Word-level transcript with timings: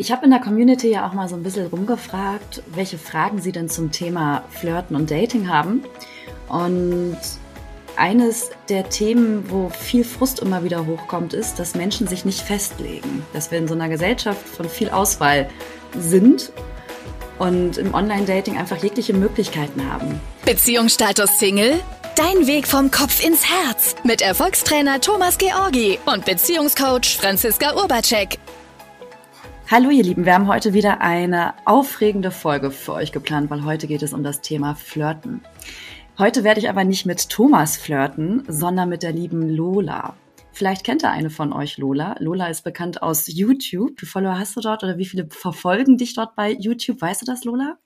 Ich 0.00 0.12
habe 0.12 0.24
in 0.24 0.30
der 0.30 0.38
Community 0.38 0.90
ja 0.90 1.08
auch 1.08 1.12
mal 1.12 1.28
so 1.28 1.34
ein 1.34 1.42
bisschen 1.42 1.66
rumgefragt, 1.66 2.62
welche 2.72 2.98
Fragen 2.98 3.42
sie 3.42 3.50
denn 3.50 3.68
zum 3.68 3.90
Thema 3.90 4.44
Flirten 4.48 4.94
und 4.94 5.10
Dating 5.10 5.48
haben. 5.48 5.82
Und 6.48 7.18
eines 7.96 8.50
der 8.68 8.88
Themen, 8.90 9.50
wo 9.50 9.70
viel 9.70 10.04
Frust 10.04 10.38
immer 10.38 10.62
wieder 10.62 10.86
hochkommt, 10.86 11.34
ist, 11.34 11.58
dass 11.58 11.74
Menschen 11.74 12.06
sich 12.06 12.24
nicht 12.24 12.40
festlegen. 12.42 13.24
Dass 13.32 13.50
wir 13.50 13.58
in 13.58 13.66
so 13.66 13.74
einer 13.74 13.88
Gesellschaft 13.88 14.48
von 14.48 14.68
viel 14.68 14.88
Auswahl 14.88 15.50
sind 15.98 16.52
und 17.40 17.76
im 17.76 17.92
Online-Dating 17.92 18.56
einfach 18.56 18.76
jegliche 18.76 19.14
Möglichkeiten 19.14 19.90
haben. 19.90 20.20
Beziehungsstatus 20.44 21.40
Single? 21.40 21.80
Dein 22.14 22.46
Weg 22.46 22.68
vom 22.68 22.92
Kopf 22.92 23.24
ins 23.24 23.44
Herz 23.44 23.96
mit 24.04 24.22
Erfolgstrainer 24.22 25.00
Thomas 25.00 25.38
Georgi 25.38 25.98
und 26.06 26.24
Beziehungscoach 26.24 27.16
Franziska 27.20 27.74
Urbacek. 27.74 28.38
Hallo 29.70 29.90
ihr 29.90 30.02
Lieben, 30.02 30.24
wir 30.24 30.32
haben 30.32 30.48
heute 30.48 30.72
wieder 30.72 31.02
eine 31.02 31.52
aufregende 31.66 32.30
Folge 32.30 32.70
für 32.70 32.94
euch 32.94 33.12
geplant, 33.12 33.50
weil 33.50 33.66
heute 33.66 33.86
geht 33.86 34.02
es 34.02 34.14
um 34.14 34.22
das 34.22 34.40
Thema 34.40 34.74
Flirten. 34.74 35.42
Heute 36.16 36.42
werde 36.42 36.58
ich 36.58 36.70
aber 36.70 36.84
nicht 36.84 37.04
mit 37.04 37.28
Thomas 37.28 37.76
flirten, 37.76 38.44
sondern 38.48 38.88
mit 38.88 39.02
der 39.02 39.12
lieben 39.12 39.46
Lola. 39.46 40.14
Vielleicht 40.52 40.84
kennt 40.84 41.04
ihr 41.04 41.10
eine 41.10 41.28
von 41.28 41.52
euch, 41.52 41.76
Lola. 41.76 42.16
Lola 42.18 42.46
ist 42.46 42.64
bekannt 42.64 43.02
aus 43.02 43.26
YouTube. 43.26 43.90
Wie 43.90 44.06
viele 44.06 44.10
Follower 44.10 44.38
hast 44.38 44.56
du 44.56 44.62
dort 44.62 44.84
oder 44.84 44.96
wie 44.96 45.04
viele 45.04 45.28
verfolgen 45.28 45.98
dich 45.98 46.14
dort 46.14 46.34
bei 46.34 46.50
YouTube? 46.50 47.02
Weißt 47.02 47.20
du 47.20 47.26
das, 47.26 47.44
Lola? 47.44 47.76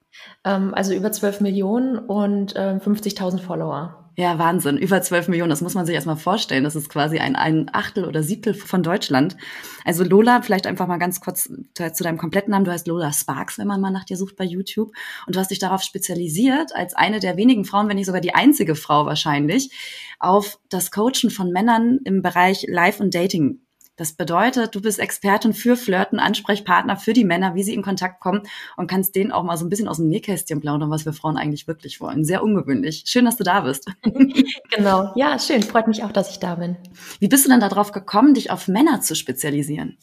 Ähm, 0.44 0.72
also 0.74 0.94
über 0.94 1.10
12 1.10 1.40
Millionen 1.40 1.98
und 1.98 2.54
äh, 2.54 2.78
50.000 2.80 3.40
Follower. 3.40 4.01
Ja, 4.14 4.38
Wahnsinn. 4.38 4.76
Über 4.76 5.00
12 5.00 5.28
Millionen, 5.28 5.48
das 5.48 5.62
muss 5.62 5.74
man 5.74 5.86
sich 5.86 5.94
erstmal 5.94 6.16
vorstellen. 6.16 6.64
Das 6.64 6.76
ist 6.76 6.90
quasi 6.90 7.18
ein, 7.18 7.34
ein 7.34 7.70
Achtel 7.72 8.04
oder 8.04 8.22
Siebtel 8.22 8.52
von 8.52 8.82
Deutschland. 8.82 9.38
Also 9.86 10.04
Lola, 10.04 10.42
vielleicht 10.42 10.66
einfach 10.66 10.86
mal 10.86 10.98
ganz 10.98 11.20
kurz 11.20 11.44
zu 11.44 12.02
deinem 12.04 12.18
kompletten 12.18 12.50
Namen. 12.50 12.66
Du 12.66 12.72
heißt 12.72 12.86
Lola 12.86 13.10
Sparks, 13.12 13.58
wenn 13.58 13.66
man 13.66 13.80
mal 13.80 13.90
nach 13.90 14.04
dir 14.04 14.18
sucht 14.18 14.36
bei 14.36 14.44
YouTube. 14.44 14.92
Und 15.26 15.34
du 15.34 15.40
hast 15.40 15.50
dich 15.50 15.60
darauf 15.60 15.82
spezialisiert, 15.82 16.76
als 16.76 16.94
eine 16.94 17.20
der 17.20 17.38
wenigen 17.38 17.64
Frauen, 17.64 17.88
wenn 17.88 17.96
nicht 17.96 18.06
sogar 18.06 18.20
die 18.20 18.34
einzige 18.34 18.74
Frau 18.74 19.06
wahrscheinlich, 19.06 19.70
auf 20.18 20.58
das 20.68 20.90
Coachen 20.90 21.30
von 21.30 21.50
Männern 21.50 21.98
im 22.04 22.20
Bereich 22.20 22.66
Live- 22.68 23.00
und 23.00 23.14
Dating 23.14 23.60
das 23.96 24.14
bedeutet, 24.14 24.74
du 24.74 24.80
bist 24.80 24.98
Expertin 24.98 25.52
für 25.52 25.76
Flirten, 25.76 26.18
Ansprechpartner 26.18 26.96
für 26.96 27.12
die 27.12 27.24
Männer, 27.24 27.54
wie 27.54 27.62
sie 27.62 27.74
in 27.74 27.82
Kontakt 27.82 28.20
kommen 28.20 28.42
und 28.76 28.86
kannst 28.86 29.14
denen 29.14 29.32
auch 29.32 29.42
mal 29.42 29.56
so 29.56 29.66
ein 29.66 29.68
bisschen 29.68 29.88
aus 29.88 29.98
dem 29.98 30.08
Nähkästchen 30.08 30.60
plaudern, 30.60 30.90
was 30.90 31.04
wir 31.04 31.12
Frauen 31.12 31.36
eigentlich 31.36 31.68
wirklich 31.68 32.00
wollen. 32.00 32.24
Sehr 32.24 32.42
ungewöhnlich. 32.42 33.04
Schön, 33.06 33.26
dass 33.26 33.36
du 33.36 33.44
da 33.44 33.60
bist. 33.60 33.90
genau. 34.74 35.12
Ja, 35.14 35.38
schön. 35.38 35.62
Freut 35.62 35.88
mich 35.88 36.04
auch, 36.04 36.12
dass 36.12 36.30
ich 36.30 36.38
da 36.38 36.54
bin. 36.54 36.76
Wie 37.20 37.28
bist 37.28 37.44
du 37.44 37.50
denn 37.50 37.60
darauf 37.60 37.92
gekommen, 37.92 38.34
dich 38.34 38.50
auf 38.50 38.66
Männer 38.66 39.00
zu 39.00 39.14
spezialisieren? 39.14 39.98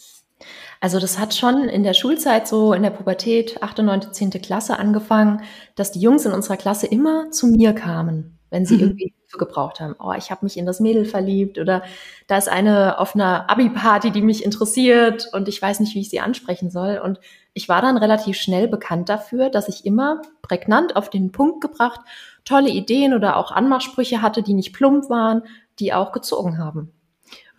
Also 0.79 0.99
das 0.99 1.19
hat 1.19 1.35
schon 1.35 1.67
in 1.67 1.83
der 1.83 1.93
Schulzeit, 1.93 2.47
so 2.47 2.73
in 2.73 2.83
der 2.83 2.91
Pubertät, 2.91 3.61
8., 3.61 3.79
9., 3.79 4.13
10. 4.13 4.29
Klasse 4.41 4.79
angefangen, 4.79 5.41
dass 5.75 5.91
die 5.91 5.99
Jungs 5.99 6.25
in 6.25 6.31
unserer 6.31 6.55
Klasse 6.55 6.87
immer 6.87 7.31
zu 7.31 7.47
mir 7.47 7.73
kamen, 7.73 8.38
wenn 8.49 8.65
sie 8.65 8.75
mhm. 8.75 8.81
irgendwie 8.81 9.13
Hilfe 9.21 9.37
gebraucht 9.37 9.79
haben. 9.79 9.95
Oh, 9.99 10.13
ich 10.17 10.31
habe 10.31 10.45
mich 10.45 10.57
in 10.57 10.65
das 10.65 10.79
Mädel 10.79 11.05
verliebt 11.05 11.59
oder 11.59 11.83
da 12.27 12.37
ist 12.37 12.49
eine 12.49 12.99
auf 12.99 13.15
einer 13.15 13.49
Abi-Party, 13.49 14.11
die 14.11 14.21
mich 14.21 14.43
interessiert 14.43 15.29
und 15.33 15.47
ich 15.47 15.61
weiß 15.61 15.79
nicht, 15.79 15.95
wie 15.95 16.01
ich 16.01 16.09
sie 16.09 16.19
ansprechen 16.19 16.71
soll. 16.71 16.99
Und 17.03 17.19
ich 17.53 17.69
war 17.69 17.81
dann 17.81 17.97
relativ 17.97 18.37
schnell 18.37 18.67
bekannt 18.67 19.09
dafür, 19.09 19.49
dass 19.49 19.67
ich 19.67 19.85
immer 19.85 20.21
prägnant 20.41 20.95
auf 20.95 21.09
den 21.09 21.31
Punkt 21.31 21.61
gebracht 21.61 22.01
tolle 22.45 22.69
Ideen 22.69 23.13
oder 23.13 23.37
auch 23.37 23.51
Anmachsprüche 23.51 24.21
hatte, 24.21 24.41
die 24.41 24.53
nicht 24.53 24.73
plump 24.73 25.09
waren, 25.09 25.43
die 25.77 25.93
auch 25.93 26.11
gezogen 26.11 26.57
haben. 26.57 26.91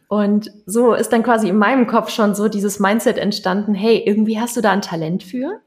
Und 0.08 0.50
so 0.66 0.94
ist 0.94 1.12
dann 1.12 1.22
quasi 1.22 1.48
in 1.48 1.56
meinem 1.56 1.86
Kopf 1.86 2.10
schon 2.10 2.34
so 2.34 2.48
dieses 2.48 2.80
Mindset 2.80 3.16
entstanden, 3.16 3.74
hey, 3.74 4.02
irgendwie 4.04 4.40
hast 4.40 4.56
du 4.56 4.60
da 4.60 4.72
ein 4.72 4.82
Talent 4.82 5.22
für 5.22 5.60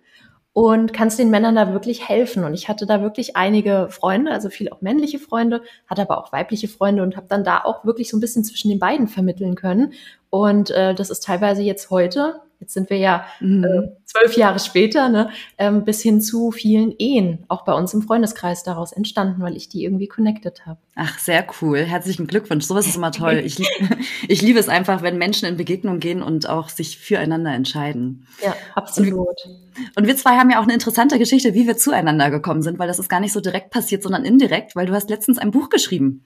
und 0.54 0.94
kannst 0.94 1.18
den 1.18 1.32
Männern 1.32 1.56
da 1.56 1.74
wirklich 1.74 2.08
helfen. 2.08 2.44
Und 2.44 2.54
ich 2.54 2.70
hatte 2.70 2.86
da 2.86 3.02
wirklich 3.02 3.36
einige 3.36 3.88
Freunde, 3.90 4.32
also 4.32 4.50
viel 4.50 4.70
auch 4.70 4.82
männliche 4.82 5.20
Freunde, 5.20 5.64
hatte 5.88 6.04
aber 6.04 6.20
auch 6.20 6.32
weibliche 6.32 6.68
Freunde 6.68 7.02
und 7.02 7.18
habe 7.18 7.28
dann 7.28 7.44
da 7.44 7.64
auch 7.64 7.84
wirklich 7.86 8.10
so 8.10 8.18
ein 8.18 8.22
bisschen 8.22 8.44
zwischen 8.44 8.70
den 8.70 8.80
beiden 8.80 9.08
vermitteln 9.08 9.56
können. 9.56 9.94
Und 10.34 10.72
äh, 10.72 10.96
das 10.96 11.12
ist 11.12 11.24
teilweise 11.24 11.62
jetzt 11.62 11.92
heute 11.92 12.42
Jetzt 12.64 12.76
sind 12.76 12.90
wir 12.90 12.98
ja 12.98 13.26
mhm. 13.42 13.66
äh, 13.66 13.90
zwölf 14.06 14.38
Jahre 14.38 14.58
später, 14.58 15.10
ne, 15.10 15.30
ähm, 15.58 15.84
bis 15.84 16.02
hin 16.02 16.22
zu 16.22 16.52
vielen 16.52 16.96
Ehen, 16.98 17.44
auch 17.50 17.66
bei 17.66 17.74
uns 17.74 17.94
im 17.94 18.02
Freundeskreis 18.02 18.64
daraus 18.64 18.94
entstanden, 18.94 19.42
weil 19.42 19.58
ich 19.58 19.68
die 19.68 19.84
irgendwie 19.84 20.08
connected 20.08 20.66
habe. 20.66 20.80
Ach, 20.96 21.20
sehr 21.20 21.46
cool. 21.62 21.80
Herzlichen 21.80 22.26
Glückwunsch. 22.26 22.64
Sowas 22.64 22.88
ist 22.88 22.96
immer 22.96 23.12
toll. 23.12 23.34
Ich, 23.44 23.62
ich 24.30 24.42
liebe 24.42 24.60
es 24.60 24.70
einfach, 24.70 25.02
wenn 25.02 25.18
Menschen 25.18 25.46
in 25.46 25.58
Begegnung 25.58 26.00
gehen 26.00 26.24
und 26.24 26.48
auch 26.48 26.70
sich 26.70 26.98
füreinander 26.98 27.54
entscheiden. 27.54 28.26
Ja, 28.42 28.56
absolut. 28.76 29.28
Und, 29.28 29.98
und 29.98 30.08
wir 30.08 30.16
zwei 30.16 30.38
haben 30.38 30.50
ja 30.50 30.60
auch 30.60 30.64
eine 30.64 30.74
interessante 30.74 31.20
Geschichte, 31.20 31.54
wie 31.54 31.68
wir 31.68 31.76
zueinander 31.76 32.32
gekommen 32.32 32.62
sind, 32.62 32.80
weil 32.80 32.88
das 32.88 33.00
ist 33.00 33.10
gar 33.10 33.20
nicht 33.20 33.34
so 33.34 33.42
direkt 33.42 33.72
passiert, 33.72 34.04
sondern 34.04 34.24
indirekt, 34.24 34.78
weil 34.78 34.86
du 34.86 34.94
hast 34.94 35.10
letztens 35.10 35.38
ein 35.38 35.52
Buch 35.52 35.68
geschrieben. 35.70 36.24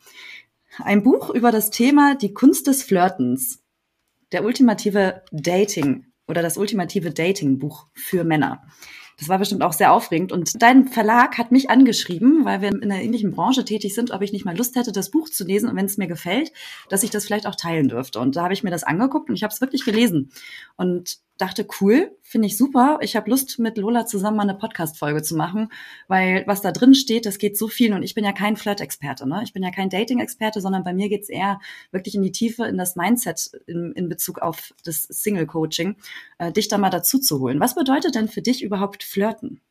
Ein 0.84 1.02
Buch 1.02 1.32
über 1.32 1.52
das 1.52 1.72
Thema 1.72 2.14
die 2.14 2.36
Kunst 2.36 2.68
des 2.68 2.84
Flirtens. 2.84 3.64
Der 4.32 4.44
ultimative 4.44 5.24
Dating 5.32 6.06
oder 6.28 6.42
das 6.42 6.58
ultimative 6.58 7.12
Dating-Buch 7.12 7.88
für 7.94 8.24
Männer. 8.24 8.62
Das 9.18 9.30
war 9.30 9.40
bestimmt 9.40 9.64
auch 9.64 9.74
sehr 9.74 9.94
aufregend. 9.94 10.32
Und 10.32 10.62
dein 10.62 10.88
Verlag 10.88 11.40
hat 11.40 11.52
mich 11.52 11.72
angeschrieben, 11.72 12.46
weil 12.46 12.62
wir 12.62 12.70
in 12.70 12.84
einer 12.84 13.02
ähnlichen 13.02 13.32
Branche 13.32 13.66
tätig 13.66 13.96
sind, 13.96 14.12
ob 14.12 14.22
ich 14.22 14.32
nicht 14.32 14.46
mal 14.46 14.56
Lust 14.56 14.76
hätte, 14.76 14.92
das 14.92 15.10
Buch 15.10 15.30
zu 15.30 15.44
lesen 15.44 15.70
und 15.70 15.76
wenn 15.76 15.86
es 15.88 15.98
mir 15.98 16.08
gefällt, 16.08 16.52
dass 16.90 17.02
ich 17.02 17.10
das 17.10 17.26
vielleicht 17.26 17.48
auch 17.48 17.56
teilen 17.56 17.88
dürfte. 17.88 18.20
Und 18.20 18.36
da 18.36 18.44
habe 18.44 18.54
ich 18.54 18.64
mir 18.64 18.70
das 18.70 18.84
angeguckt 18.84 19.30
und 19.30 19.36
ich 19.36 19.44
habe 19.44 19.52
es 19.52 19.62
wirklich 19.62 19.86
gelesen. 19.86 20.30
Und 20.76 21.18
dachte, 21.38 21.68
cool, 21.82 22.16
finde 22.22 22.48
ich 22.48 22.58
super. 22.58 23.00
Ich 23.02 23.16
habe 23.16 23.30
Lust, 23.30 23.60
mit 23.60 23.78
Lola 23.78 24.06
zusammen 24.06 24.38
mal 24.38 24.44
eine 24.44 24.56
Podcast-Folge 24.56 25.22
zu 25.22 25.36
machen, 25.36 25.70
weil 26.08 26.44
was 26.48 26.62
da 26.62 26.72
drin 26.72 26.94
steht, 26.94 27.26
das 27.26 27.38
geht 27.38 27.58
so 27.58 27.68
viel. 27.68 27.94
Und 27.94 28.04
ich 28.04 28.16
bin 28.16 28.26
ja 28.26 28.32
kein 28.32 28.58
Flirt-Experte, 28.58 29.28
ne? 29.28 29.42
Ich 29.44 29.54
bin 29.54 29.64
ja 29.64 29.72
kein 29.72 29.90
Dating-Experte, 29.90 30.62
sondern 30.62 30.84
bei 30.84 30.94
mir 30.94 31.10
geht's 31.10 31.30
eher 31.30 31.60
wirklich 31.92 32.16
in 32.16 32.24
die 32.24 32.32
Tiefe, 32.32 32.66
in 32.66 32.78
das 32.78 32.96
Mindset 32.96 33.52
in, 33.68 33.94
in 33.94 34.10
Bezug 34.10 34.40
auf 34.40 34.74
das 34.84 35.04
Single-Coaching, 35.04 35.96
äh, 36.40 36.52
dich 36.52 36.68
da 36.68 36.78
mal 36.78 36.90
dazu 36.90 37.20
zu 37.20 37.40
holen. 37.40 37.60
Was 37.60 37.76
bedeutet 37.76 38.16
denn 38.16 38.28
für 38.28 38.42
dich 38.42 38.64
überhaupt 38.64 39.04
Flirten? 39.04 39.62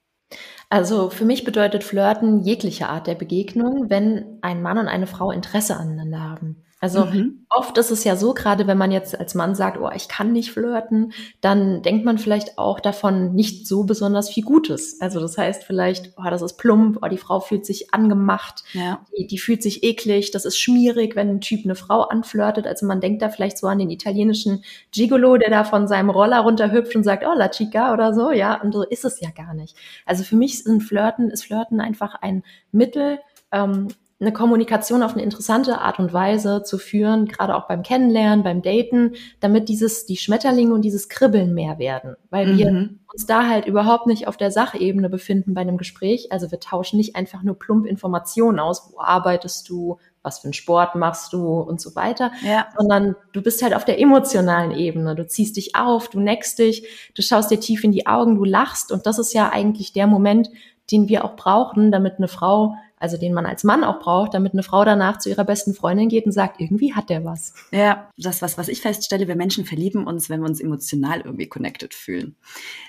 Also 0.68 1.10
für 1.10 1.24
mich 1.24 1.44
bedeutet 1.44 1.84
Flirten 1.84 2.42
jegliche 2.42 2.88
Art 2.88 3.06
der 3.06 3.14
Begegnung, 3.14 3.88
wenn 3.88 4.38
ein 4.42 4.62
Mann 4.62 4.78
und 4.78 4.88
eine 4.88 5.06
Frau 5.06 5.30
Interesse 5.30 5.76
aneinander 5.76 6.20
haben. 6.20 6.65
Also 6.86 7.06
mhm. 7.06 7.44
oft 7.50 7.76
ist 7.78 7.90
es 7.90 8.04
ja 8.04 8.14
so, 8.14 8.32
gerade 8.32 8.68
wenn 8.68 8.78
man 8.78 8.92
jetzt 8.92 9.18
als 9.18 9.34
Mann 9.34 9.56
sagt, 9.56 9.80
oh, 9.80 9.90
ich 9.92 10.06
kann 10.06 10.32
nicht 10.32 10.52
flirten, 10.52 11.12
dann 11.40 11.82
denkt 11.82 12.04
man 12.04 12.16
vielleicht 12.16 12.58
auch 12.58 12.78
davon 12.78 13.34
nicht 13.34 13.66
so 13.66 13.82
besonders 13.82 14.30
viel 14.30 14.44
Gutes. 14.44 15.00
Also 15.00 15.18
das 15.18 15.36
heißt 15.36 15.64
vielleicht, 15.64 16.12
oh, 16.16 16.30
das 16.30 16.42
ist 16.42 16.58
plump, 16.58 17.00
oh, 17.02 17.08
die 17.08 17.18
Frau 17.18 17.40
fühlt 17.40 17.66
sich 17.66 17.92
angemacht, 17.92 18.62
ja. 18.72 19.04
die, 19.18 19.26
die 19.26 19.38
fühlt 19.38 19.64
sich 19.64 19.82
eklig, 19.82 20.30
das 20.30 20.44
ist 20.44 20.60
schmierig, 20.60 21.16
wenn 21.16 21.28
ein 21.28 21.40
Typ 21.40 21.64
eine 21.64 21.74
Frau 21.74 22.02
anflirtet. 22.02 22.68
Also 22.68 22.86
man 22.86 23.00
denkt 23.00 23.20
da 23.20 23.30
vielleicht 23.30 23.58
so 23.58 23.66
an 23.66 23.80
den 23.80 23.90
italienischen 23.90 24.62
Gigolo, 24.92 25.38
der 25.38 25.50
da 25.50 25.64
von 25.64 25.88
seinem 25.88 26.10
Roller 26.10 26.38
runterhüpft 26.38 26.94
und 26.94 27.02
sagt, 27.02 27.24
oh, 27.26 27.36
la 27.36 27.48
chica 27.48 27.94
oder 27.94 28.14
so, 28.14 28.30
ja, 28.30 28.62
und 28.62 28.70
so 28.70 28.84
ist 28.84 29.04
es 29.04 29.20
ja 29.20 29.30
gar 29.30 29.54
nicht. 29.54 29.76
Also 30.04 30.22
für 30.22 30.36
mich 30.36 30.62
sind 30.62 30.84
Flirten, 30.84 31.30
ist 31.30 31.46
Flirten 31.46 31.80
einfach 31.80 32.14
ein 32.14 32.44
Mittel, 32.70 33.18
ähm, 33.50 33.88
eine 34.18 34.32
Kommunikation 34.32 35.02
auf 35.02 35.12
eine 35.12 35.22
interessante 35.22 35.78
Art 35.78 35.98
und 35.98 36.12
Weise 36.12 36.62
zu 36.62 36.78
führen, 36.78 37.26
gerade 37.26 37.54
auch 37.54 37.68
beim 37.68 37.82
Kennenlernen, 37.82 38.42
beim 38.42 38.62
Daten, 38.62 39.12
damit 39.40 39.68
dieses, 39.68 40.06
die 40.06 40.16
Schmetterlinge 40.16 40.72
und 40.72 40.82
dieses 40.82 41.10
Kribbeln 41.10 41.52
mehr 41.52 41.78
werden, 41.78 42.16
weil 42.30 42.46
mhm. 42.46 42.58
wir 42.58 42.88
uns 43.12 43.26
da 43.26 43.46
halt 43.46 43.66
überhaupt 43.66 44.06
nicht 44.06 44.26
auf 44.26 44.38
der 44.38 44.50
Sachebene 44.50 45.10
befinden 45.10 45.52
bei 45.52 45.60
einem 45.60 45.76
Gespräch. 45.76 46.32
Also 46.32 46.50
wir 46.50 46.60
tauschen 46.60 46.96
nicht 46.96 47.14
einfach 47.14 47.42
nur 47.42 47.58
plump 47.58 47.84
Informationen 47.84 48.58
aus, 48.58 48.90
wo 48.90 49.00
arbeitest 49.00 49.68
du, 49.68 49.98
was 50.22 50.38
für 50.38 50.44
einen 50.44 50.54
Sport 50.54 50.94
machst 50.94 51.34
du 51.34 51.60
und 51.60 51.80
so 51.80 51.94
weiter, 51.94 52.32
ja. 52.42 52.68
sondern 52.76 53.16
du 53.32 53.42
bist 53.42 53.62
halt 53.62 53.74
auf 53.74 53.84
der 53.84 54.00
emotionalen 54.00 54.72
Ebene. 54.72 55.14
Du 55.14 55.26
ziehst 55.26 55.58
dich 55.58 55.76
auf, 55.76 56.08
du 56.08 56.20
neckst 56.20 56.58
dich, 56.58 57.12
du 57.14 57.20
schaust 57.20 57.50
dir 57.50 57.60
tief 57.60 57.84
in 57.84 57.92
die 57.92 58.06
Augen, 58.06 58.36
du 58.36 58.44
lachst 58.44 58.92
und 58.92 59.06
das 59.06 59.18
ist 59.18 59.34
ja 59.34 59.50
eigentlich 59.50 59.92
der 59.92 60.06
Moment, 60.06 60.50
den 60.90 61.08
wir 61.08 61.24
auch 61.24 61.36
brauchen, 61.36 61.92
damit 61.92 62.14
eine 62.16 62.28
Frau 62.28 62.76
also 62.98 63.16
den 63.18 63.34
man 63.34 63.46
als 63.46 63.64
Mann 63.64 63.84
auch 63.84 64.00
braucht, 64.00 64.34
damit 64.34 64.52
eine 64.52 64.62
Frau 64.62 64.84
danach 64.84 65.18
zu 65.18 65.28
ihrer 65.28 65.44
besten 65.44 65.74
Freundin 65.74 66.08
geht 66.08 66.24
und 66.24 66.32
sagt, 66.32 66.60
irgendwie 66.60 66.94
hat 66.94 67.10
der 67.10 67.24
was. 67.24 67.54
Ja, 67.70 68.08
das 68.16 68.42
was, 68.42 68.56
was 68.56 68.68
ich 68.68 68.80
feststelle, 68.80 69.28
wir 69.28 69.36
Menschen 69.36 69.64
verlieben 69.64 70.06
uns, 70.06 70.30
wenn 70.30 70.40
wir 70.40 70.48
uns 70.48 70.60
emotional 70.60 71.20
irgendwie 71.20 71.46
connected 71.48 71.94
fühlen. 71.94 72.36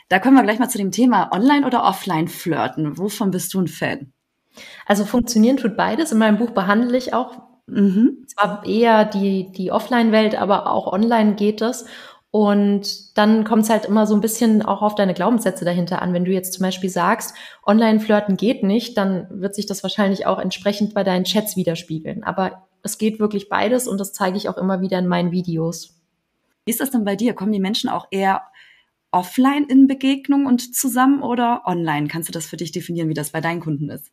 Da 0.09 0.19
kommen 0.19 0.35
wir 0.35 0.43
gleich 0.43 0.59
mal 0.59 0.69
zu 0.69 0.77
dem 0.77 0.91
Thema 0.91 1.31
Online 1.33 1.65
oder 1.65 1.83
Offline 1.83 2.27
flirten. 2.27 2.97
Wovon 2.97 3.31
bist 3.31 3.53
du 3.53 3.61
ein 3.61 3.67
Fan? 3.67 4.13
Also 4.85 5.05
funktionieren 5.05 5.57
tut 5.57 5.75
beides. 5.75 6.11
In 6.11 6.17
meinem 6.17 6.37
Buch 6.37 6.51
behandle 6.51 6.97
ich 6.97 7.13
auch 7.13 7.41
mhm. 7.67 8.25
zwar 8.27 8.65
eher 8.65 9.05
die, 9.05 9.51
die 9.51 9.71
Offline-Welt, 9.71 10.35
aber 10.35 10.71
auch 10.71 10.91
online 10.91 11.35
geht 11.35 11.61
es. 11.61 11.85
Und 12.37 13.17
dann 13.17 13.45
kommt 13.45 13.63
es 13.63 13.71
halt 13.71 13.85
immer 13.85 14.05
so 14.05 14.13
ein 14.13 14.21
bisschen 14.21 14.61
auch 14.61 14.83
auf 14.83 14.93
deine 14.93 15.15
Glaubenssätze 15.15 15.65
dahinter 15.65 16.03
an. 16.03 16.13
Wenn 16.13 16.23
du 16.23 16.31
jetzt 16.31 16.53
zum 16.53 16.61
Beispiel 16.61 16.91
sagst, 16.91 17.33
Online-Flirten 17.65 18.37
geht 18.37 18.61
nicht, 18.61 18.95
dann 18.95 19.25
wird 19.31 19.55
sich 19.55 19.65
das 19.65 19.81
wahrscheinlich 19.81 20.27
auch 20.27 20.37
entsprechend 20.37 20.93
bei 20.93 21.03
deinen 21.03 21.23
Chats 21.23 21.55
widerspiegeln. 21.55 22.23
Aber 22.23 22.67
es 22.83 22.99
geht 22.99 23.19
wirklich 23.19 23.49
beides 23.49 23.87
und 23.87 23.99
das 23.99 24.13
zeige 24.13 24.37
ich 24.37 24.49
auch 24.49 24.57
immer 24.57 24.81
wieder 24.81 24.99
in 24.99 25.07
meinen 25.07 25.31
Videos. 25.31 25.99
Wie 26.63 26.69
ist 26.69 26.79
das 26.79 26.91
denn 26.91 27.05
bei 27.05 27.15
dir? 27.15 27.33
Kommen 27.33 27.53
die 27.53 27.59
Menschen 27.59 27.89
auch 27.89 28.05
eher 28.11 28.43
offline 29.09 29.63
in 29.63 29.87
Begegnung 29.87 30.45
und 30.45 30.75
zusammen 30.75 31.23
oder 31.23 31.63
online? 31.65 32.07
Kannst 32.07 32.29
du 32.29 32.33
das 32.33 32.45
für 32.45 32.57
dich 32.57 32.71
definieren, 32.71 33.09
wie 33.09 33.15
das 33.15 33.31
bei 33.31 33.41
deinen 33.41 33.61
Kunden 33.61 33.89
ist? 33.89 34.11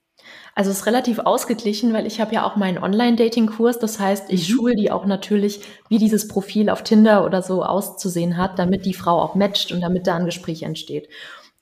Also 0.55 0.71
es 0.71 0.79
ist 0.79 0.87
relativ 0.87 1.19
ausgeglichen, 1.19 1.93
weil 1.93 2.07
ich 2.07 2.21
habe 2.21 2.35
ja 2.35 2.45
auch 2.45 2.57
meinen 2.57 2.79
Online-Dating-Kurs. 2.79 3.79
Das 3.79 3.99
heißt, 3.99 4.33
ich 4.33 4.49
mhm. 4.49 4.55
schule 4.55 4.75
die 4.77 4.91
auch 4.91 5.07
natürlich, 5.07 5.61
wie 5.89 5.99
dieses 5.99 6.29
Profil 6.29 6.71
auf 6.71 6.83
Tinder 6.83 7.25
oder 7.25 7.43
so 7.43 7.65
auszusehen 7.65 8.37
hat, 8.37 8.59
damit 8.59 8.85
die 8.87 8.95
Frau 8.95 9.21
auch 9.21 9.35
matcht 9.35 9.73
und 9.73 9.81
damit 9.81 10.07
da 10.07 10.17
ein 10.17 10.27
Gespräch 10.27 10.63
entsteht. 10.63 11.09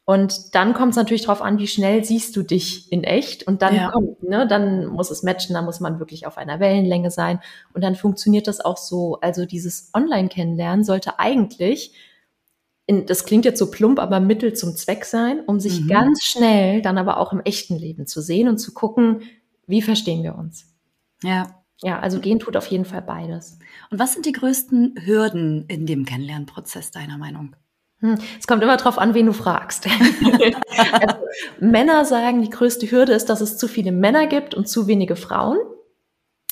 Und 0.05 0.55
dann 0.55 0.75
kommt 0.75 0.91
es 0.91 0.97
natürlich 0.97 1.23
darauf 1.23 1.43
an, 1.43 1.59
wie 1.59 1.69
schnell 1.69 2.05
siehst 2.05 2.35
du 2.35 2.43
dich 2.43 2.91
in 2.91 3.05
echt. 3.05 3.47
Und 3.47 3.63
dann 3.63 3.77
ja. 3.77 3.91
kommt, 3.91 4.23
ne, 4.23 4.47
dann 4.49 4.87
muss 4.87 5.11
es 5.11 5.23
matchen, 5.23 5.55
dann 5.55 5.65
muss 5.65 5.79
man 5.79 6.01
wirklich 6.01 6.27
auf 6.27 6.39
einer 6.39 6.59
Wellenlänge 6.59 7.11
sein. 7.11 7.41
Und 7.73 7.85
dann 7.85 7.95
funktioniert 7.95 8.49
das 8.49 8.61
auch 8.61 8.77
so. 8.77 9.19
Also 9.21 9.47
dieses 9.47 9.91
Online-Kennenlernen 9.95 10.85
sollte 10.85 11.21
eigentlich 11.21 11.95
in, 12.87 13.07
das 13.07 13.25
klingt 13.25 13.45
jetzt 13.45 13.59
so 13.59 13.71
plump, 13.71 13.99
aber 13.99 14.21
Mittel 14.21 14.55
zum 14.55 14.75
Zweck 14.77 15.05
sein, 15.05 15.41
um 15.47 15.61
sich 15.61 15.81
mhm. 15.81 15.89
ganz 15.89 16.23
schnell 16.23 16.83
dann 16.83 16.99
aber 16.99 17.19
auch 17.19 17.33
im 17.33 17.41
echten 17.41 17.77
Leben 17.77 18.07
zu 18.07 18.21
sehen 18.21 18.49
und 18.49 18.59
zu 18.59 18.75
gucken, 18.75 19.23
wie 19.67 19.83
verstehen 19.83 20.23
wir 20.23 20.37
uns. 20.37 20.67
Ja. 21.23 21.59
Ja, 21.85 21.99
also 21.99 22.21
gehen 22.21 22.39
tut 22.39 22.57
auf 22.57 22.67
jeden 22.67 22.85
Fall 22.85 23.03
beides. 23.03 23.59
Und 23.91 23.99
was 23.99 24.13
sind 24.13 24.25
die 24.25 24.33
größten 24.33 24.95
Hürden 25.05 25.65
in 25.67 25.85
dem 25.85 26.05
Kennenlernprozess 26.05 26.93
deiner 26.93 27.19
Meinung? 27.19 27.57
Hm, 27.99 28.19
es 28.39 28.47
kommt 28.47 28.63
immer 28.63 28.77
darauf 28.77 28.99
an, 28.99 29.15
wen 29.15 29.27
du 29.27 29.33
fragst. 29.33 29.87
also, 30.93 31.17
Männer 31.61 32.05
sagen, 32.05 32.43
die 32.43 32.51
größte 32.51 32.89
Hürde 32.89 33.13
ist, 33.13 33.27
dass 33.27 33.41
es 33.41 33.59
zu 33.59 33.67
viele 33.67 33.91
Männer 33.91 34.29
gibt 34.29 34.55
und 34.55 34.69
zu 34.69 34.87
wenige 34.87 35.17
Frauen. 35.17 35.59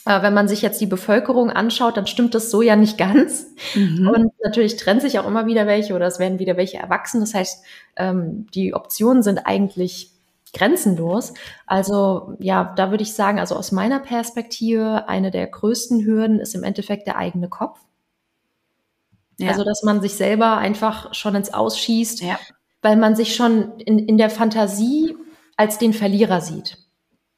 Äh, 0.06 0.22
wenn 0.22 0.34
man 0.34 0.48
sich 0.48 0.62
jetzt 0.62 0.80
die 0.80 0.86
Bevölkerung 0.86 1.50
anschaut, 1.50 1.96
dann 1.96 2.06
stimmt 2.06 2.34
das 2.34 2.50
so 2.50 2.62
ja 2.62 2.76
nicht 2.76 2.98
ganz. 2.98 3.46
Mhm. 3.74 4.08
Und 4.08 4.32
natürlich 4.42 4.76
trennt 4.76 5.02
sich 5.02 5.18
auch 5.18 5.26
immer 5.26 5.46
wieder 5.46 5.66
welche 5.66 5.94
oder 5.94 6.06
es 6.06 6.18
werden 6.18 6.38
wieder 6.38 6.56
welche 6.56 6.78
erwachsen. 6.78 7.20
Das 7.20 7.34
heißt, 7.34 7.64
ähm, 7.96 8.46
die 8.54 8.74
Optionen 8.74 9.22
sind 9.22 9.38
eigentlich 9.38 10.12
grenzenlos. 10.52 11.34
Also 11.66 12.34
ja, 12.38 12.72
da 12.76 12.90
würde 12.90 13.02
ich 13.02 13.14
sagen, 13.14 13.38
also 13.38 13.54
aus 13.54 13.72
meiner 13.72 14.00
Perspektive, 14.00 15.08
eine 15.08 15.30
der 15.30 15.46
größten 15.46 16.04
Hürden 16.04 16.40
ist 16.40 16.54
im 16.54 16.64
Endeffekt 16.64 17.06
der 17.06 17.16
eigene 17.16 17.48
Kopf. 17.48 17.78
Ja. 19.38 19.48
Also, 19.48 19.64
dass 19.64 19.82
man 19.82 20.02
sich 20.02 20.14
selber 20.14 20.58
einfach 20.58 21.14
schon 21.14 21.34
ins 21.34 21.54
Ausschießt, 21.54 22.20
ja. 22.20 22.38
weil 22.82 22.96
man 22.96 23.16
sich 23.16 23.34
schon 23.34 23.78
in, 23.78 23.98
in 23.98 24.18
der 24.18 24.28
Fantasie 24.28 25.16
als 25.56 25.78
den 25.78 25.94
Verlierer 25.94 26.42
sieht. 26.42 26.76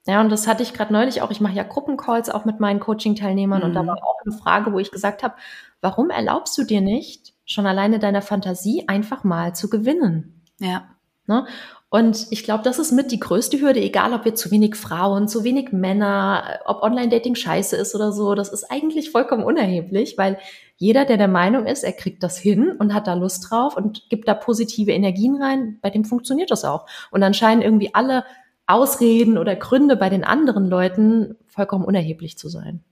Ja, 0.07 0.21
und 0.21 0.31
das 0.31 0.49
hatte 0.49 0.63
ich 0.63 0.75
gerade 0.75 0.93
neulich 0.93 1.23
auch. 1.23 1.31
Ich 1.31 1.41
mache 1.41 1.55
ja 1.55 1.63
Gruppencalls 1.63 2.29
auch 2.29 2.45
mit 2.45 2.59
meinen 2.59 2.81
Coaching-Teilnehmern 2.81 3.61
mhm. 3.61 3.65
und 3.67 3.75
da 3.75 3.83
mhm. 3.83 3.87
war 3.89 3.97
auch 4.03 4.19
eine 4.25 4.37
Frage, 4.37 4.73
wo 4.73 4.79
ich 4.79 4.91
gesagt 4.91 5.23
habe, 5.23 5.35
warum 5.81 6.11
erlaubst 6.11 6.59
du 6.59 6.65
dir 6.65 6.81
nicht, 6.81 7.35
schon 7.45 7.67
alleine 7.67 7.99
deiner 7.99 8.23
Fantasie 8.23 8.85
einfach 8.89 9.25
mal 9.25 9.55
zu 9.55 9.71
gewinnen? 9.71 10.43
Ja. 10.59 10.89
Ne? 11.27 11.47
Und 11.89 12.29
ich 12.31 12.43
glaube, 12.43 12.65
das 12.65 12.79
ist 12.79 12.91
mit 12.91 13.13
die 13.13 13.21
größte 13.21 13.61
Hürde, 13.61 13.81
egal 13.81 14.15
ob 14.15 14.25
wir 14.25 14.35
zu 14.35 14.51
wenig 14.51 14.77
Frauen, 14.77 15.29
zu 15.29 15.45
wenig 15.45 15.73
Männer, 15.73 16.61
ob 16.65 16.83
Online-Dating 16.83 17.35
scheiße 17.35 17.77
ist 17.77 17.95
oder 17.95 18.13
so. 18.13 18.35
Das 18.35 18.49
ist 18.49 18.71
eigentlich 18.71 19.11
vollkommen 19.11 19.45
unerheblich, 19.45 20.17
weil 20.17 20.39
jeder, 20.79 21.05
der 21.05 21.19
der 21.19 21.29
Meinung 21.29 21.67
ist, 21.67 21.85
er 21.85 21.93
kriegt 21.93 22.23
das 22.23 22.39
hin 22.39 22.75
und 22.79 22.95
hat 22.95 23.07
da 23.07 23.13
Lust 23.13 23.51
drauf 23.51 23.77
und 23.77 24.09
gibt 24.09 24.27
da 24.27 24.33
positive 24.33 24.91
Energien 24.91 25.41
rein, 25.41 25.79
bei 25.83 25.91
dem 25.91 26.07
funktioniert 26.07 26.51
das 26.51 26.65
auch. 26.65 26.87
Und 27.11 27.21
dann 27.21 27.35
scheinen 27.35 27.61
irgendwie 27.61 27.95
alle 27.95 28.25
Ausreden 28.67 29.39
oder 29.39 29.57
Gründe 29.57 29.97
bei 29.97 30.09
den 30.09 30.25
anderen 30.25 30.69
Leuten 30.69 31.37
vollkommen 31.47 31.85
unerheblich 31.85 32.39
zu 32.39 32.49
sein. 32.49 32.83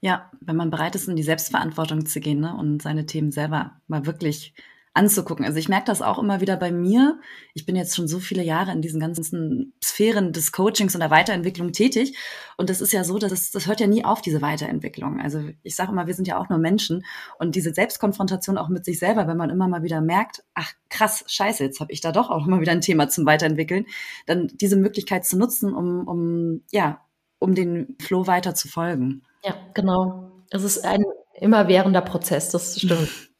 Ja, 0.00 0.30
wenn 0.40 0.56
man 0.56 0.70
bereit 0.70 0.94
ist, 0.94 1.08
in 1.08 1.16
die 1.16 1.22
Selbstverantwortung 1.22 2.06
zu 2.06 2.20
gehen 2.20 2.40
ne, 2.40 2.56
und 2.56 2.82
seine 2.82 3.06
Themen 3.06 3.30
selber 3.30 3.80
mal 3.86 4.06
wirklich 4.06 4.54
anzugucken. 4.96 5.44
Also 5.44 5.58
ich 5.58 5.68
merke 5.68 5.86
das 5.86 6.00
auch 6.00 6.18
immer 6.18 6.40
wieder 6.40 6.56
bei 6.56 6.72
mir. 6.72 7.20
Ich 7.54 7.66
bin 7.66 7.76
jetzt 7.76 7.94
schon 7.94 8.08
so 8.08 8.18
viele 8.18 8.42
Jahre 8.42 8.72
in 8.72 8.80
diesen 8.80 8.98
ganzen 8.98 9.74
Sphären 9.84 10.32
des 10.32 10.52
Coachings 10.52 10.94
und 10.94 11.00
der 11.00 11.10
Weiterentwicklung 11.10 11.72
tätig. 11.72 12.16
Und 12.56 12.70
das 12.70 12.80
ist 12.80 12.92
ja 12.92 13.04
so, 13.04 13.18
dass 13.18 13.30
es, 13.30 13.50
das 13.50 13.66
hört 13.66 13.80
ja 13.80 13.86
nie 13.86 14.04
auf, 14.04 14.22
diese 14.22 14.40
Weiterentwicklung. 14.40 15.20
Also 15.20 15.42
ich 15.62 15.76
sage 15.76 15.92
immer, 15.92 16.06
wir 16.06 16.14
sind 16.14 16.26
ja 16.26 16.38
auch 16.38 16.48
nur 16.48 16.58
Menschen. 16.58 17.04
Und 17.38 17.54
diese 17.54 17.74
Selbstkonfrontation 17.74 18.56
auch 18.56 18.68
mit 18.68 18.84
sich 18.84 18.98
selber, 18.98 19.28
wenn 19.28 19.36
man 19.36 19.50
immer 19.50 19.68
mal 19.68 19.82
wieder 19.82 20.00
merkt, 20.00 20.42
ach 20.54 20.72
krass, 20.88 21.24
scheiße, 21.26 21.62
jetzt 21.62 21.80
habe 21.80 21.92
ich 21.92 22.00
da 22.00 22.10
doch 22.10 22.30
auch 22.30 22.46
mal 22.46 22.60
wieder 22.60 22.72
ein 22.72 22.80
Thema 22.80 23.08
zum 23.08 23.26
Weiterentwickeln, 23.26 23.84
dann 24.24 24.48
diese 24.54 24.76
Möglichkeit 24.76 25.26
zu 25.26 25.36
nutzen, 25.36 25.74
um, 25.74 26.08
um 26.08 26.62
ja, 26.72 27.02
um 27.38 27.54
den 27.54 27.96
Flow 28.00 28.26
weiter 28.26 28.54
zu 28.54 28.68
folgen. 28.68 29.22
Ja, 29.44 29.54
genau. 29.74 30.32
Es 30.50 30.62
ist 30.62 30.84
ein 30.84 31.04
immerwährender 31.34 32.00
Prozess, 32.00 32.48
das 32.48 32.80
stimmt. 32.80 33.10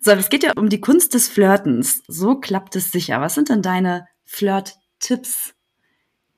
So, 0.00 0.10
es 0.12 0.30
geht 0.30 0.42
ja 0.42 0.52
um 0.56 0.68
die 0.68 0.80
Kunst 0.80 1.14
des 1.14 1.28
Flirtens. 1.28 2.02
So 2.06 2.36
klappt 2.36 2.76
es 2.76 2.92
sicher. 2.92 3.20
Was 3.20 3.34
sind 3.34 3.48
denn 3.48 3.62
deine 3.62 4.06
Flirt-Tipps, 4.24 5.54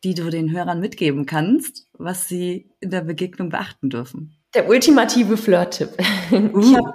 die 0.05 0.15
du 0.15 0.31
den 0.31 0.51
Hörern 0.53 0.81
mitgeben 0.81 1.27
kannst, 1.27 1.87
was 1.93 2.29
sie 2.29 2.71
in 2.81 2.91
der 2.91 3.03
Begegnung 3.03 3.51
beachten 3.51 3.91
dürfen? 3.91 4.37
Der 4.55 4.69
ultimative 4.69 5.37
Flirt-Tipp. 5.37 5.91
Uh. 6.33 6.93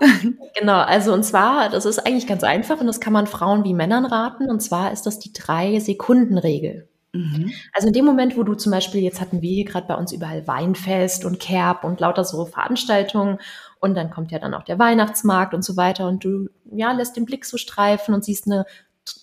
genau, 0.58 0.80
also 0.80 1.14
und 1.14 1.24
zwar, 1.24 1.70
das 1.70 1.86
ist 1.86 2.00
eigentlich 2.00 2.28
ganz 2.28 2.44
einfach 2.44 2.80
und 2.80 2.88
das 2.88 3.00
kann 3.00 3.14
man 3.14 3.28
Frauen 3.28 3.64
wie 3.64 3.74
Männern 3.74 4.06
raten. 4.06 4.50
Und 4.50 4.62
zwar 4.62 4.92
ist 4.92 5.06
das 5.06 5.20
die 5.20 5.34
Drei-Sekunden-Regel. 5.34 6.90
Mhm. 7.16 7.54
Also 7.74 7.88
in 7.88 7.94
dem 7.94 8.06
Moment, 8.06 8.38
wo 8.38 8.44
du 8.44 8.56
zum 8.56 8.72
Beispiel, 8.72 9.02
jetzt 9.02 9.22
hatten 9.22 9.42
wir 9.42 9.50
hier 9.50 9.66
gerade 9.66 9.88
bei 9.88 9.96
uns 9.96 10.12
überall 10.12 10.48
Weinfest 10.48 11.26
und 11.26 11.40
Kerb 11.40 11.84
und 11.84 12.00
lauter 12.00 12.26
so 12.26 12.46
Veranstaltungen 12.46 13.40
und 13.86 13.96
dann 13.96 14.10
kommt 14.10 14.32
ja 14.32 14.40
dann 14.40 14.54
auch 14.54 14.64
der 14.64 14.80
Weihnachtsmarkt 14.80 15.54
und 15.54 15.64
so 15.64 15.78
weiter 15.78 16.08
und 16.08 16.24
du 16.24 16.50
ja 16.72 16.92
lässt 16.92 17.16
den 17.16 17.26
Blick 17.26 17.46
so 17.46 17.58
streifen 17.58 18.14
und 18.14 18.26
siehst 18.26 18.48
eine 18.48 18.66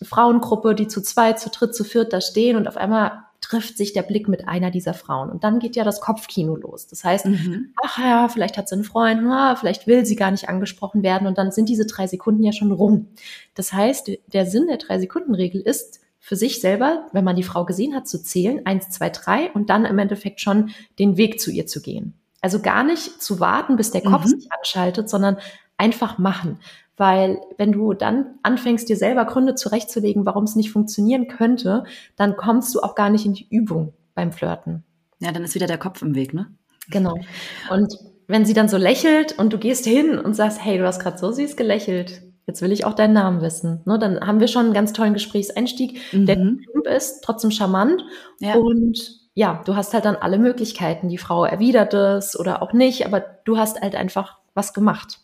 Frauengruppe, 0.03 0.75
die 0.75 0.89
zu 0.89 1.03
zweit, 1.03 1.41
zu 1.41 1.51
dritt, 1.51 1.75
zu 1.75 1.85
viert 1.85 2.13
da 2.13 2.21
stehen 2.21 2.57
und 2.57 2.69
auf 2.69 2.77
einmal 2.77 3.25
trifft 3.41 3.77
sich 3.77 3.93
der 3.93 4.03
Blick 4.03 4.29
mit 4.29 4.47
einer 4.47 4.71
dieser 4.71 4.95
Frauen. 4.95 5.29
Und 5.29 5.43
dann 5.43 5.59
geht 5.59 5.75
ja 5.75 5.83
das 5.83 6.01
Kopfkino 6.01 6.55
los. 6.55 6.87
Das 6.87 7.03
heißt, 7.03 7.27
mhm. 7.27 7.75
ach 7.83 7.99
ja, 7.99 8.29
vielleicht 8.29 8.57
hat 8.57 8.69
sie 8.69 8.77
einen 8.77 8.85
Freund, 8.85 9.21
ah, 9.27 9.57
vielleicht 9.57 9.89
will 9.89 10.07
sie 10.07 10.15
gar 10.15 10.31
nicht 10.31 10.49
angesprochen 10.49 11.03
werden. 11.03 11.27
Und 11.27 11.39
dann 11.39 11.51
sind 11.51 11.69
diese 11.69 11.85
drei 11.85 12.07
Sekunden 12.07 12.45
ja 12.45 12.53
schon 12.53 12.71
rum. 12.71 13.09
Das 13.57 13.73
heißt, 13.73 14.13
der 14.29 14.47
Sinn 14.47 14.69
der 14.69 14.77
Drei-Sekunden-Regel 14.77 15.61
ist, 15.61 16.01
für 16.21 16.37
sich 16.37 16.61
selber, 16.61 17.09
wenn 17.11 17.25
man 17.25 17.35
die 17.35 17.43
Frau 17.43 17.65
gesehen 17.65 17.97
hat, 17.97 18.07
zu 18.07 18.23
zählen, 18.23 18.65
eins, 18.65 18.91
zwei, 18.91 19.11
drei, 19.11 19.51
und 19.51 19.71
dann 19.71 19.85
im 19.85 19.99
Endeffekt 19.99 20.41
schon 20.41 20.71
den 21.01 21.17
Weg 21.17 21.41
zu 21.41 21.51
ihr 21.51 21.67
zu 21.67 21.83
gehen. 21.83 22.15
Also 22.43 22.61
gar 22.61 22.85
nicht 22.85 23.23
zu 23.23 23.41
warten, 23.41 23.77
bis 23.77 23.91
der 23.91 24.03
Kopf 24.03 24.25
mhm. 24.25 24.29
sich 24.29 24.53
anschaltet, 24.53 25.09
sondern 25.09 25.39
einfach 25.79 26.19
machen. 26.19 26.59
Weil 26.97 27.41
wenn 27.57 27.73
du 27.73 27.95
dann 27.95 28.35
anfängst, 28.43 28.89
dir 28.89 28.97
selber 28.97 29.25
Gründe 29.25 29.55
zurechtzulegen, 29.55 30.27
warum 30.27 30.45
es 30.45 30.57
nicht 30.57 30.71
funktionieren 30.71 31.29
könnte, 31.29 31.85
dann 32.17 32.37
kommst 32.37 32.75
du 32.75 32.81
auch 32.81 32.95
gar 32.95 33.09
nicht 33.11 33.25
in 33.25 33.33
die 33.33 33.49
Übung 33.49 33.95
beim 34.15 34.33
Flirten. 34.33 34.85
Ja, 35.21 35.33
dann 35.33 35.45
ist 35.45 35.55
wieder 35.55 35.67
der 35.67 35.79
Kopf 35.79 36.03
im 36.03 36.15
Weg, 36.15 36.35
ne? 36.35 36.49
Genau. 36.91 37.19
Und 37.71 37.97
wenn 38.27 38.45
sie 38.45 38.55
dann 38.55 38.69
so 38.69 38.77
lächelt 38.77 39.39
und 39.39 39.53
du 39.53 39.59
gehst 39.59 39.87
hin 39.87 40.19
und 40.19 40.35
sagst, 40.35 40.63
hey, 40.63 40.79
du 40.79 40.87
hast 40.87 41.01
gerade 41.01 41.19
so 41.19 41.31
süß 41.33 41.57
gelächelt, 41.57 42.23
jetzt 42.47 42.61
will 42.61 42.73
ich 42.73 42.85
auch 42.85 42.95
deinen 42.95 43.15
Namen 43.15 43.41
wissen. 43.41 43.81
Ne, 43.85 43.99
dann 43.99 44.21
haben 44.21 44.41
wir 44.41 44.49
schon 44.49 44.67
einen 44.67 44.75
ganz 44.75 44.93
tollen 44.93 45.15
Gesprächseinstieg, 45.15 46.01
mhm. 46.13 46.27
der 46.27 46.97
ist, 46.97 47.23
trotzdem 47.23 47.51
charmant 47.51 48.03
ja. 48.41 48.57
und 48.57 49.22
ja, 49.35 49.63
du 49.65 49.77
hast 49.77 49.95
halt 49.95 50.05
dann 50.05 50.17
alle 50.17 50.39
Möglichkeiten. 50.39 51.09
Die 51.09 51.19
Frau 51.19 51.45
erwidert 51.45 51.95
es 51.95 52.39
oder 52.39 52.63
auch 52.63 52.73
nicht, 52.73 53.07
aber 53.07 53.21
du 53.21 53.57
hast 53.57 53.81
halt 53.81 53.95
einfach 53.95 54.39
was 54.55 54.75
gemacht. 54.75 55.21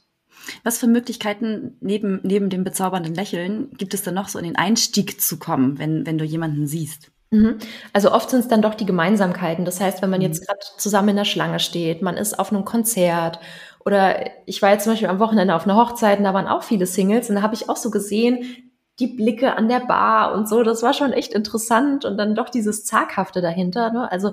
Was 0.64 0.78
für 0.78 0.86
Möglichkeiten 0.86 1.76
neben, 1.80 2.20
neben 2.22 2.48
dem 2.48 2.64
bezaubernden 2.64 3.14
Lächeln 3.14 3.70
gibt 3.76 3.92
es 3.92 4.02
denn 4.02 4.14
noch 4.14 4.28
so 4.28 4.38
in 4.38 4.46
den 4.46 4.56
Einstieg 4.56 5.20
zu 5.20 5.38
kommen, 5.38 5.78
wenn, 5.78 6.06
wenn 6.06 6.16
du 6.16 6.24
jemanden 6.24 6.66
siehst? 6.66 7.10
Mhm. 7.30 7.58
Also 7.92 8.12
oft 8.12 8.30
sind 8.30 8.40
es 8.40 8.48
dann 8.48 8.62
doch 8.62 8.74
die 8.74 8.86
Gemeinsamkeiten. 8.86 9.66
Das 9.66 9.80
heißt, 9.80 10.00
wenn 10.00 10.10
man 10.10 10.22
jetzt 10.22 10.40
mhm. 10.40 10.46
gerade 10.46 10.60
zusammen 10.78 11.10
in 11.10 11.16
der 11.16 11.24
Schlange 11.24 11.60
steht, 11.60 12.00
man 12.00 12.16
ist 12.16 12.38
auf 12.38 12.50
einem 12.50 12.64
Konzert 12.64 13.40
oder 13.84 14.30
ich 14.46 14.62
war 14.62 14.70
jetzt 14.70 14.84
zum 14.84 14.92
Beispiel 14.92 15.08
am 15.08 15.18
Wochenende 15.18 15.54
auf 15.54 15.64
einer 15.64 15.76
Hochzeit 15.76 16.18
und 16.18 16.24
da 16.24 16.34
waren 16.34 16.46
auch 16.46 16.62
viele 16.62 16.86
Singles 16.86 17.28
und 17.28 17.36
da 17.36 17.42
habe 17.42 17.54
ich 17.54 17.68
auch 17.68 17.76
so 17.76 17.90
gesehen, 17.90 18.70
die 18.98 19.06
Blicke 19.06 19.56
an 19.56 19.68
der 19.68 19.80
Bar 19.80 20.34
und 20.34 20.48
so, 20.48 20.62
das 20.62 20.82
war 20.82 20.92
schon 20.92 21.12
echt 21.12 21.32
interessant 21.32 22.04
und 22.04 22.16
dann 22.16 22.34
doch 22.34 22.48
dieses 22.48 22.84
Zaghafte 22.84 23.40
dahinter. 23.40 23.92
Ne? 23.92 24.10
Also 24.10 24.32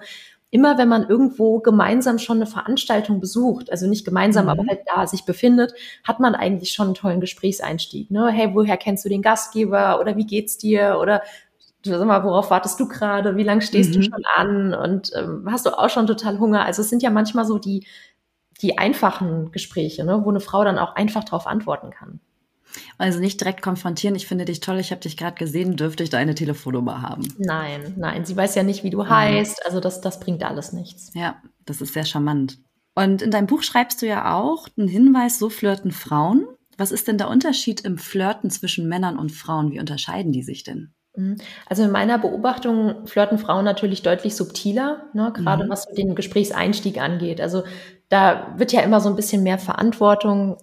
immer 0.50 0.78
wenn 0.78 0.88
man 0.88 1.08
irgendwo 1.08 1.60
gemeinsam 1.60 2.18
schon 2.18 2.38
eine 2.38 2.46
Veranstaltung 2.46 3.20
besucht, 3.20 3.70
also 3.72 3.88
nicht 3.88 4.06
gemeinsam, 4.06 4.46
mhm. 4.46 4.52
aber 4.52 4.64
halt 4.68 4.80
da 4.94 5.06
sich 5.06 5.26
befindet, 5.26 5.74
hat 6.04 6.20
man 6.20 6.34
eigentlich 6.34 6.72
schon 6.72 6.88
einen 6.88 6.96
tollen 6.96 7.20
Gesprächseinstieg. 7.20 8.10
Ne? 8.10 8.30
Hey, 8.30 8.52
woher 8.54 8.78
kennst 8.78 9.06
du 9.06 9.10
den 9.10 9.22
Gastgeber 9.22 10.00
oder 10.00 10.16
wie 10.16 10.26
geht's 10.26 10.58
dir 10.58 10.98
oder 11.02 11.22
sag 11.84 12.08
mal, 12.08 12.24
worauf 12.24 12.50
wartest 12.50 12.80
du 12.80 12.88
gerade? 12.88 13.36
Wie 13.36 13.44
lange 13.44 13.62
stehst 13.62 13.92
mhm. 13.92 13.94
du 13.94 14.02
schon 14.04 14.24
an? 14.36 14.74
Und 14.74 15.12
ähm, 15.16 15.48
hast 15.52 15.66
du 15.66 15.78
auch 15.78 15.90
schon 15.90 16.08
total 16.08 16.40
Hunger? 16.40 16.66
Also 16.66 16.82
es 16.82 16.90
sind 16.90 17.04
ja 17.04 17.10
manchmal 17.10 17.46
so 17.46 17.60
die, 17.60 17.86
die 18.62 18.78
einfachen 18.78 19.52
Gespräche, 19.52 20.04
ne? 20.04 20.22
wo 20.24 20.30
eine 20.30 20.40
Frau 20.40 20.64
dann 20.64 20.80
auch 20.80 20.96
einfach 20.96 21.24
darauf 21.24 21.48
antworten 21.48 21.92
kann. 21.92 22.20
Also 22.98 23.20
nicht 23.20 23.40
direkt 23.40 23.62
konfrontieren, 23.62 24.16
ich 24.16 24.28
finde 24.28 24.46
dich 24.46 24.60
toll, 24.60 24.80
ich 24.80 24.92
habe 24.92 25.02
dich 25.02 25.18
gerade 25.18 25.38
gesehen, 25.38 25.76
dürfte 25.76 26.04
ich 26.04 26.10
deine 26.10 26.36
Telefonnummer 26.36 27.02
haben? 27.02 27.28
Nein, 27.38 27.94
nein, 27.98 28.26
sie 28.26 28.36
weiß 28.36 28.56
ja 28.56 28.64
nicht, 28.64 28.84
wie 28.84 28.90
du 28.90 29.08
heißt, 29.08 29.66
also 29.66 29.80
das, 29.80 30.02
das 30.02 30.20
bringt 30.20 30.44
alles 30.44 30.74
nichts. 30.74 31.12
Ja, 31.14 31.42
das 31.66 31.82
ist 31.82 31.94
sehr 31.94 32.06
charmant. 32.06 32.60
Und 32.96 33.22
in 33.22 33.32
deinem 33.32 33.48
Buch 33.48 33.64
schreibst 33.64 34.02
du 34.02 34.08
ja 34.08 34.34
auch 34.34 34.68
einen 34.78 34.88
Hinweis, 34.88 35.38
so 35.38 35.50
flirten 35.50 35.92
Frauen. 35.92 36.48
Was 36.78 36.92
ist 36.92 37.08
denn 37.08 37.18
der 37.18 37.30
Unterschied 37.30 37.82
im 37.82 37.98
Flirten 37.98 38.50
zwischen 38.50 38.88
Männern 38.88 39.18
und 39.18 39.32
Frauen? 39.32 39.72
Wie 39.72 39.80
unterscheiden 39.80 40.32
die 40.32 40.44
sich 40.44 40.64
denn? 40.64 40.94
Mhm. 41.16 41.38
Also 41.68 41.84
in 41.84 41.92
meiner 41.92 42.18
Beobachtung 42.18 43.08
flirten 43.08 43.38
Frauen 43.38 43.66
natürlich 43.66 44.02
deutlich 44.02 44.36
subtiler, 44.36 45.06
ne, 45.14 45.32
gerade 45.34 45.66
mhm. 45.66 45.70
was 45.70 45.88
den 45.88 46.16
Gesprächseinstieg 46.16 47.00
angeht. 47.02 47.42
Also 47.42 47.64
da 48.10 48.54
wird 48.58 48.72
ja 48.72 48.82
immer 48.82 49.02
so 49.02 49.10
ein 49.10 49.16
bisschen 49.16 49.44
mehr 49.44 49.58
Verantwortung 49.58 50.58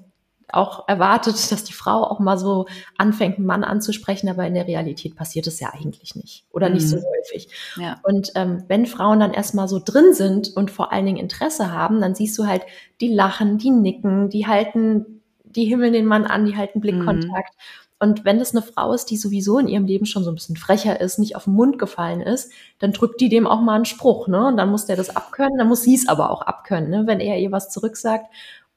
auch 0.53 0.89
erwartet, 0.89 1.35
dass 1.53 1.65
die 1.65 1.73
Frau 1.73 2.05
auch 2.05 2.19
mal 2.19 2.39
so 2.39 2.67
anfängt, 2.99 3.37
einen 3.37 3.47
Mann 3.47 3.65
anzusprechen, 3.65 4.29
aber 4.29 4.47
in 4.47 4.55
der 4.55 4.67
Realität 4.67 5.17
passiert 5.17 5.47
es 5.47 5.61
ja 5.61 5.71
eigentlich 5.73 6.15
nicht 6.15 6.45
oder 6.51 6.69
nicht 6.69 6.89
so 6.89 6.97
mhm. 6.97 7.05
häufig. 7.19 7.49
Ja. 7.77 8.01
Und 8.03 8.33
ähm, 8.35 8.65
wenn 8.69 8.87
Frauen 8.87 9.21
dann 9.21 9.33
erstmal 9.33 9.69
so 9.69 9.81
drin 9.85 10.15
sind 10.15 10.55
und 10.57 10.71
vor 10.71 10.93
allen 10.93 11.07
Dingen 11.07 11.19
Interesse 11.19 11.73
haben, 11.73 12.01
dann 12.01 12.15
siehst 12.15 12.39
du 12.39 12.47
halt, 12.47 12.63
die 13.01 13.13
lachen, 13.13 13.59
die 13.59 13.71
nicken, 13.71 14.31
die 14.31 14.47
halten, 14.47 15.23
die 15.45 15.65
himmeln 15.65 15.93
den 15.93 16.07
Mann 16.07 16.25
an, 16.25 16.47
die 16.47 16.57
halten 16.57 16.81
Blickkontakt. 16.81 17.55
Mhm. 17.57 17.83
Und 18.03 18.25
wenn 18.25 18.41
das 18.41 18.51
eine 18.51 18.63
Frau 18.63 18.93
ist, 18.95 19.07
die 19.13 19.17
sowieso 19.17 19.61
in 19.61 19.69
ihrem 19.69 19.87
Leben 19.87 20.07
schon 20.07 20.25
so 20.25 20.33
ein 20.33 20.35
bisschen 20.35 20.57
frecher 20.57 21.01
ist, 21.01 21.21
nicht 21.21 21.37
auf 21.37 21.45
den 21.45 21.53
Mund 21.53 21.79
gefallen 21.79 22.21
ist, 22.21 22.51
dann 22.81 22.91
drückt 22.91 23.21
die 23.21 23.29
dem 23.29 23.47
auch 23.47 23.61
mal 23.61 23.77
einen 23.77 23.85
Spruch, 23.85 24.27
ne? 24.27 24.49
Und 24.49 24.57
dann 24.57 24.71
muss 24.71 24.87
der 24.87 24.97
das 24.97 25.15
abkönnen, 25.15 25.57
dann 25.57 25.69
muss 25.69 25.83
sie 25.83 25.95
es 25.95 26.09
aber 26.09 26.33
auch 26.33 26.43
abkönnen, 26.43 26.91
ne? 26.91 27.05
Wenn 27.07 27.21
er 27.21 27.39
ihr 27.39 27.53
was 27.53 27.71
zurücksagt. 27.71 28.27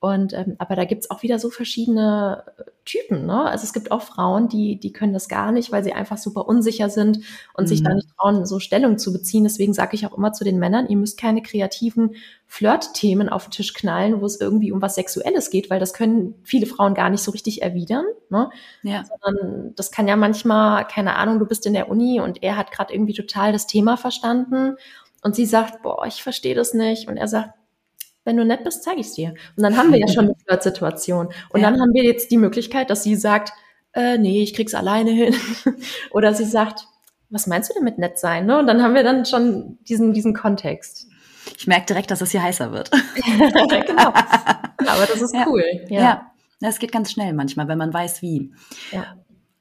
Und 0.05 0.33
ähm, 0.33 0.55
aber 0.59 0.75
da 0.75 0.85
gibt's 0.85 1.09
auch 1.09 1.23
wieder 1.23 1.39
so 1.39 1.49
verschiedene 1.49 2.43
äh, 2.59 2.63
Typen. 2.85 3.25
Ne? 3.25 3.49
Also 3.49 3.63
es 3.63 3.73
gibt 3.73 3.89
auch 3.89 4.03
Frauen, 4.03 4.49
die, 4.49 4.79
die 4.79 4.93
können 4.93 5.13
das 5.13 5.27
gar 5.27 5.51
nicht, 5.51 5.71
weil 5.71 5.83
sie 5.83 5.93
einfach 5.93 6.19
super 6.19 6.47
unsicher 6.47 6.91
sind 6.91 7.21
und 7.55 7.63
mhm. 7.63 7.67
sich 7.67 7.81
da 7.81 7.89
mhm. 7.89 7.95
nicht 7.95 8.09
trauen, 8.15 8.45
so 8.45 8.59
Stellung 8.59 8.99
zu 8.99 9.11
beziehen. 9.11 9.45
Deswegen 9.45 9.73
sage 9.73 9.95
ich 9.95 10.05
auch 10.05 10.15
immer 10.15 10.31
zu 10.31 10.43
den 10.43 10.59
Männern, 10.59 10.87
ihr 10.89 10.97
müsst 10.97 11.19
keine 11.19 11.41
kreativen 11.41 12.11
Flirt-Themen 12.45 13.29
auf 13.29 13.45
den 13.45 13.51
Tisch 13.51 13.73
knallen, 13.73 14.21
wo 14.21 14.27
es 14.27 14.39
irgendwie 14.39 14.71
um 14.71 14.79
was 14.79 14.93
Sexuelles 14.93 15.49
geht, 15.49 15.71
weil 15.71 15.79
das 15.79 15.95
können 15.95 16.35
viele 16.43 16.67
Frauen 16.67 16.93
gar 16.93 17.09
nicht 17.09 17.23
so 17.23 17.31
richtig 17.31 17.63
erwidern. 17.63 18.05
Ne? 18.29 18.51
Ja. 18.83 19.05
Sondern 19.05 19.73
das 19.75 19.89
kann 19.89 20.07
ja 20.07 20.15
manchmal, 20.15 20.85
keine 20.85 21.15
Ahnung, 21.15 21.39
du 21.39 21.47
bist 21.47 21.65
in 21.65 21.73
der 21.73 21.89
Uni 21.89 22.21
und 22.21 22.43
er 22.43 22.57
hat 22.57 22.71
gerade 22.71 22.93
irgendwie 22.93 23.13
total 23.13 23.53
das 23.53 23.65
Thema 23.65 23.97
verstanden 23.97 24.75
und 25.23 25.35
sie 25.35 25.47
sagt, 25.47 25.81
boah, 25.81 26.05
ich 26.05 26.21
verstehe 26.21 26.53
das 26.53 26.75
nicht. 26.75 27.07
Und 27.07 27.17
er 27.17 27.27
sagt, 27.27 27.49
wenn 28.25 28.37
du 28.37 28.43
nett 28.43 28.63
bist, 28.63 28.83
zeige 28.83 28.99
ich 28.99 29.07
es 29.07 29.13
dir. 29.13 29.29
Und 29.55 29.63
dann 29.63 29.77
haben 29.77 29.91
wir 29.91 29.99
ja 29.99 30.07
schon 30.07 30.25
eine 30.25 30.35
Flirt-Situation. 30.35 31.29
Und 31.49 31.61
ja. 31.61 31.69
dann 31.69 31.79
haben 31.79 31.93
wir 31.93 32.03
jetzt 32.03 32.31
die 32.31 32.37
Möglichkeit, 32.37 32.89
dass 32.89 33.03
sie 33.03 33.15
sagt, 33.15 33.53
äh, 33.93 34.17
nee, 34.17 34.43
ich 34.43 34.53
krieg's 34.53 34.73
alleine 34.73 35.11
hin. 35.11 35.35
Oder 36.11 36.33
sie 36.33 36.43
sagt, 36.43 36.87
was 37.29 37.47
meinst 37.47 37.69
du 37.69 37.75
denn 37.75 37.83
mit 37.83 37.97
nett 37.97 38.19
sein? 38.19 38.45
Ne? 38.45 38.59
Und 38.59 38.67
dann 38.67 38.81
haben 38.81 38.95
wir 38.95 39.03
dann 39.03 39.25
schon 39.25 39.77
diesen, 39.87 40.13
diesen 40.13 40.33
Kontext. 40.33 41.07
Ich 41.57 41.67
merke 41.67 41.85
direkt, 41.85 42.11
dass 42.11 42.21
es 42.21 42.31
hier 42.31 42.41
heißer 42.41 42.71
wird. 42.71 42.91
genau. 43.87 44.11
Aber 44.11 45.05
das 45.07 45.21
ist 45.21 45.33
ja. 45.33 45.45
cool. 45.47 45.63
Ja. 45.89 46.01
ja, 46.01 46.31
das 46.59 46.79
geht 46.79 46.91
ganz 46.91 47.11
schnell 47.11 47.33
manchmal, 47.33 47.67
wenn 47.67 47.77
man 47.77 47.93
weiß, 47.93 48.21
wie. 48.21 48.51
Ja. 48.91 49.15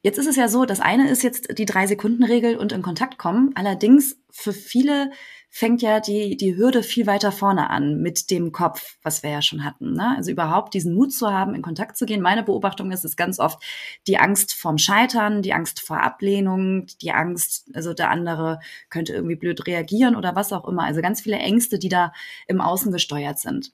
Jetzt 0.05 0.19
ist 0.19 0.27
es 0.27 0.37
ja 0.37 0.49
so, 0.49 0.67
das 0.67 0.81
eine 0.81 1.09
ist 1.09 1.23
jetzt 1.23 1.57
die 1.57 1.65
Drei-Sekunden-Regel 1.65 2.59
und 2.59 2.73
in 2.73 2.83
Kontakt 2.83 3.17
kommen. 3.17 3.53
Allerdings 3.55 4.19
für 4.31 4.53
viele 4.53 5.11
fängt 5.49 5.81
ja 5.81 5.99
die, 5.99 6.37
die 6.37 6.59
Hürde 6.59 6.83
viel 6.83 7.07
weiter 7.07 7.33
vorne 7.33 7.71
an 7.71 8.03
mit 8.03 8.31
dem 8.31 8.53
Kopf, 8.53 8.99
was 9.03 9.23
wir 9.23 9.31
ja 9.31 9.41
schon 9.41 9.65
hatten. 9.65 9.95
Ne? 9.95 10.15
Also 10.15 10.31
überhaupt 10.31 10.75
diesen 10.75 10.95
Mut 10.95 11.15
zu 11.15 11.33
haben, 11.33 11.55
in 11.55 11.63
Kontakt 11.63 11.97
zu 11.97 12.05
gehen. 12.05 12.21
Meine 12.21 12.43
Beobachtung 12.43 12.91
ist 12.93 13.07
es 13.07 13.17
ganz 13.17 13.39
oft 13.39 13.65
die 14.07 14.19
Angst 14.19 14.53
vorm 14.53 14.77
Scheitern, 14.77 15.41
die 15.41 15.55
Angst 15.55 15.81
vor 15.81 16.03
Ablehnung, 16.03 16.85
die 17.01 17.13
Angst, 17.13 17.71
also 17.73 17.95
der 17.95 18.11
andere 18.11 18.61
könnte 18.91 19.15
irgendwie 19.15 19.37
blöd 19.37 19.67
reagieren 19.67 20.17
oder 20.17 20.37
was 20.37 20.53
auch 20.53 20.69
immer. 20.69 20.85
Also 20.85 21.01
ganz 21.01 21.23
viele 21.23 21.39
Ängste, 21.39 21.79
die 21.79 21.89
da 21.89 22.13
im 22.47 22.61
Außen 22.61 22.93
gesteuert 22.93 23.39
sind. 23.39 23.73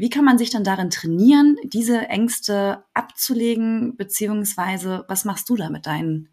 Wie 0.00 0.08
kann 0.08 0.24
man 0.24 0.38
sich 0.38 0.48
dann 0.48 0.64
darin 0.64 0.88
trainieren, 0.88 1.58
diese 1.62 2.08
Ängste 2.08 2.84
abzulegen, 2.94 3.98
beziehungsweise 3.98 5.04
was 5.08 5.26
machst 5.26 5.50
du 5.50 5.56
da 5.56 5.68
mit 5.68 5.84
deinen 5.84 6.30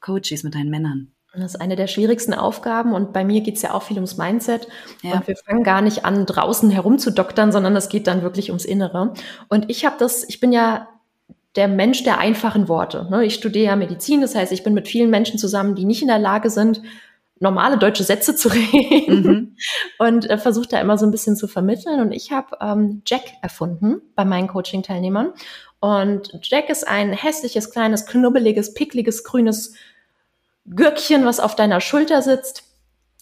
Coaches, 0.00 0.44
mit 0.44 0.54
deinen 0.54 0.68
Männern? 0.68 1.12
Das 1.32 1.54
ist 1.54 1.60
eine 1.62 1.74
der 1.74 1.86
schwierigsten 1.86 2.34
Aufgaben 2.34 2.92
und 2.92 3.14
bei 3.14 3.24
mir 3.24 3.40
geht 3.40 3.56
es 3.56 3.62
ja 3.62 3.72
auch 3.72 3.82
viel 3.82 3.96
ums 3.96 4.18
Mindset. 4.18 4.68
Ja. 5.00 5.14
Und 5.14 5.26
wir 5.26 5.36
fangen 5.36 5.64
gar 5.64 5.80
nicht 5.80 6.04
an, 6.04 6.26
draußen 6.26 6.70
herumzudoktern, 6.70 7.50
sondern 7.50 7.74
es 7.76 7.88
geht 7.88 8.06
dann 8.06 8.20
wirklich 8.20 8.50
ums 8.50 8.66
Innere. 8.66 9.14
Und 9.48 9.70
ich 9.70 9.86
habe 9.86 9.96
das, 9.98 10.28
ich 10.28 10.38
bin 10.38 10.52
ja 10.52 10.88
der 11.56 11.68
Mensch 11.68 12.04
der 12.04 12.18
einfachen 12.18 12.68
Worte. 12.68 13.08
Ne? 13.10 13.24
Ich 13.24 13.34
studiere 13.34 13.66
ja 13.68 13.76
Medizin, 13.76 14.20
das 14.20 14.34
heißt, 14.34 14.52
ich 14.52 14.64
bin 14.64 14.74
mit 14.74 14.86
vielen 14.86 15.08
Menschen 15.08 15.38
zusammen, 15.38 15.74
die 15.74 15.86
nicht 15.86 16.02
in 16.02 16.08
der 16.08 16.18
Lage 16.18 16.50
sind, 16.50 16.82
normale 17.40 17.78
deutsche 17.78 18.04
Sätze 18.04 18.34
zu 18.34 18.48
reden 18.52 19.22
mhm. 19.22 19.56
und 19.98 20.28
äh, 20.28 20.38
versuche 20.38 20.68
da 20.68 20.80
immer 20.80 20.98
so 20.98 21.06
ein 21.06 21.10
bisschen 21.10 21.36
zu 21.36 21.48
vermitteln. 21.48 22.00
Und 22.00 22.12
ich 22.12 22.32
habe 22.32 22.56
ähm, 22.60 23.02
Jack 23.06 23.22
erfunden 23.42 24.00
bei 24.14 24.24
meinen 24.24 24.48
Coaching-Teilnehmern. 24.48 25.32
Und 25.80 26.30
Jack 26.42 26.68
ist 26.70 26.86
ein 26.86 27.12
hässliches, 27.12 27.70
kleines, 27.70 28.06
knubbeliges, 28.06 28.74
pickliges, 28.74 29.24
grünes 29.24 29.74
Gürkchen, 30.66 31.24
was 31.24 31.40
auf 31.40 31.54
deiner 31.54 31.80
Schulter 31.80 32.22
sitzt. 32.22 32.64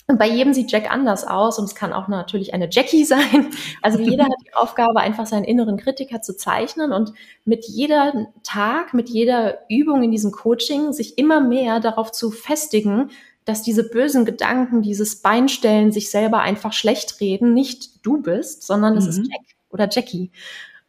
Und 0.08 0.18
bei 0.18 0.28
jedem 0.28 0.54
sieht 0.54 0.70
Jack 0.70 0.90
anders 0.90 1.26
aus 1.26 1.58
und 1.58 1.64
es 1.64 1.74
kann 1.74 1.92
auch 1.92 2.06
natürlich 2.06 2.54
eine 2.54 2.68
Jackie 2.70 3.04
sein. 3.04 3.50
Also 3.82 3.98
jeder 3.98 4.24
hat 4.24 4.38
die 4.44 4.54
Aufgabe, 4.54 5.00
einfach 5.00 5.26
seinen 5.26 5.44
inneren 5.44 5.76
Kritiker 5.76 6.22
zu 6.22 6.36
zeichnen 6.36 6.92
und 6.92 7.12
mit 7.44 7.64
jedem 7.66 8.28
Tag, 8.44 8.94
mit 8.94 9.08
jeder 9.08 9.58
Übung 9.68 10.02
in 10.04 10.12
diesem 10.12 10.30
Coaching 10.30 10.92
sich 10.92 11.18
immer 11.18 11.40
mehr 11.40 11.80
darauf 11.80 12.12
zu 12.12 12.30
festigen, 12.30 13.10
dass 13.46 13.62
diese 13.62 13.88
bösen 13.88 14.24
Gedanken, 14.26 14.82
dieses 14.82 15.22
Beinstellen, 15.22 15.92
sich 15.92 16.10
selber 16.10 16.40
einfach 16.40 16.72
schlecht 16.72 17.20
reden, 17.20 17.54
nicht 17.54 18.04
du 18.04 18.20
bist, 18.20 18.64
sondern 18.64 18.96
es 18.96 19.04
mhm. 19.04 19.10
ist 19.10 19.18
Jack 19.18 19.40
oder 19.70 19.88
Jackie. 19.90 20.30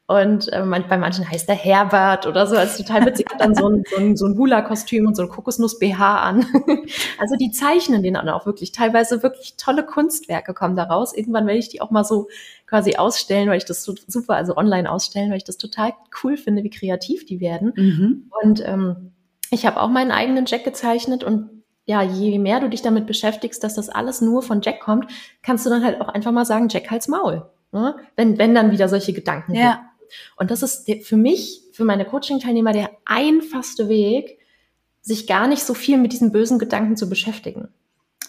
Und 0.10 0.52
äh, 0.54 0.64
bei 0.66 0.98
manchen 0.98 1.30
heißt 1.30 1.50
er 1.50 1.56
Herbert 1.56 2.26
oder 2.28 2.48
so. 2.48 2.56
Also 2.56 2.82
total 2.82 3.06
witzig. 3.06 3.28
Hat 3.30 3.42
dann 3.42 3.54
so 3.54 3.70
ein, 3.70 3.84
so 3.90 3.98
ein, 3.98 4.16
so 4.16 4.26
ein 4.26 4.38
Hula-Kostüm 4.38 5.06
und 5.06 5.16
so 5.16 5.22
ein 5.22 5.28
Kokosnuss-BH 5.28 6.22
an. 6.22 6.46
also 7.20 7.36
die 7.36 7.52
zeichnen 7.52 8.02
den 8.02 8.14
dann 8.14 8.30
auch 8.30 8.46
wirklich. 8.46 8.72
Teilweise 8.72 9.22
wirklich 9.22 9.58
tolle 9.58 9.86
Kunstwerke 9.86 10.54
kommen 10.54 10.78
daraus. 10.78 11.14
Irgendwann 11.14 11.46
werde 11.46 11.60
ich 11.60 11.68
die 11.68 11.82
auch 11.82 11.92
mal 11.92 12.06
so 12.06 12.30
quasi 12.68 12.96
ausstellen, 12.96 13.50
weil 13.50 13.58
ich 13.58 13.66
das 13.66 13.84
so 13.84 13.96
super, 14.08 14.36
also 14.36 14.56
online 14.56 14.90
ausstellen, 14.90 15.30
weil 15.30 15.38
ich 15.38 15.44
das 15.44 15.58
total 15.58 15.92
cool 16.24 16.38
finde, 16.38 16.64
wie 16.64 16.70
kreativ 16.70 17.26
die 17.26 17.42
werden. 17.42 17.74
Mhm. 17.76 18.32
Und 18.42 18.66
ähm, 18.66 19.12
ich 19.52 19.66
habe 19.66 19.82
auch 19.82 19.90
meinen 19.90 20.12
eigenen 20.12 20.46
Jack 20.46 20.64
gezeichnet 20.64 21.26
und 21.26 21.57
ja, 21.88 22.04
je 22.04 22.38
mehr 22.38 22.60
du 22.60 22.70
dich 22.70 22.82
damit 22.82 23.08
beschäftigst, 23.08 23.64
dass 23.64 23.76
das 23.76 23.90
alles 23.90 24.20
nur 24.22 24.44
von 24.44 24.62
Jack 24.62 24.82
kommt, 24.82 25.10
kannst 25.42 25.66
du 25.66 25.70
dann 25.70 25.84
halt 25.84 26.02
auch 26.02 26.10
einfach 26.10 26.34
mal 26.34 26.46
sagen, 26.46 26.68
Jack 26.70 26.92
halt's 26.92 27.08
Maul. 27.08 27.50
Ne? 27.72 27.96
Wenn, 28.18 28.38
wenn 28.38 28.54
dann 28.54 28.72
wieder 28.72 28.90
solche 28.90 29.14
Gedanken 29.14 29.56
ja. 29.56 29.76
Gibt. 29.76 30.14
Und 30.36 30.52
das 30.52 30.64
ist 30.64 30.90
für 31.06 31.18
mich, 31.18 31.62
für 31.72 31.86
meine 31.86 32.06
Coaching-Teilnehmer 32.06 32.74
der 32.74 32.92
einfachste 33.06 33.88
Weg, 33.88 34.38
sich 35.02 35.28
gar 35.28 35.48
nicht 35.48 35.64
so 35.64 35.74
viel 35.74 35.98
mit 35.98 36.12
diesen 36.12 36.34
bösen 36.34 36.60
Gedanken 36.60 36.98
zu 36.98 37.10
beschäftigen. 37.10 37.70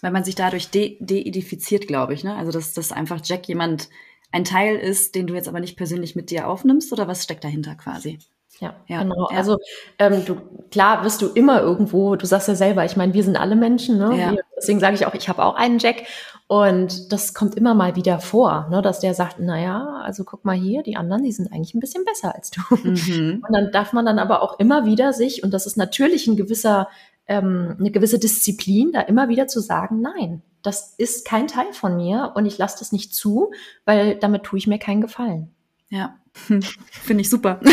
Weil 0.00 0.12
man 0.12 0.23
sich 0.23 0.37
dadurch 0.37 0.71
de-identifiziert, 0.71 1.88
glaube 1.88 2.15
ich. 2.15 2.23
Ne? 2.23 2.37
Also, 2.37 2.53
dass, 2.53 2.75
dass 2.75 2.93
einfach 2.93 3.21
Jack 3.25 3.49
jemand 3.49 3.88
ein 4.31 4.45
Teil 4.45 4.77
ist, 4.77 5.17
den 5.17 5.27
du 5.27 5.35
jetzt 5.35 5.49
aber 5.49 5.59
nicht 5.59 5.77
persönlich 5.77 6.15
mit 6.15 6.31
dir 6.31 6.47
aufnimmst 6.47 6.93
oder 6.93 7.09
was 7.09 7.25
steckt 7.25 7.43
dahinter 7.43 7.75
quasi? 7.75 8.21
Ja, 8.61 8.75
ja, 8.87 9.03
genau. 9.03 9.29
Ja. 9.31 9.37
Also 9.37 9.59
ähm, 9.99 10.25
du 10.25 10.37
klar 10.71 11.05
wirst 11.05 11.23
du 11.23 11.29
immer 11.29 11.61
irgendwo, 11.61 12.17
du 12.17 12.27
sagst 12.27 12.49
ja 12.49 12.55
selber, 12.55 12.85
ich 12.85 12.97
meine, 12.97 13.15
wir 13.15 13.23
sind 13.23 13.37
alle 13.37 13.57
Menschen, 13.57 13.99
ne? 13.99 14.19
Ja. 14.19 14.35
deswegen 14.57 14.81
sage 14.81 14.97
ich 14.97 15.07
auch, 15.07 15.15
ich 15.15 15.29
habe 15.29 15.45
auch 15.45 15.55
einen 15.55 15.79
Jack 15.79 16.05
und 16.49 17.12
das 17.12 17.35
kommt 17.35 17.57
immer 17.57 17.75
mal 17.75 17.95
wieder 17.95 18.21
vor, 18.21 18.69
ne, 18.71 18.81
dass 18.81 19.00
der 19.00 19.12
sagt, 19.12 19.37
na 19.38 19.61
ja, 19.61 20.00
also 20.03 20.25
guck 20.25 20.47
mal 20.47 20.57
hier, 20.57 20.83
die 20.83 20.97
anderen, 20.97 21.23
die 21.23 21.31
sind 21.31 21.53
eigentlich 21.53 21.75
ein 21.75 21.81
bisschen 21.81 22.07
besser 22.07 22.35
als 22.35 22.50
du. 22.50 22.61
Mhm. 22.83 23.45
Und 23.47 23.55
dann 23.55 23.71
darf 23.71 23.93
man 23.93 24.07
dann 24.07 24.19
aber 24.19 24.43
auch 24.43 24.59
immer 24.59 24.87
wieder 24.87 25.12
sich, 25.12 25.45
und 25.45 25.53
das 25.53 25.67
ist 25.67 25.77
natürlich 25.77 26.27
ein 26.27 26.37
gewisser, 26.37 26.88
ähm, 27.27 27.77
eine 27.79 27.91
gewisse 27.91 28.19
Disziplin, 28.19 28.93
da 28.93 29.03
immer 29.03 29.29
wieder 29.29 29.47
zu 29.47 29.61
sagen, 29.61 30.00
nein, 30.00 30.43
das 30.62 30.95
ist 30.97 31.27
kein 31.27 31.49
Teil 31.49 31.73
von 31.73 31.97
mir 31.97 32.33
und 32.35 32.47
ich 32.47 32.57
lasse 32.57 32.79
das 32.79 32.93
nicht 32.93 33.15
zu, 33.15 33.53
weil 33.85 34.17
damit 34.17 34.45
tue 34.45 34.59
ich 34.59 34.67
mir 34.67 34.79
keinen 34.79 35.03
Gefallen. 35.03 35.55
Ja, 35.90 36.18
finde 36.33 37.21
ich 37.21 37.30
super. 37.30 37.61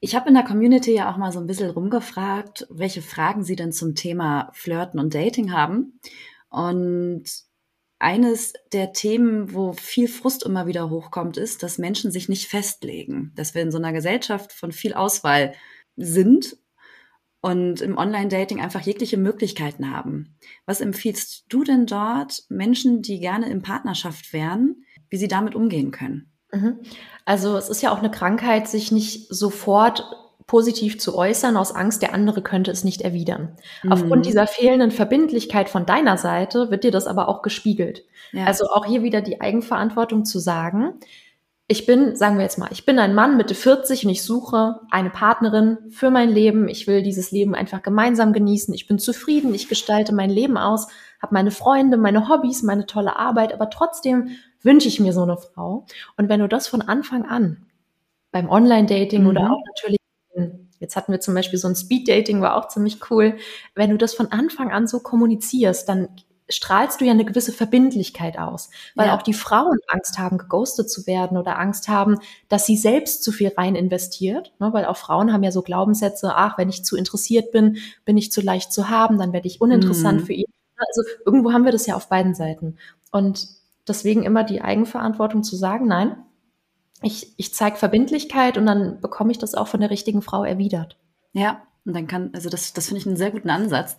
Ich 0.00 0.14
habe 0.14 0.28
in 0.28 0.34
der 0.34 0.44
Community 0.44 0.94
ja 0.94 1.12
auch 1.12 1.16
mal 1.16 1.32
so 1.32 1.40
ein 1.40 1.48
bisschen 1.48 1.70
rumgefragt, 1.70 2.68
welche 2.70 3.02
Fragen 3.02 3.42
sie 3.42 3.56
denn 3.56 3.72
zum 3.72 3.96
Thema 3.96 4.50
Flirten 4.52 5.00
und 5.00 5.12
Dating 5.12 5.52
haben. 5.52 6.00
Und 6.50 7.24
eines 7.98 8.52
der 8.72 8.92
Themen, 8.92 9.52
wo 9.52 9.72
viel 9.72 10.06
Frust 10.06 10.44
immer 10.44 10.68
wieder 10.68 10.88
hochkommt, 10.88 11.36
ist, 11.36 11.64
dass 11.64 11.78
Menschen 11.78 12.12
sich 12.12 12.28
nicht 12.28 12.46
festlegen, 12.46 13.32
dass 13.34 13.56
wir 13.56 13.62
in 13.62 13.72
so 13.72 13.78
einer 13.78 13.92
Gesellschaft 13.92 14.52
von 14.52 14.70
viel 14.70 14.94
Auswahl 14.94 15.54
sind 15.96 16.56
und 17.40 17.80
im 17.80 17.98
Online-Dating 17.98 18.60
einfach 18.60 18.82
jegliche 18.82 19.16
Möglichkeiten 19.16 19.90
haben. 19.90 20.36
Was 20.64 20.80
empfiehlst 20.80 21.46
du 21.48 21.64
denn 21.64 21.86
dort 21.86 22.44
Menschen, 22.48 23.02
die 23.02 23.18
gerne 23.18 23.50
in 23.50 23.62
Partnerschaft 23.62 24.32
wären, 24.32 24.84
wie 25.10 25.16
sie 25.16 25.28
damit 25.28 25.54
umgehen 25.54 25.90
können? 25.90 26.30
Mhm. 26.52 26.78
Also 27.24 27.56
es 27.56 27.68
ist 27.68 27.82
ja 27.82 27.92
auch 27.92 27.98
eine 27.98 28.10
Krankheit, 28.10 28.68
sich 28.68 28.92
nicht 28.92 29.28
sofort 29.34 30.04
positiv 30.46 30.98
zu 30.98 31.14
äußern, 31.14 31.58
aus 31.58 31.74
Angst, 31.74 32.00
der 32.00 32.14
andere 32.14 32.40
könnte 32.40 32.70
es 32.70 32.82
nicht 32.82 33.02
erwidern. 33.02 33.56
Mhm. 33.82 33.92
Aufgrund 33.92 34.26
dieser 34.26 34.46
fehlenden 34.46 34.90
Verbindlichkeit 34.90 35.68
von 35.68 35.84
deiner 35.84 36.16
Seite 36.16 36.70
wird 36.70 36.84
dir 36.84 36.90
das 36.90 37.06
aber 37.06 37.28
auch 37.28 37.42
gespiegelt. 37.42 38.04
Ja. 38.32 38.46
Also 38.46 38.64
auch 38.66 38.86
hier 38.86 39.02
wieder 39.02 39.20
die 39.20 39.40
Eigenverantwortung 39.40 40.24
zu 40.24 40.38
sagen, 40.38 40.94
ich 41.70 41.84
bin, 41.84 42.16
sagen 42.16 42.36
wir 42.36 42.44
jetzt 42.44 42.58
mal, 42.58 42.70
ich 42.72 42.86
bin 42.86 42.98
ein 42.98 43.14
Mann 43.14 43.36
Mitte 43.36 43.54
40 43.54 44.06
und 44.06 44.10
ich 44.10 44.22
suche 44.22 44.80
eine 44.90 45.10
Partnerin 45.10 45.76
für 45.90 46.10
mein 46.10 46.30
Leben. 46.30 46.66
Ich 46.66 46.86
will 46.86 47.02
dieses 47.02 47.30
Leben 47.30 47.54
einfach 47.54 47.82
gemeinsam 47.82 48.32
genießen. 48.32 48.72
Ich 48.72 48.86
bin 48.86 48.98
zufrieden, 48.98 49.52
ich 49.52 49.68
gestalte 49.68 50.14
mein 50.14 50.30
Leben 50.30 50.56
aus, 50.56 50.88
habe 51.20 51.34
meine 51.34 51.50
Freunde, 51.50 51.98
meine 51.98 52.30
Hobbys, 52.30 52.62
meine 52.62 52.86
tolle 52.86 53.16
Arbeit, 53.16 53.52
aber 53.52 53.68
trotzdem 53.68 54.30
wünsche 54.62 54.88
ich 54.88 55.00
mir 55.00 55.12
so 55.12 55.22
eine 55.22 55.36
Frau. 55.36 55.86
Und 56.16 56.28
wenn 56.28 56.40
du 56.40 56.48
das 56.48 56.68
von 56.68 56.82
Anfang 56.82 57.24
an 57.24 57.66
beim 58.30 58.48
Online-Dating 58.48 59.22
mhm. 59.22 59.28
oder 59.28 59.52
auch 59.52 59.62
natürlich, 59.74 59.98
jetzt 60.80 60.96
hatten 60.96 61.12
wir 61.12 61.20
zum 61.20 61.34
Beispiel 61.34 61.58
so 61.58 61.68
ein 61.68 61.76
Speed-Dating, 61.76 62.40
war 62.40 62.56
auch 62.56 62.68
ziemlich 62.68 63.10
cool, 63.10 63.36
wenn 63.74 63.90
du 63.90 63.98
das 63.98 64.14
von 64.14 64.32
Anfang 64.32 64.70
an 64.70 64.86
so 64.86 65.00
kommunizierst, 65.00 65.88
dann 65.88 66.08
strahlst 66.50 67.00
du 67.00 67.04
ja 67.04 67.12
eine 67.12 67.24
gewisse 67.24 67.52
Verbindlichkeit 67.52 68.38
aus, 68.38 68.70
weil 68.94 69.08
ja. 69.08 69.16
auch 69.16 69.22
die 69.22 69.34
Frauen 69.34 69.78
Angst 69.88 70.18
haben, 70.18 70.38
geghostet 70.38 70.90
zu 70.90 71.06
werden 71.06 71.36
oder 71.36 71.58
Angst 71.58 71.88
haben, 71.88 72.18
dass 72.48 72.66
sie 72.66 72.76
selbst 72.76 73.22
zu 73.22 73.32
viel 73.32 73.52
rein 73.56 73.74
investiert, 73.74 74.52
ne, 74.58 74.72
weil 74.72 74.86
auch 74.86 74.96
Frauen 74.96 75.32
haben 75.32 75.42
ja 75.42 75.52
so 75.52 75.62
Glaubenssätze, 75.62 76.32
ach, 76.34 76.56
wenn 76.56 76.70
ich 76.70 76.84
zu 76.84 76.96
interessiert 76.96 77.52
bin, 77.52 77.76
bin 78.04 78.16
ich 78.16 78.32
zu 78.32 78.40
leicht 78.40 78.72
zu 78.72 78.88
haben, 78.88 79.18
dann 79.18 79.32
werde 79.32 79.46
ich 79.46 79.60
uninteressant 79.60 80.22
mhm. 80.22 80.26
für 80.26 80.32
ihn. 80.32 80.50
Also 80.76 81.02
irgendwo 81.26 81.52
haben 81.52 81.64
wir 81.64 81.72
das 81.72 81.86
ja 81.86 81.96
auf 81.96 82.08
beiden 82.08 82.34
Seiten. 82.34 82.78
Und 83.10 83.57
deswegen 83.88 84.22
immer 84.22 84.44
die 84.44 84.62
Eigenverantwortung 84.62 85.42
zu 85.42 85.56
sagen, 85.56 85.86
nein, 85.86 86.16
ich, 87.02 87.34
ich 87.36 87.54
zeige 87.54 87.76
Verbindlichkeit 87.76 88.58
und 88.58 88.66
dann 88.66 89.00
bekomme 89.00 89.30
ich 89.30 89.38
das 89.38 89.54
auch 89.54 89.68
von 89.68 89.80
der 89.80 89.90
richtigen 89.90 90.22
Frau 90.22 90.44
erwidert. 90.44 90.98
Ja, 91.32 91.62
und 91.84 91.94
dann 91.94 92.06
kann, 92.06 92.30
also 92.34 92.48
das, 92.50 92.72
das 92.72 92.86
finde 92.86 93.00
ich 93.00 93.06
einen 93.06 93.16
sehr 93.16 93.30
guten 93.30 93.50
Ansatz. 93.50 93.96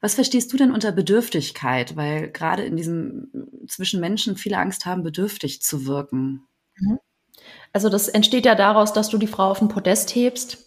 Was 0.00 0.16
verstehst 0.16 0.52
du 0.52 0.56
denn 0.56 0.72
unter 0.72 0.92
Bedürftigkeit? 0.92 1.96
Weil 1.96 2.30
gerade 2.30 2.64
in 2.64 2.76
diesem 2.76 3.66
zwischen 3.68 4.00
Menschen 4.00 4.36
viele 4.36 4.58
Angst 4.58 4.84
haben, 4.84 5.02
bedürftig 5.02 5.62
zu 5.62 5.86
wirken. 5.86 6.44
Mhm. 6.76 6.98
Also 7.72 7.88
das 7.88 8.08
entsteht 8.08 8.44
ja 8.44 8.54
daraus, 8.54 8.92
dass 8.92 9.08
du 9.08 9.18
die 9.18 9.26
Frau 9.26 9.50
auf 9.50 9.60
den 9.60 9.68
Podest 9.68 10.14
hebst. 10.14 10.58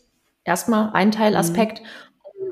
Erstmal 0.46 0.92
ein 0.94 1.12
Teilaspekt, 1.12 1.82
mhm. 1.82 1.86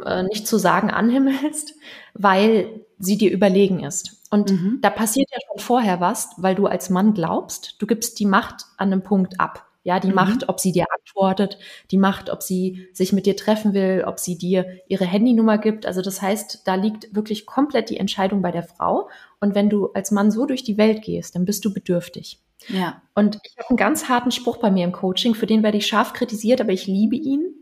Äh, 0.06 0.24
nicht 0.24 0.48
zu 0.48 0.58
sagen 0.58 0.92
anhimmelst, 0.92 1.76
weil 2.14 2.82
sie 3.00 3.18
dir 3.18 3.32
überlegen 3.32 3.84
ist. 3.84 4.28
Und 4.30 4.52
mhm. 4.52 4.80
da 4.82 4.90
passiert 4.90 5.30
ja 5.32 5.38
schon 5.48 5.64
vorher 5.64 6.00
was, 6.00 6.32
weil 6.38 6.56
du 6.56 6.66
als 6.68 6.90
Mann 6.90 7.14
glaubst, 7.14 7.76
du 7.80 7.86
gibst 7.86 8.20
die 8.20 8.26
Macht 8.26 8.66
an 8.78 8.92
einem 8.92 9.04
Punkt 9.04 9.40
ab. 9.40 9.68
Ja, 9.84 10.00
die 10.00 10.08
mhm. 10.08 10.16
Macht, 10.16 10.50
ob 10.50 10.62
sie 10.62 10.72
dir 10.72 10.86
antwortet, 10.98 11.60
die 11.92 11.98
Macht, 11.98 12.30
ob 12.30 12.42
sie 12.42 12.88
sich 12.94 13.12
mit 13.12 13.26
dir 13.26 13.36
treffen 13.36 13.74
will, 13.74 14.06
ob 14.08 14.18
sie 14.18 14.38
dir 14.38 14.66
ihre 14.88 15.06
Handynummer 15.06 15.58
gibt. 15.58 15.86
Also 15.86 16.02
das 16.02 16.22
heißt, 16.22 16.62
da 16.66 16.76
liegt 16.76 17.14
wirklich 17.14 17.46
komplett 17.46 17.90
die 17.90 17.98
Entscheidung 17.98 18.42
bei 18.42 18.52
der 18.52 18.64
Frau. 18.64 19.10
Und 19.42 19.56
wenn 19.56 19.70
du 19.70 19.92
als 19.94 20.12
Mann 20.12 20.32
so 20.32 20.46
durch 20.46 20.64
die 20.64 20.78
Welt 20.78 21.02
gehst, 21.02 21.36
dann 21.36 21.44
bist 21.44 21.66
du 21.66 21.74
bedürftig. 21.74 22.40
Ja. 22.67 23.01
Und 23.15 23.39
ich 23.43 23.58
habe 23.58 23.70
einen 23.70 23.77
ganz 23.77 24.10
harten 24.10 24.32
Spruch 24.32 24.58
bei 24.58 24.72
mir 24.72 24.86
im 24.86 24.91
Coaching, 24.91 25.36
für 25.36 25.46
den 25.46 25.63
werde 25.63 25.77
ich 25.77 25.88
scharf 25.88 26.13
kritisiert, 26.13 26.62
aber 26.62 26.72
ich 26.72 26.88
liebe 26.88 27.15
ihn. 27.15 27.62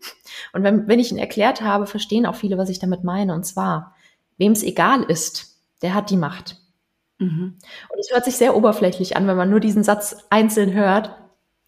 Und 0.54 0.64
wenn, 0.64 0.88
wenn 0.88 1.00
ich 1.00 1.12
ihn 1.12 1.18
erklärt 1.18 1.62
habe, 1.62 1.88
verstehen 1.88 2.26
auch 2.26 2.36
viele, 2.36 2.58
was 2.58 2.70
ich 2.70 2.80
damit 2.80 3.04
meine. 3.04 3.34
Und 3.34 3.46
zwar, 3.46 3.96
wem 4.38 4.52
es 4.52 4.64
egal 4.64 5.04
ist, 5.04 5.58
der 5.82 5.94
hat 5.94 6.10
die 6.10 6.18
Macht. 6.18 6.58
Mhm. 7.20 7.58
Und 7.90 8.00
es 8.00 8.12
hört 8.12 8.26
sich 8.26 8.36
sehr 8.36 8.56
oberflächlich 8.56 9.16
an, 9.18 9.28
wenn 9.28 9.38
man 9.38 9.50
nur 9.50 9.60
diesen 9.60 9.84
Satz 9.84 10.18
einzeln 10.30 10.74
hört. 10.74 11.16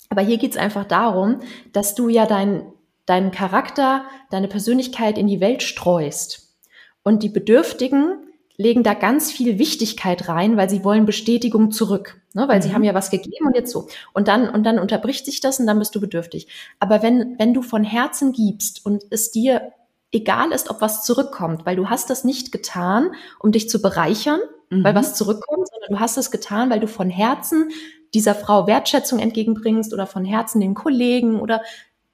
Aber 0.10 0.22
hier 0.22 0.38
geht 0.38 0.52
es 0.52 0.58
einfach 0.58 0.86
darum, 0.86 1.40
dass 1.72 1.96
du 1.96 2.10
ja 2.10 2.26
dein, 2.26 2.72
deinen 3.06 3.32
Charakter, 3.32 4.06
deine 4.30 4.48
Persönlichkeit 4.48 5.18
in 5.18 5.28
die 5.28 5.40
Welt 5.40 5.64
streust. 5.64 6.56
Und 7.04 7.24
die 7.24 7.30
Bedürftigen 7.30 8.23
legen 8.58 8.84
da 8.84 8.94
ganz 8.94 9.32
viel 9.32 9.58
Wichtigkeit 9.58 10.30
rein, 10.30 10.58
weil 10.58 10.70
sie 10.70 10.84
wollen 10.84 11.06
Bestätigung 11.06 11.72
zurück, 11.72 12.22
ne? 12.34 12.48
weil 12.48 12.58
mhm. 12.58 12.62
sie 12.62 12.74
haben 12.74 12.84
ja 12.84 12.94
was 12.94 13.10
gegeben 13.10 13.48
und 13.48 13.56
jetzt 13.56 13.72
so. 13.72 13.88
Und 14.14 14.28
dann, 14.28 14.50
und 14.50 14.64
dann 14.64 14.80
unterbricht 14.80 15.26
sich 15.26 15.40
das 15.40 15.60
und 15.60 15.68
dann 15.68 15.80
bist 15.80 15.96
du 15.96 16.00
bedürftig. 16.00 16.48
Aber 16.80 17.02
wenn, 17.02 17.38
wenn 17.40 17.54
du 17.54 17.62
von 17.62 17.84
Herzen 17.84 18.32
gibst 18.32 18.86
und 18.86 19.04
es 19.10 19.32
dir 19.32 19.74
egal 20.12 20.52
ist, 20.52 20.70
ob 20.70 20.82
was 20.82 21.04
zurückkommt, 21.04 21.66
weil 21.66 21.76
du 21.76 21.90
hast 21.90 22.10
das 22.10 22.24
nicht 22.24 22.52
getan, 22.52 23.12
um 23.40 23.52
dich 23.52 23.70
zu 23.70 23.82
bereichern, 23.82 24.40
mhm. 24.70 24.84
weil 24.84 24.94
was 24.94 25.16
zurückkommt, 25.16 25.68
sondern 25.68 25.90
du 25.90 26.00
hast 26.00 26.18
es 26.18 26.30
getan, 26.30 26.70
weil 26.70 26.80
du 26.80 26.88
von 26.88 27.10
Herzen 27.10 27.70
dieser 28.14 28.36
Frau 28.36 28.68
Wertschätzung 28.68 29.18
entgegenbringst 29.18 29.94
oder 29.94 30.06
von 30.06 30.24
Herzen 30.24 30.62
den 30.62 30.76
Kollegen 30.76 31.40
oder 31.40 31.64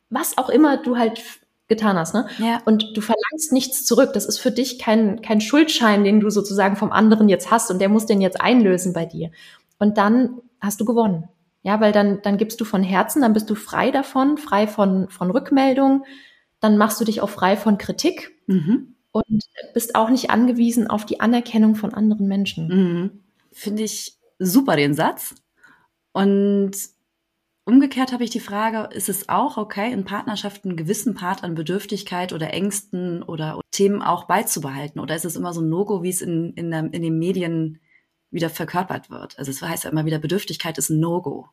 was 0.10 0.38
auch 0.38 0.50
immer 0.50 0.78
du 0.78 0.98
halt 0.98 1.22
getan 1.70 1.98
hast, 1.98 2.14
ne? 2.14 2.28
Ja. 2.40 2.62
Und 2.66 2.98
du 2.98 3.02
verlangst 3.02 3.54
nichts 3.54 3.86
zurück. 3.86 4.12
Das 4.14 4.26
ist 4.26 4.40
für 4.40 4.52
dich 4.52 4.80
kein, 4.80 5.22
kein 5.22 5.40
Schuldschein, 5.40 6.04
den 6.04 6.20
du 6.20 6.30
sozusagen 6.30 6.76
vom 6.76 6.92
anderen 6.92 7.30
jetzt 7.30 7.52
hast 7.52 7.72
und 7.72 7.80
der 7.80 7.88
muss 7.90 8.06
den 8.06 8.20
jetzt 8.20 8.42
einlösen 8.42 8.92
bei 8.92 9.06
dir. 9.06 9.32
Und 9.78 9.98
dann 9.98 10.42
hast 10.60 10.82
du 10.82 10.86
gewonnen. 10.86 11.30
Ja, 11.62 11.80
weil 11.80 11.92
dann, 11.92 12.22
dann 12.22 12.38
gibst 12.38 12.60
du 12.60 12.66
von 12.66 12.84
Herzen, 12.84 13.22
dann 13.22 13.34
bist 13.34 13.50
du 13.50 13.56
frei 13.56 13.92
davon, 13.92 14.38
frei 14.38 14.66
von, 14.66 15.10
von 15.10 15.30
Rückmeldung, 15.30 16.06
dann 16.60 16.78
machst 16.78 17.00
du 17.00 17.06
dich 17.06 17.22
auch 17.22 17.30
frei 17.30 17.58
von 17.58 17.78
Kritik 17.78 18.32
mhm. 18.48 18.96
und 19.12 19.44
bist 19.74 19.96
auch 19.96 20.10
nicht 20.10 20.30
angewiesen 20.30 20.88
auf 20.88 21.06
die 21.06 21.20
Anerkennung 21.20 21.76
von 21.76 21.94
anderen 21.94 22.28
Menschen. 22.28 22.68
Mhm. 22.68 23.20
Finde 23.52 23.84
ich 23.84 24.18
super 24.40 24.76
den 24.76 24.94
Satz. 24.94 25.36
Und 26.14 26.72
umgekehrt 27.70 28.12
habe 28.12 28.24
ich 28.24 28.30
die 28.30 28.40
Frage, 28.40 28.90
ist 28.94 29.10
es 29.10 29.30
auch 29.30 29.58
okay, 29.58 29.92
in 29.92 30.04
Partnerschaften 30.04 30.70
einen 30.70 30.78
gewissen 30.78 31.14
Part 31.14 31.44
an 31.44 31.56
Bedürftigkeit 31.56 32.34
oder 32.34 32.54
Ängsten 32.54 33.24
oder 33.24 33.62
Themen 33.72 34.02
auch 34.02 34.26
beizubehalten? 34.26 35.00
Oder 35.00 35.16
ist 35.16 35.26
es 35.26 35.36
immer 35.36 35.54
so 35.54 35.62
ein 35.62 35.70
No-Go, 35.70 36.04
wie 36.04 36.10
es 36.10 36.22
in, 36.22 36.54
in, 36.54 36.72
der, 36.72 36.80
in 36.92 37.02
den 37.02 37.18
Medien 37.18 37.80
wieder 38.32 38.50
verkörpert 38.50 39.10
wird? 39.10 39.40
Also 39.40 39.52
es 39.52 39.62
heißt 39.62 39.86
ja 39.86 39.90
immer 39.90 40.06
wieder, 40.06 40.20
Bedürftigkeit 40.20 40.78
ist 40.78 40.90
ein 40.90 41.00
No-Go. 41.00 41.48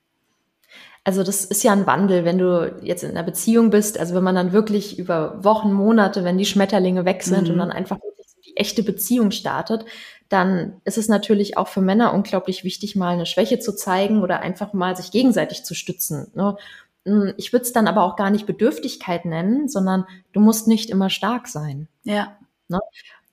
Also 1.05 1.22
das 1.22 1.44
ist 1.44 1.62
ja 1.62 1.72
ein 1.72 1.87
Wandel, 1.87 2.24
wenn 2.24 2.38
du 2.38 2.81
jetzt 2.83 3.05
in 3.05 3.11
einer 3.11 3.22
Beziehung 3.22 3.70
bist, 3.70 3.98
also 3.98 4.14
wenn 4.14 4.24
man 4.24 4.35
dann 4.35 4.52
wirklich 4.52 4.98
über 4.98 5.44
Wochen, 5.44 5.72
Monate, 5.72 6.24
wenn 6.24 6.37
die 6.37 6.44
Schmetterlinge 6.44 7.05
weg 7.05 7.22
sind 7.22 7.44
mhm. 7.44 7.52
und 7.52 7.59
dann 7.59 7.70
einfach 7.70 7.98
die 8.44 8.57
echte 8.57 8.83
Beziehung 8.83 9.31
startet, 9.31 9.85
dann 10.29 10.81
ist 10.85 10.99
es 10.99 11.09
natürlich 11.09 11.57
auch 11.57 11.69
für 11.69 11.81
Männer 11.81 12.12
unglaublich 12.15 12.65
wichtig, 12.65 12.97
mal 12.97 13.15
eine 13.15 13.27
Schwäche 13.27 13.59
zu 13.59 13.75
zeigen 13.75 14.23
oder 14.23 14.41
einfach 14.41 14.73
mal 14.73 14.97
sich 14.97 15.11
gegenseitig 15.11 15.65
zu 15.65 15.75
stützen. 15.75 16.31
Ne? 16.35 16.57
Hm, 17.05 17.35
ich 17.37 17.53
würde 17.53 17.65
es 17.65 17.73
dann 17.73 17.87
aber 17.87 18.03
auch 18.03 18.17
gar 18.17 18.31
nicht 18.31 18.47
Bedürftigkeit 18.47 19.25
nennen, 19.25 19.69
sondern 19.69 20.07
du 20.33 20.41
musst 20.41 20.67
nicht 20.67 20.91
immer 20.91 21.11
stark 21.11 21.47
sein. 21.47 21.89
Ja. 22.03 22.37
Ne? 22.69 22.81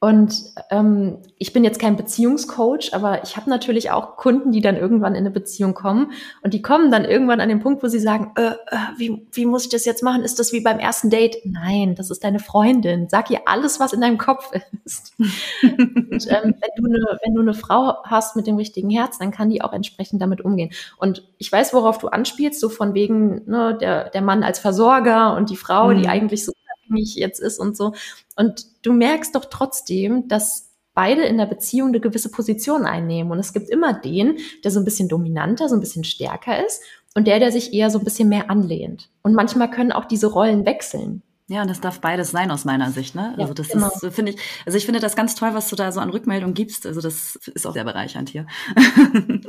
Und 0.04 0.36
ähm, 0.70 1.20
ich 1.38 1.54
bin 1.54 1.64
jetzt 1.64 1.80
kein 1.80 1.96
Beziehungscoach, 1.96 2.90
aber 2.92 3.24
ich 3.24 3.38
habe 3.38 3.50
natürlich 3.50 3.90
auch 3.90 4.18
Kunden, 4.18 4.52
die 4.52 4.60
dann 4.60 4.76
irgendwann 4.76 5.16
in 5.16 5.22
eine 5.22 5.32
Beziehung 5.32 5.74
kommen 5.74 6.12
und 6.42 6.54
die 6.54 6.62
kommen 6.62 6.92
dann 6.92 7.06
irgendwann 7.06 7.40
an 7.40 7.48
den 7.48 7.62
Punkt, 7.62 7.82
wo 7.84 7.88
sie 7.88 8.02
sagen, 8.02 8.34
äh, 8.36 8.48
äh, 8.48 8.78
wie, 8.98 9.26
wie 9.32 9.46
muss 9.46 9.64
ich 9.64 9.70
das 9.70 9.86
jetzt 9.86 10.04
machen? 10.04 10.24
Ist 10.24 10.40
das 10.40 10.52
wie 10.52 10.60
beim 10.60 10.78
ersten 10.78 11.10
Date? 11.10 11.38
Nein, 11.46 11.96
das 11.96 12.12
ist 12.12 12.26
deine 12.26 12.40
Freundin. 12.40 13.08
Sag 13.08 13.30
ihr 13.30 13.44
alles, 13.46 13.80
was 13.80 13.94
in 13.94 14.02
deinem 14.02 14.18
Kopf 14.18 14.52
ist. 14.84 15.14
und, 15.20 16.28
ähm, 16.28 16.54
wenn, 16.54 16.76
du 16.76 16.86
eine, 16.86 17.20
wenn 17.24 17.36
du 17.36 17.42
eine 17.42 17.54
Frau 17.54 18.04
hast 18.04 18.36
mit 18.36 18.46
dem 18.46 18.58
richtigen 18.58 18.90
Herz, 18.90 19.20
dann 19.20 19.32
kann 19.32 19.50
die 19.50 19.62
auch 19.62 19.72
entsprechend 19.72 20.22
damit 20.22 20.42
umgehen. 20.42 20.72
Und 20.98 21.24
ich 21.38 21.50
weiß, 21.50 21.74
worauf 21.74 21.98
du 22.00 22.10
anspielst, 22.10 22.60
so 22.60 22.68
von 22.68 22.94
wegen 22.94 23.44
ne, 23.46 23.78
der, 23.80 24.10
der 24.10 24.22
Mann 24.22 24.44
als 24.44 24.60
Versorger 24.60 25.38
und 25.38 25.50
die 25.50 25.56
Frau, 25.56 25.88
mhm. 25.88 26.02
die 26.02 26.10
eigentlich 26.10 26.44
so 26.44 26.52
unabhängig 26.88 27.16
jetzt 27.16 27.40
ist 27.40 27.60
und 27.60 27.76
so. 27.76 27.94
Und 28.36 28.66
du 28.86 28.94
merkst 28.94 29.36
doch 29.36 29.46
trotzdem, 29.46 30.28
dass 30.28 30.70
beide 30.94 31.24
in 31.24 31.38
der 31.38 31.46
Beziehung 31.46 31.90
eine 31.90 32.00
gewisse 32.00 32.30
Position 32.30 32.86
einnehmen. 32.86 33.32
Und 33.32 33.40
es 33.40 33.54
gibt 33.54 33.70
immer 33.70 33.94
den, 33.94 34.38
der 34.64 34.72
so 34.72 34.80
ein 34.80 34.86
bisschen 34.86 35.10
dominanter, 35.10 35.70
so 35.70 35.76
ein 35.76 35.82
bisschen 35.82 36.04
stärker 36.04 36.64
ist 36.66 36.82
und 37.16 37.28
der, 37.28 37.40
der 37.40 37.52
sich 37.52 37.74
eher 37.74 37.90
so 37.90 38.00
ein 38.00 38.06
bisschen 38.06 38.30
mehr 38.30 38.50
anlehnt. 38.50 39.10
Und 39.22 39.34
manchmal 39.34 39.70
können 39.70 39.92
auch 39.92 40.06
diese 40.06 40.28
Rollen 40.28 40.66
wechseln. 40.66 41.24
Ja, 41.48 41.62
und 41.62 41.68
das 41.68 41.82
darf 41.82 42.00
beides 42.00 42.32
sein 42.32 42.52
aus 42.52 42.64
meiner 42.64 42.92
Sicht, 42.92 43.16
ne? 43.16 43.36
Also 43.38 43.54
das 43.54 43.68
genau. 43.68 43.90
ist, 43.90 44.16
finde 44.16 44.32
ich, 44.32 44.40
also 44.66 44.78
ich 44.78 44.86
finde 44.86 45.02
das 45.02 45.16
ganz 45.16 45.36
toll, 45.36 45.54
was 45.54 45.70
du 45.70 45.76
da 45.76 45.92
so 45.92 46.00
an 46.00 46.10
Rückmeldung 46.10 46.54
gibst. 46.54 46.86
Also 46.86 47.02
das 47.02 47.36
ist 47.36 47.68
auch 47.68 47.74
sehr 47.74 47.84
bereichernd 47.84 48.30
hier. 48.30 48.48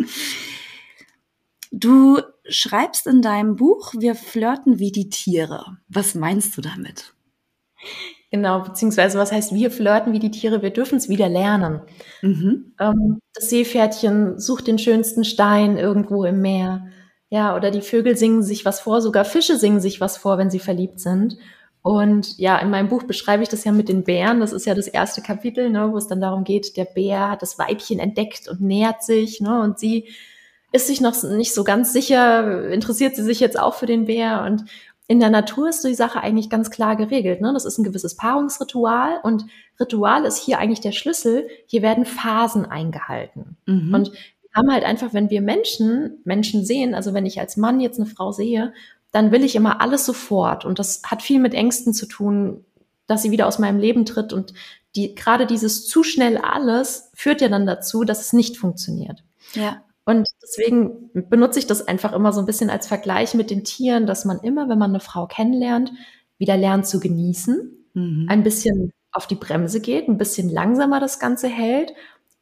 du 1.71 2.21
schreibst 2.49 3.07
in 3.07 3.23
deinem 3.23 3.55
Buch, 3.57 3.95
wir 3.97 4.17
flirten 4.17 4.81
wie 4.81 4.91
die 4.91 5.09
Tiere. 5.09 5.79
Was 5.89 6.15
meinst 6.15 6.57
du 6.57 6.63
damit? 6.63 7.15
Genau, 8.31 8.63
beziehungsweise 8.63 9.17
was 9.19 9.31
heißt, 9.31 9.55
wir 9.55 9.71
flirten 9.71 10.13
wie 10.13 10.19
die 10.19 10.33
Tiere, 10.33 10.61
wir 10.61 10.71
dürfen 10.71 10.99
es 10.99 11.09
wieder 11.09 11.29
lernen. 11.29 11.83
Mhm. 12.21 12.75
Ähm, 12.81 13.21
das 13.33 13.49
Seepferdchen 13.49 14.41
sucht 14.41 14.67
den 14.67 14.79
schönsten 14.79 15.25
Stein 15.25 15.77
irgendwo 15.77 16.25
im 16.25 16.41
Meer. 16.41 16.89
Ja, 17.31 17.57
oder 17.57 17.71
die 17.71 17.81
Vögel 17.81 18.17
singen 18.17 18.43
sich 18.43 18.65
was 18.65 18.81
vor, 18.81 19.01
sogar 19.01 19.25
Fische 19.25 19.57
singen 19.57 19.81
sich 19.81 20.01
was 20.01 20.17
vor, 20.17 20.37
wenn 20.39 20.51
sie 20.51 20.59
verliebt 20.59 21.01
sind. 21.01 21.37
Und 21.83 22.39
ja, 22.39 22.59
in 22.59 22.71
meinem 22.71 22.89
Buch 22.89 23.03
beschreibe 23.03 23.43
ich 23.43 23.51
das 23.51 23.65
ja 23.65 23.71
mit 23.71 23.89
den 23.89 24.05
Bären. 24.05 24.41
Das 24.41 24.53
ist 24.53 24.65
ja 24.65 24.75
das 24.75 24.89
erste 24.89 25.21
Kapitel, 25.21 25.69
ne, 25.69 25.93
wo 25.93 25.99
es 25.99 26.09
dann 26.09 26.21
darum 26.21 26.43
geht, 26.43 26.77
der 26.77 26.87
Bär 26.87 27.31
hat 27.31 27.43
das 27.43 27.59
Weibchen 27.59 27.99
entdeckt 27.99 28.49
und 28.49 28.61
nähert 28.61 29.05
sich, 29.05 29.41
ne, 29.41 29.61
und 29.61 29.79
sie 29.79 30.09
ist 30.73 30.87
sich 30.87 31.01
noch 31.01 31.23
nicht 31.23 31.55
so 31.55 31.63
ganz 31.63 31.93
sicher, 31.93 32.69
interessiert 32.71 33.15
sie 33.15 33.23
sich 33.23 33.39
jetzt 33.39 33.59
auch 33.61 33.75
für 33.75 33.87
den 33.87 34.07
Bär 34.07 34.43
und 34.45 34.65
in 35.07 35.21
der 35.21 35.31
Natur 35.31 35.69
ist 35.69 35.85
die 35.85 35.95
Sache 35.95 36.21
eigentlich 36.21 36.49
ganz 36.49 36.71
klar 36.71 36.97
geregelt. 36.97 37.41
Ne? 37.41 37.53
Das 37.53 37.65
ist 37.65 37.79
ein 37.79 37.85
gewisses 37.85 38.17
Paarungsritual 38.17 39.21
und 39.23 39.45
Ritual 39.79 40.25
ist 40.25 40.39
hier 40.39 40.59
eigentlich 40.59 40.81
der 40.81 40.93
Schlüssel. 40.93 41.49
Hier 41.67 41.83
werden 41.83 42.07
Phasen 42.07 42.65
eingehalten. 42.65 43.57
Mhm. 43.67 43.95
Und 43.95 44.13
wir 44.13 44.51
haben 44.55 44.73
halt 44.73 44.85
einfach, 44.85 45.13
wenn 45.13 45.29
wir 45.29 45.43
Menschen, 45.43 46.21
Menschen 46.25 46.65
sehen, 46.65 46.95
also 46.95 47.13
wenn 47.13 47.27
ich 47.27 47.39
als 47.39 47.57
Mann 47.57 47.81
jetzt 47.81 47.99
eine 47.99 48.07
Frau 48.07 48.33
sehe, 48.33 48.73
dann 49.13 49.31
will 49.31 49.45
ich 49.45 49.57
immer 49.57 49.81
alles 49.81 50.07
sofort. 50.07 50.65
Und 50.65 50.79
das 50.79 51.03
hat 51.05 51.23
viel 51.23 51.39
mit 51.39 51.55
Ängsten 51.55 51.93
zu 51.93 52.07
tun, 52.07 52.65
dass 53.07 53.23
sie 53.23 53.31
wieder 53.31 53.47
aus 53.47 53.59
meinem 53.59 53.79
Leben 53.79 54.07
tritt. 54.07 54.33
Und 54.33 54.55
die, 54.97 55.15
gerade 55.15 55.47
dieses 55.47 55.87
zu 55.87 56.03
schnell 56.03 56.39
alles 56.39 57.11
führt 57.15 57.43
ja 57.43 57.49
dann 57.49 57.67
dazu, 57.67 58.05
dass 58.05 58.21
es 58.21 58.33
nicht 58.33 58.57
funktioniert. 58.57 59.23
Ja. 59.55 59.83
Deswegen 60.47 61.11
benutze 61.15 61.59
ich 61.59 61.67
das 61.67 61.89
einfach 61.89 62.13
immer 62.13 62.33
so 62.33 62.41
ein 62.41 62.47
bisschen 62.47 62.69
als 62.71 62.87
Vergleich 62.87 63.35
mit 63.35 63.51
den 63.51 63.65
Tieren, 63.65 64.07
dass 64.07 64.25
man 64.25 64.41
immer, 64.41 64.69
wenn 64.69 64.79
man 64.79 64.91
eine 64.91 65.01
Frau 65.01 65.27
kennenlernt, 65.27 65.91
wieder 66.39 66.57
lernt 66.57 66.87
zu 66.87 67.01
genießen, 67.01 67.89
mhm. 67.95 68.27
ein 68.29 68.43
bisschen 68.43 68.93
auf 69.11 69.27
die 69.27 69.37
Bremse 69.37 69.81
geht, 69.81 70.09
ein 70.09 70.19
bisschen 70.19 70.51
langsamer 70.51 71.01
das 71.01 71.19
Ganze 71.19 71.49
hält 71.49 71.93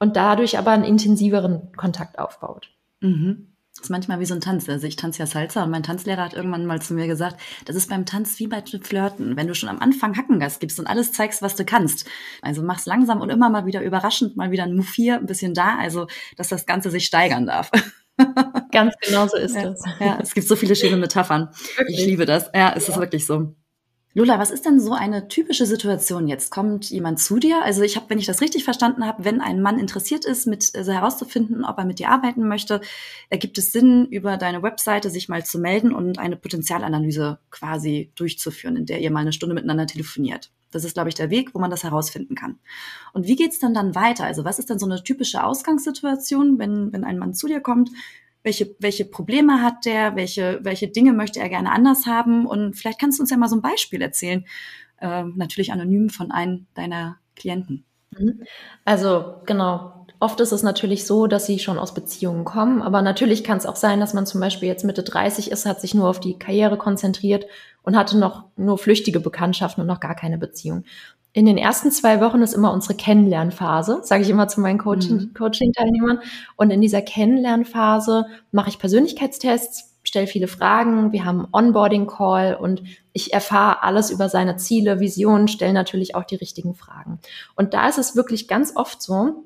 und 0.01 0.17
dadurch 0.17 0.59
aber 0.59 0.73
einen 0.73 0.85
intensiveren 0.85 1.71
Kontakt 1.77 2.19
aufbaut. 2.19 2.71
Mhm. 3.01 3.52
Das 3.83 3.87
ist 3.87 3.91
manchmal 3.91 4.21
wie 4.21 4.27
so 4.27 4.35
ein 4.35 4.41
Tanz. 4.41 4.69
Also 4.69 4.87
ich 4.87 4.95
tanze 4.95 5.19
ja 5.19 5.27
Salsa 5.27 5.65
und 5.65 5.71
mein 5.71 5.83
Tanzlehrer 5.83 6.23
hat 6.23 6.35
irgendwann 6.35 6.67
mal 6.67 6.81
zu 6.81 6.95
mir 6.95 7.09
gesagt, 7.09 7.41
das 7.65 7.75
ist 7.75 7.91
beim 7.91 8.07
Tanz 8.07 8.39
wie 8.39 8.47
bei 8.47 8.63
Flirten. 8.63 9.37
Wenn 9.37 9.49
du 9.49 9.57
schon 9.57 9.69
am 9.69 9.81
Anfang 9.81 10.17
Hackengas 10.17 10.61
gibst 10.61 10.79
und 10.79 10.87
alles 10.87 11.11
zeigst, 11.11 11.43
was 11.43 11.57
du 11.57 11.65
kannst. 11.65 12.07
Also 12.43 12.63
mach's 12.63 12.87
langsam 12.87 13.21
und 13.21 13.29
immer 13.29 13.51
mal 13.51 13.67
wieder 13.67 13.83
überraschend, 13.83 14.37
mal 14.37 14.53
wieder 14.53 14.63
ein 14.63 14.77
Move 14.77 14.87
hier, 14.95 15.17
ein 15.17 15.27
bisschen 15.27 15.53
da, 15.53 15.79
also 15.79 16.07
dass 16.37 16.47
das 16.47 16.65
Ganze 16.65 16.93
sich 16.93 17.07
steigern 17.07 17.45
darf. 17.45 17.73
Ganz 18.71 18.95
genau 19.05 19.27
so 19.27 19.37
ist 19.37 19.57
ja, 19.57 19.71
es. 19.71 19.85
Ja, 19.99 20.19
es 20.23 20.33
gibt 20.33 20.47
so 20.47 20.55
viele 20.55 20.77
schöne 20.77 20.97
Metaphern. 20.97 21.49
Wirklich? 21.77 21.99
Ich 21.99 22.07
liebe 22.07 22.25
das. 22.25 22.51
Ja, 22.55 22.75
es 22.77 22.87
ja. 22.87 22.95
ist 22.95 23.01
wirklich 23.01 23.27
so. 23.27 23.57
Lola, 24.15 24.39
was 24.39 24.51
ist 24.51 24.67
denn 24.67 24.79
so 24.79 24.93
eine 24.93 25.29
typische 25.29 25.65
Situation 25.65 26.29
jetzt? 26.29 26.51
Kommt 26.51 26.91
jemand 26.91 27.19
zu 27.19 27.39
dir? 27.39 27.63
Also 27.63 27.81
ich 27.81 27.97
habe, 27.97 28.11
wenn 28.11 28.19
ich 28.19 28.27
das 28.27 28.43
richtig 28.43 28.63
verstanden 28.63 29.07
habe, 29.07 29.25
wenn 29.25 29.41
ein 29.41 29.63
Mann 29.63 29.79
interessiert 29.79 30.27
ist, 30.27 30.47
mit 30.47 30.71
also 30.75 30.93
herauszufinden, 30.93 31.65
ob 31.65 31.79
er 31.79 31.87
mit 31.87 31.99
dir 31.99 32.11
arbeiten 32.11 32.47
möchte, 32.47 32.83
ergibt 33.31 33.57
es 33.57 33.73
Sinn, 33.73 34.05
über 34.05 34.37
deine 34.37 34.63
Webseite 34.63 35.09
sich 35.09 35.31
mal 35.31 35.47
zu 35.47 35.59
melden 35.59 35.95
und 35.95 36.19
eine 36.19 36.37
Potenzialanalyse 36.37 37.39
quasi 37.51 38.13
durchzuführen, 38.15 38.77
in 38.77 38.85
der 38.85 39.01
ihr 39.01 39.11
mal 39.11 39.21
eine 39.21 39.33
Stunde 39.33 39.55
miteinander 39.55 39.87
telefoniert. 39.87 40.51
Das 40.73 40.85
ist, 40.85 40.93
glaube 40.93 41.09
ich, 41.09 41.15
der 41.15 41.31
Weg, 41.31 41.55
wo 41.55 41.59
man 41.59 41.71
das 41.71 41.83
herausfinden 41.83 42.35
kann. 42.35 42.59
Und 43.15 43.27
wie 43.27 43.37
geht's 43.37 43.61
dann 43.61 43.73
dann 43.73 43.95
weiter? 43.95 44.25
Also 44.25 44.45
was 44.45 44.59
ist 44.59 44.69
denn 44.69 44.79
so 44.79 44.87
eine 44.87 45.03
typische 45.03 45.43
Ausgangssituation, 45.43 46.59
wenn, 46.59 46.93
wenn 46.93 47.05
ein 47.05 47.19
Mann 47.19 47.33
zu 47.33 47.47
dir 47.47 47.61
kommt? 47.61 47.89
Welche, 48.43 48.75
welche 48.79 49.05
Probleme 49.05 49.63
hat 49.63 49.85
der, 49.85 50.17
welche, 50.17 50.61
welche 50.63 50.89
Dinge 50.89 51.13
möchte 51.13 51.41
er 51.41 51.49
gerne 51.49 51.73
anders 51.73 52.07
haben. 52.07 52.47
Und 52.47 52.75
vielleicht 52.75 53.01
kannst 53.01 53.19
du 53.19 53.23
uns 53.23 53.31
ja 53.31 53.37
mal 53.37 53.49
so 53.49 53.57
ein 53.57 53.63
Beispiel 53.63 54.03
erzählen, 54.03 54.45
äh, 55.01 55.25
natürlich 55.25 55.73
anonym 55.73 56.11
von 56.11 56.31
einem 56.31 56.67
deiner 56.75 57.19
Klienten. 57.37 57.85
Mhm. 58.11 58.43
Also 58.85 59.37
genau, 59.47 60.03
Oft 60.23 60.39
ist 60.39 60.53
es 60.53 60.63
natürlich 60.63 61.05
so, 61.05 61.27
dass 61.27 61.47
sie 61.47 61.59
schon 61.59 61.81
aus 61.81 61.95
Beziehungen 61.95 62.45
kommen, 62.45 62.81
aber 62.81 63.03
natürlich 63.03 63.43
kann 63.43 63.59
es 63.59 63.67
auch 63.67 63.75
sein, 63.75 63.99
dass 63.99 64.15
man 64.15 64.25
zum 64.25 64.41
Beispiel 64.41 64.69
jetzt 64.69 64.85
Mitte 64.85 65.03
30 65.03 65.51
ist, 65.51 65.67
hat 65.67 65.81
sich 65.81 65.95
nur 65.95 66.09
auf 66.09 66.21
die 66.21 66.39
Karriere 66.39 66.79
konzentriert 66.79 67.45
und 67.83 67.97
hatte 67.97 68.17
noch 68.17 68.45
nur 68.55 68.79
flüchtige 68.79 69.19
Bekanntschaften 69.19 69.81
und 69.81 69.89
noch 69.89 69.99
gar 69.99 70.15
keine 70.15 70.39
Beziehung 70.39 70.85
in 71.35 71.47
den 71.47 71.57
ersten 71.57 71.91
zwei 71.91 72.21
Wochen 72.21 72.43
ist 72.43 72.53
immer 72.53 72.73
unsere 72.73 72.95
Kennenlernphase, 72.95 74.01
sage 74.03 74.23
ich 74.23 74.29
immer 74.29 74.49
zu 74.49 74.61
meinen 74.61 74.79
Coaching, 74.79 75.17
mhm. 75.17 75.35
Coaching-Teilnehmern. 75.35 76.21
Und 76.57 76.71
in 76.71 76.81
dieser 76.83 77.01
Kennenlernphase 77.01 78.27
mache 78.51 78.69
ich 78.69 78.79
Persönlichkeitstests, 78.79 79.97
stelle 80.03 80.27
viele 80.27 80.49
Fragen, 80.49 81.13
wir 81.13 81.25
haben 81.25 81.47
Onboarding-Call 81.51 82.57
und 82.57 82.83
ich 83.13 83.33
erfahre 83.33 83.83
alles 83.83 84.11
über 84.11 84.29
seine 84.29 84.57
Ziele, 84.57 85.01
Visionen, 85.01 85.49
stelle 85.49 85.73
natürlich 85.73 86.15
auch 86.15 86.25
die 86.25 86.37
richtigen 86.37 86.75
Fragen. 86.75 87.19
Und 87.57 87.73
da 87.73 87.89
ist 87.89 87.99
es 87.99 88.15
wirklich 88.15 88.47
ganz 88.47 88.77
oft 88.77 89.01
so, 89.01 89.45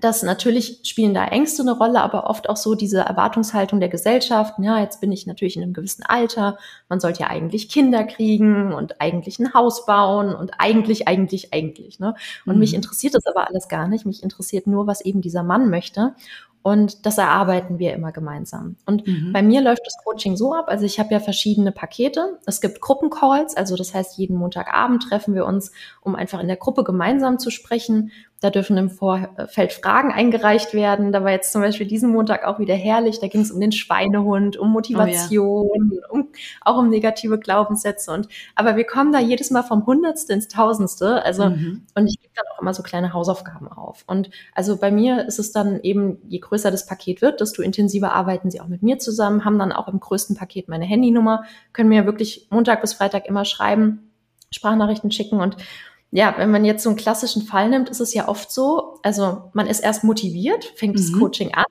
dass 0.00 0.22
natürlich 0.22 0.80
spielen 0.84 1.14
da 1.14 1.26
Ängste 1.26 1.62
eine 1.62 1.72
Rolle, 1.72 2.00
aber 2.00 2.28
oft 2.28 2.48
auch 2.48 2.56
so 2.56 2.74
diese 2.74 3.00
Erwartungshaltung 3.00 3.80
der 3.80 3.88
Gesellschaft. 3.88 4.54
Ja, 4.58 4.78
jetzt 4.78 5.00
bin 5.00 5.12
ich 5.12 5.26
natürlich 5.26 5.56
in 5.56 5.62
einem 5.62 5.72
gewissen 5.72 6.04
Alter. 6.04 6.58
Man 6.88 7.00
sollte 7.00 7.20
ja 7.20 7.28
eigentlich 7.28 7.68
Kinder 7.68 8.04
kriegen 8.04 8.72
und 8.72 9.00
eigentlich 9.00 9.38
ein 9.38 9.54
Haus 9.54 9.86
bauen 9.86 10.34
und 10.34 10.52
eigentlich, 10.58 11.08
eigentlich, 11.08 11.52
eigentlich. 11.52 11.98
Ne? 11.98 12.14
Und 12.46 12.54
mhm. 12.54 12.60
mich 12.60 12.74
interessiert 12.74 13.14
das 13.14 13.26
aber 13.26 13.48
alles 13.48 13.68
gar 13.68 13.88
nicht. 13.88 14.06
Mich 14.06 14.22
interessiert 14.22 14.66
nur, 14.66 14.86
was 14.86 15.00
eben 15.00 15.20
dieser 15.20 15.42
Mann 15.42 15.70
möchte. 15.70 16.14
Und 16.62 17.06
das 17.06 17.16
erarbeiten 17.18 17.78
wir 17.78 17.94
immer 17.94 18.12
gemeinsam. 18.12 18.76
Und 18.84 19.06
mhm. 19.06 19.32
bei 19.32 19.42
mir 19.42 19.62
läuft 19.62 19.86
das 19.86 19.96
Coaching 20.04 20.36
so 20.36 20.52
ab. 20.52 20.66
Also 20.68 20.84
ich 20.84 20.98
habe 20.98 21.14
ja 21.14 21.20
verschiedene 21.20 21.72
Pakete. 21.72 22.38
Es 22.46 22.60
gibt 22.60 22.80
Gruppencalls, 22.80 23.56
also 23.56 23.76
das 23.76 23.94
heißt, 23.94 24.18
jeden 24.18 24.36
Montagabend 24.36 25.04
treffen 25.04 25.34
wir 25.34 25.46
uns, 25.46 25.72
um 26.02 26.14
einfach 26.14 26.40
in 26.40 26.48
der 26.48 26.56
Gruppe 26.56 26.84
gemeinsam 26.84 27.38
zu 27.38 27.50
sprechen. 27.50 28.10
Da 28.40 28.50
dürfen 28.50 28.76
im 28.76 28.88
Vorfeld 28.88 29.72
Fragen 29.72 30.12
eingereicht 30.12 30.72
werden. 30.72 31.10
Da 31.10 31.24
war 31.24 31.32
jetzt 31.32 31.52
zum 31.52 31.60
Beispiel 31.60 31.86
diesen 31.86 32.12
Montag 32.12 32.44
auch 32.44 32.60
wieder 32.60 32.74
herrlich. 32.74 33.18
Da 33.18 33.26
ging 33.26 33.40
es 33.40 33.50
um 33.50 33.60
den 33.60 33.72
Schweinehund, 33.72 34.56
um 34.56 34.70
Motivation, 34.70 35.68
oh 35.92 35.94
ja. 36.00 36.08
um, 36.08 36.28
auch 36.60 36.78
um 36.78 36.88
negative 36.88 37.40
Glaubenssätze. 37.40 38.12
Und 38.12 38.28
aber 38.54 38.76
wir 38.76 38.84
kommen 38.84 39.12
da 39.12 39.18
jedes 39.18 39.50
Mal 39.50 39.64
vom 39.64 39.86
Hundertste 39.86 40.34
ins 40.34 40.46
Tausendste. 40.46 41.24
Also 41.24 41.50
mhm. 41.50 41.82
und 41.96 42.06
ich 42.06 42.20
gebe 42.20 42.32
dann 42.36 42.44
auch 42.54 42.62
immer 42.62 42.74
so 42.74 42.84
kleine 42.84 43.12
Hausaufgaben 43.12 43.66
auf. 43.66 44.04
Und 44.06 44.30
also 44.54 44.76
bei 44.76 44.92
mir 44.92 45.26
ist 45.26 45.40
es 45.40 45.50
dann 45.50 45.80
eben, 45.80 46.18
je 46.28 46.38
größer 46.38 46.70
das 46.70 46.86
Paket 46.86 47.22
wird, 47.22 47.40
desto 47.40 47.62
intensiver 47.62 48.12
arbeiten 48.12 48.52
sie 48.52 48.60
auch 48.60 48.68
mit 48.68 48.84
mir 48.84 49.00
zusammen, 49.00 49.44
haben 49.44 49.58
dann 49.58 49.72
auch 49.72 49.88
im 49.88 49.98
größten 49.98 50.36
Paket 50.36 50.68
meine 50.68 50.84
Handynummer, 50.84 51.42
können 51.72 51.88
mir 51.88 52.06
wirklich 52.06 52.46
Montag 52.50 52.82
bis 52.82 52.92
Freitag 52.92 53.26
immer 53.26 53.44
schreiben, 53.44 54.12
Sprachnachrichten 54.50 55.10
schicken 55.10 55.40
und 55.40 55.56
ja, 56.10 56.34
wenn 56.38 56.50
man 56.50 56.64
jetzt 56.64 56.82
so 56.82 56.90
einen 56.90 56.98
klassischen 56.98 57.42
Fall 57.42 57.68
nimmt, 57.68 57.88
ist 57.88 58.00
es 58.00 58.14
ja 58.14 58.28
oft 58.28 58.50
so, 58.50 58.98
also 59.02 59.50
man 59.52 59.66
ist 59.66 59.80
erst 59.80 60.04
motiviert, 60.04 60.64
fängt 60.76 60.94
mhm. 60.94 60.98
das 60.98 61.12
Coaching 61.12 61.54
an 61.54 61.66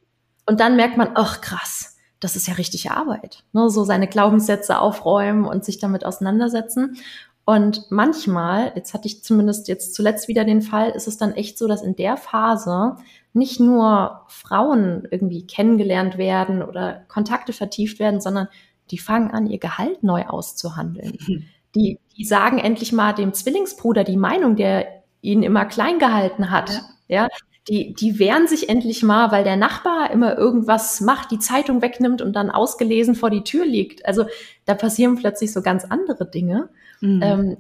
und 0.45 0.59
dann 0.59 0.75
merkt 0.75 0.97
man, 0.97 1.11
ach 1.15 1.41
krass, 1.41 1.97
das 2.19 2.35
ist 2.35 2.47
ja 2.47 2.55
richtig 2.55 2.91
Arbeit. 2.91 3.43
Ne? 3.53 3.69
So 3.69 3.83
seine 3.83 4.07
Glaubenssätze 4.07 4.79
aufräumen 4.79 5.45
und 5.45 5.65
sich 5.65 5.79
damit 5.79 6.05
auseinandersetzen. 6.05 6.97
Und 7.45 7.89
manchmal, 7.91 8.73
jetzt 8.75 8.93
hatte 8.93 9.07
ich 9.07 9.23
zumindest 9.23 9.67
jetzt 9.67 9.95
zuletzt 9.95 10.27
wieder 10.27 10.43
den 10.43 10.61
Fall, 10.61 10.89
ist 10.91 11.07
es 11.07 11.17
dann 11.17 11.33
echt 11.33 11.57
so, 11.57 11.67
dass 11.67 11.81
in 11.81 11.95
der 11.95 12.17
Phase 12.17 12.97
nicht 13.33 13.59
nur 13.59 14.21
Frauen 14.27 15.07
irgendwie 15.09 15.47
kennengelernt 15.47 16.17
werden 16.17 16.61
oder 16.61 17.05
Kontakte 17.07 17.53
vertieft 17.53 17.99
werden, 17.99 18.19
sondern 18.19 18.49
die 18.91 18.97
fangen 18.97 19.31
an, 19.31 19.47
ihr 19.47 19.59
Gehalt 19.59 20.03
neu 20.03 20.25
auszuhandeln. 20.25 21.17
Die, 21.75 21.99
die 22.15 22.25
sagen 22.25 22.57
endlich 22.57 22.91
mal 22.91 23.13
dem 23.13 23.33
Zwillingsbruder 23.33 24.03
die 24.03 24.17
Meinung, 24.17 24.55
der 24.55 25.03
ihn 25.21 25.43
immer 25.43 25.65
klein 25.65 25.99
gehalten 25.99 26.51
hat. 26.51 26.83
Ja. 27.07 27.23
ja. 27.23 27.27
Die, 27.67 27.93
die 27.93 28.17
wehren 28.17 28.47
sich 28.47 28.69
endlich 28.69 29.03
mal, 29.03 29.31
weil 29.31 29.43
der 29.43 29.57
Nachbar 29.57 30.09
immer 30.11 30.37
irgendwas 30.37 31.01
macht, 31.01 31.31
die 31.31 31.39
Zeitung 31.39 31.81
wegnimmt 31.81 32.21
und 32.21 32.33
dann 32.33 32.49
ausgelesen 32.49 33.13
vor 33.13 33.29
die 33.29 33.43
Tür 33.43 33.65
liegt. 33.65 34.05
Also 34.05 34.25
da 34.63 34.73
passieren 34.73 35.17
plötzlich 35.17 35.51
so 35.51 35.61
ganz 35.61 35.83
andere 35.83 36.29
Dinge. 36.29 36.69
Mhm. 37.01 37.21
Ähm, 37.21 37.57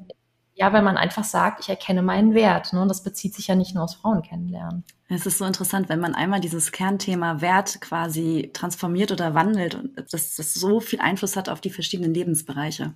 ja, 0.57 0.73
weil 0.73 0.81
man 0.81 0.97
einfach 0.97 1.23
sagt, 1.23 1.59
ich 1.61 1.69
erkenne 1.69 2.01
meinen 2.01 2.33
Wert. 2.33 2.73
Ne? 2.73 2.81
Und 2.81 2.87
das 2.87 3.03
bezieht 3.03 3.35
sich 3.35 3.47
ja 3.47 3.55
nicht 3.55 3.75
nur 3.75 3.83
aus 3.83 3.93
Frauen 3.95 4.23
kennenlernen. 4.23 4.83
Es 5.07 5.25
ist 5.25 5.37
so 5.37 5.45
interessant, 5.45 5.87
wenn 5.87 5.99
man 5.99 6.15
einmal 6.15 6.39
dieses 6.39 6.71
Kernthema 6.71 7.41
Wert 7.41 7.79
quasi 7.79 8.49
transformiert 8.53 9.11
oder 9.11 9.35
wandelt 9.35 9.75
und 9.75 9.95
dass 10.11 10.35
das 10.35 10.53
so 10.53 10.79
viel 10.79 10.99
Einfluss 10.99 11.35
hat 11.35 11.47
auf 11.47 11.61
die 11.61 11.69
verschiedenen 11.69 12.13
Lebensbereiche. 12.13 12.93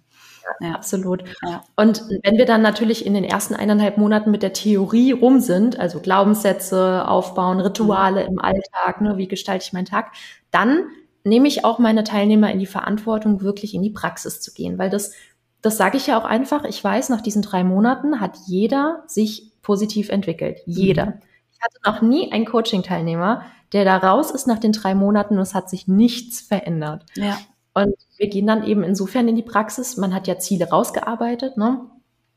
Ja, 0.60 0.74
absolut. 0.74 1.24
Ja. 1.46 1.64
Und 1.76 2.04
wenn 2.24 2.38
wir 2.38 2.46
dann 2.46 2.62
natürlich 2.62 3.06
in 3.06 3.14
den 3.14 3.24
ersten 3.24 3.56
eineinhalb 3.56 3.98
Monaten 3.98 4.32
mit 4.32 4.44
der 4.44 4.54
Theorie 4.54 5.12
rum 5.12 5.40
sind, 5.40 5.80
also 5.80 6.00
Glaubenssätze 6.00 7.08
aufbauen, 7.08 7.60
Rituale 7.60 8.24
mhm. 8.24 8.30
im 8.30 8.40
Alltag, 8.40 9.02
ne, 9.02 9.18
wie 9.18 9.28
gestalte 9.28 9.66
ich 9.66 9.74
meinen 9.74 9.86
Tag, 9.86 10.12
dann 10.52 10.84
nehme 11.24 11.48
ich 11.48 11.64
auch 11.64 11.80
meine 11.80 12.04
Teilnehmer 12.04 12.52
in 12.52 12.60
die 12.60 12.66
Verantwortung, 12.66 13.42
wirklich 13.42 13.74
in 13.74 13.84
die 13.84 13.92
Praxis 13.92 14.42
zu 14.42 14.54
gehen, 14.54 14.78
weil 14.78 14.90
das 14.90 15.12
das 15.62 15.78
sage 15.78 15.98
ich 15.98 16.08
ja 16.08 16.20
auch 16.20 16.26
einfach. 16.26 16.64
Ich 16.64 16.84
weiß, 16.84 17.10
nach 17.10 17.22
diesen 17.22 17.42
drei 17.42 17.64
Monaten 17.64 18.20
hat 18.20 18.38
jeder 18.48 19.04
sich 19.08 19.52
positiv 19.62 20.10
entwickelt. 20.10 20.60
Jeder. 20.66 21.06
Mhm. 21.08 21.14
Ich 21.54 21.62
hatte 21.62 21.78
noch 21.86 22.02
nie 22.02 22.32
einen 22.32 22.46
Coaching-Teilnehmer, 22.46 23.44
der 23.74 23.86
da 23.86 23.98
raus 23.98 24.32
ist 24.32 24.48
nach 24.48 24.60
den 24.60 24.72
drei 24.72 24.96
Monaten 24.96 25.36
und 25.36 25.44
es 25.44 25.54
hat 25.54 25.70
sich 25.70 25.88
nichts 25.88 26.42
verändert. 26.42 27.06
Ja. 27.16 27.38
Und 27.74 27.96
wir 28.18 28.28
gehen 28.28 28.48
dann 28.48 28.66
eben 28.66 28.84
insofern 28.84 29.28
in 29.28 29.36
die 29.36 29.44
Praxis. 29.44 29.98
Man 29.98 30.14
hat 30.14 30.28
ja 30.28 30.38
Ziele 30.40 30.70
rausgearbeitet, 30.70 31.58
ne? 31.58 31.82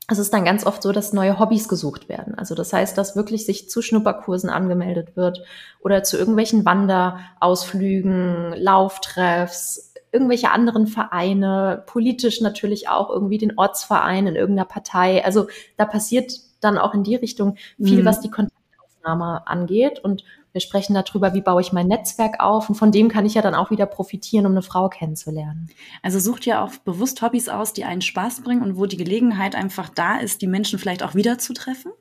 Es 0.07 0.19
ist 0.19 0.31
dann 0.33 0.45
ganz 0.45 0.67
oft 0.67 0.83
so, 0.83 0.91
dass 0.91 1.13
neue 1.13 1.39
Hobbys 1.39 1.67
gesucht 1.67 2.09
werden. 2.09 2.35
Also 2.35 2.53
das 2.53 2.71
heißt, 2.71 2.95
dass 2.95 3.15
wirklich 3.15 3.45
sich 3.47 3.71
zu 3.71 3.81
Schnupperkursen 3.81 4.51
angemeldet 4.51 5.15
wird 5.15 5.41
oder 5.81 6.03
zu 6.03 6.15
irgendwelchen 6.15 6.63
Wanderausflügen, 6.63 8.53
Lauftreffs, 8.55 9.93
irgendwelche 10.11 10.51
anderen 10.51 10.85
Vereine, 10.85 11.83
politisch 11.87 12.39
natürlich 12.39 12.87
auch 12.87 13.09
irgendwie 13.09 13.39
den 13.39 13.57
Ortsverein 13.57 14.27
in 14.27 14.35
irgendeiner 14.35 14.67
Partei. 14.67 15.25
Also 15.25 15.47
da 15.75 15.85
passiert 15.85 16.31
dann 16.61 16.77
auch 16.77 16.93
in 16.93 17.03
die 17.03 17.15
Richtung 17.15 17.57
viel, 17.81 18.01
mhm. 18.01 18.05
was 18.05 18.21
die 18.21 18.29
Kontaktaufnahme 18.29 19.47
angeht. 19.47 19.99
Und 19.99 20.23
wir 20.55 20.61
sprechen 20.61 20.93
darüber, 20.93 21.33
wie 21.33 21.41
baue 21.41 21.59
ich 21.59 21.73
mein 21.73 21.87
Netzwerk 21.87 22.39
auf. 22.39 22.69
Und 22.69 22.75
von 22.75 22.91
dem 22.91 23.09
kann 23.09 23.25
ich 23.25 23.33
ja 23.33 23.41
dann 23.41 23.53
auch 23.53 23.71
wieder 23.71 23.85
profitieren, 23.85 24.45
um 24.45 24.53
eine 24.53 24.61
Frau 24.61 24.87
kennenzulernen. 24.87 25.69
Also 26.01 26.17
sucht 26.19 26.47
ihr 26.47 26.61
auch 26.61 26.71
bewusst 26.77 27.21
Hobbys 27.21 27.49
aus, 27.49 27.73
die 27.73 27.83
einen 27.83 28.01
Spaß 28.01 28.41
bringen 28.41 28.63
und 28.63 28.77
wo 28.77 28.85
die 28.85 28.95
Gelegenheit 28.95 29.53
einfach 29.53 29.89
da 29.89 30.17
ist, 30.17 30.41
die 30.41 30.47
Menschen 30.47 30.79
vielleicht 30.79 31.03
auch 31.03 31.13
wieder 31.13 31.37
zu 31.37 31.53
treffen? 31.53 31.91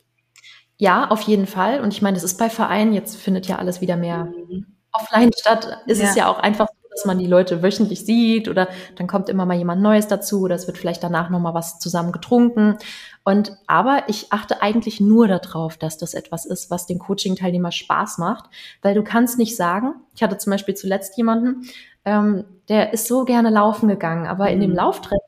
Ja, 0.78 1.08
auf 1.08 1.22
jeden 1.22 1.46
Fall. 1.46 1.80
Und 1.80 1.92
ich 1.92 2.00
meine, 2.00 2.14
das 2.14 2.22
ist 2.22 2.38
bei 2.38 2.48
Vereinen, 2.48 2.92
jetzt 2.94 3.16
findet 3.16 3.48
ja 3.48 3.58
alles 3.58 3.80
wieder 3.80 3.96
mehr 3.96 4.26
mhm 4.26 4.66
offline 4.94 5.30
statt, 5.36 5.82
ist 5.86 6.00
ja. 6.00 6.08
es 6.08 6.14
ja 6.14 6.28
auch 6.28 6.38
einfach 6.38 6.68
so, 6.68 6.83
dass 6.94 7.04
man 7.04 7.18
die 7.18 7.26
Leute 7.26 7.62
wöchentlich 7.62 8.04
sieht 8.04 8.48
oder 8.48 8.68
dann 8.96 9.06
kommt 9.06 9.28
immer 9.28 9.46
mal 9.46 9.56
jemand 9.56 9.82
Neues 9.82 10.06
dazu 10.06 10.42
oder 10.42 10.54
es 10.54 10.66
wird 10.66 10.78
vielleicht 10.78 11.02
danach 11.02 11.28
nochmal 11.28 11.54
was 11.54 11.78
zusammen 11.78 12.12
getrunken. 12.12 12.76
Und 13.24 13.56
aber 13.66 14.04
ich 14.06 14.32
achte 14.32 14.62
eigentlich 14.62 15.00
nur 15.00 15.26
darauf, 15.26 15.76
dass 15.76 15.98
das 15.98 16.14
etwas 16.14 16.46
ist, 16.46 16.70
was 16.70 16.86
den 16.86 16.98
Coaching-Teilnehmer 16.98 17.72
Spaß 17.72 18.18
macht, 18.18 18.44
weil 18.82 18.94
du 18.94 19.02
kannst 19.02 19.38
nicht 19.38 19.56
sagen, 19.56 19.94
ich 20.14 20.22
hatte 20.22 20.38
zum 20.38 20.52
Beispiel 20.52 20.74
zuletzt 20.74 21.16
jemanden, 21.16 21.62
ähm, 22.04 22.44
der 22.68 22.92
ist 22.92 23.08
so 23.08 23.24
gerne 23.24 23.50
laufen 23.50 23.88
gegangen, 23.88 24.26
aber 24.26 24.50
in 24.50 24.60
dem 24.60 24.70
mhm. 24.70 24.76
Lauftreffen 24.76 25.18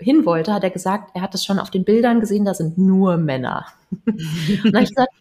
hin 0.00 0.24
wollte, 0.24 0.54
hat 0.54 0.62
er 0.62 0.70
gesagt, 0.70 1.10
er 1.14 1.22
hat 1.22 1.34
es 1.34 1.44
schon 1.44 1.58
auf 1.58 1.70
den 1.70 1.84
Bildern 1.84 2.20
gesehen, 2.20 2.44
da 2.44 2.54
sind 2.54 2.78
nur 2.78 3.16
Männer. 3.16 3.66
und 4.06 4.16
dann 4.64 4.74
habe 4.74 4.84
ich 4.84 4.94
gesagt, 4.94 5.12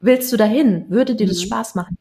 willst 0.00 0.32
du 0.32 0.36
dahin? 0.36 0.86
Würde 0.88 1.14
dir 1.14 1.26
das 1.26 1.38
mhm. 1.38 1.46
Spaß 1.46 1.74
machen? 1.74 1.98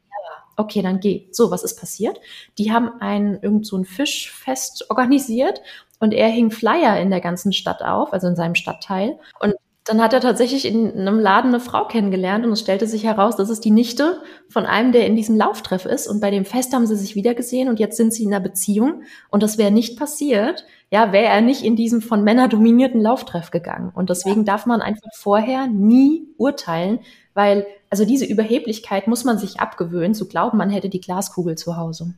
Ja. 0.58 0.64
Okay, 0.64 0.82
dann 0.82 1.00
geh. 1.00 1.28
So, 1.32 1.52
was 1.52 1.64
ist 1.64 1.80
passiert? 1.80 2.20
Die 2.58 2.72
haben 2.72 2.90
ein 3.00 3.40
irgend 3.42 3.66
so 3.66 3.78
ein 3.78 3.86
Fischfest 3.86 4.90
organisiert 4.90 5.62
und 6.00 6.14
er 6.14 6.30
hing 6.30 6.52
Flyer 6.52 7.00
in 7.00 7.10
der 7.10 7.22
ganzen 7.22 7.54
Stadt 7.54 7.82
auf, 7.82 8.14
also 8.14 8.28
in 8.28 8.36
seinem 8.36 8.56
Stadtteil. 8.56 9.20
Und 9.40 9.56
dann 9.88 10.02
hat 10.02 10.12
er 10.12 10.20
tatsächlich 10.20 10.66
in 10.66 10.92
einem 10.92 11.20
Laden 11.20 11.54
eine 11.54 11.62
Frau 11.62 11.86
kennengelernt 11.86 12.46
und 12.46 12.52
es 12.52 12.60
stellte 12.60 12.88
sich 12.88 13.06
heraus, 13.06 13.38
das 13.38 13.50
ist 13.50 13.64
die 13.64 13.72
Nichte 13.72 14.22
von 14.50 14.66
einem, 14.66 14.92
der 14.92 15.06
in 15.06 15.16
diesem 15.16 15.38
Lauftreff 15.38 15.86
ist. 15.86 16.08
Und 16.08 16.20
bei 16.20 16.30
dem 16.30 16.44
Fest 16.44 16.74
haben 16.74 16.86
sie 16.86 16.98
sich 16.98 17.16
wiedergesehen 17.16 17.70
und 17.70 17.80
jetzt 17.80 17.96
sind 17.96 18.14
sie 18.14 18.24
in 18.24 18.34
einer 18.34 18.44
Beziehung. 18.44 19.04
Und 19.30 19.44
das 19.44 19.58
wäre 19.58 19.72
nicht 19.72 19.98
passiert, 19.98 20.66
ja, 20.92 21.14
wäre 21.14 21.28
er 21.28 21.42
nicht 21.42 21.64
in 21.64 21.78
diesem 21.78 22.02
von 22.02 22.24
Männern 22.24 22.50
dominierten 22.50 23.00
Lauftreff 23.00 23.50
gegangen. 23.50 23.92
Und 23.94 24.10
deswegen 24.10 24.44
darf 24.44 24.66
man 24.66 24.82
einfach 24.82 25.12
vorher 25.14 25.68
nie 25.68 26.28
urteilen, 26.38 27.00
weil 27.38 27.68
also 27.92 28.04
diese 28.04 28.26
Überheblichkeit 28.26 29.08
muss 29.08 29.24
man 29.24 29.38
sich 29.38 29.60
abgewöhnen, 29.60 30.16
zu 30.16 30.28
glauben, 30.28 30.58
man 30.58 30.72
hätte 30.72 30.90
die 30.90 31.00
Glaskugel 31.00 31.56
zu 31.56 31.78
Hause. 31.78 32.16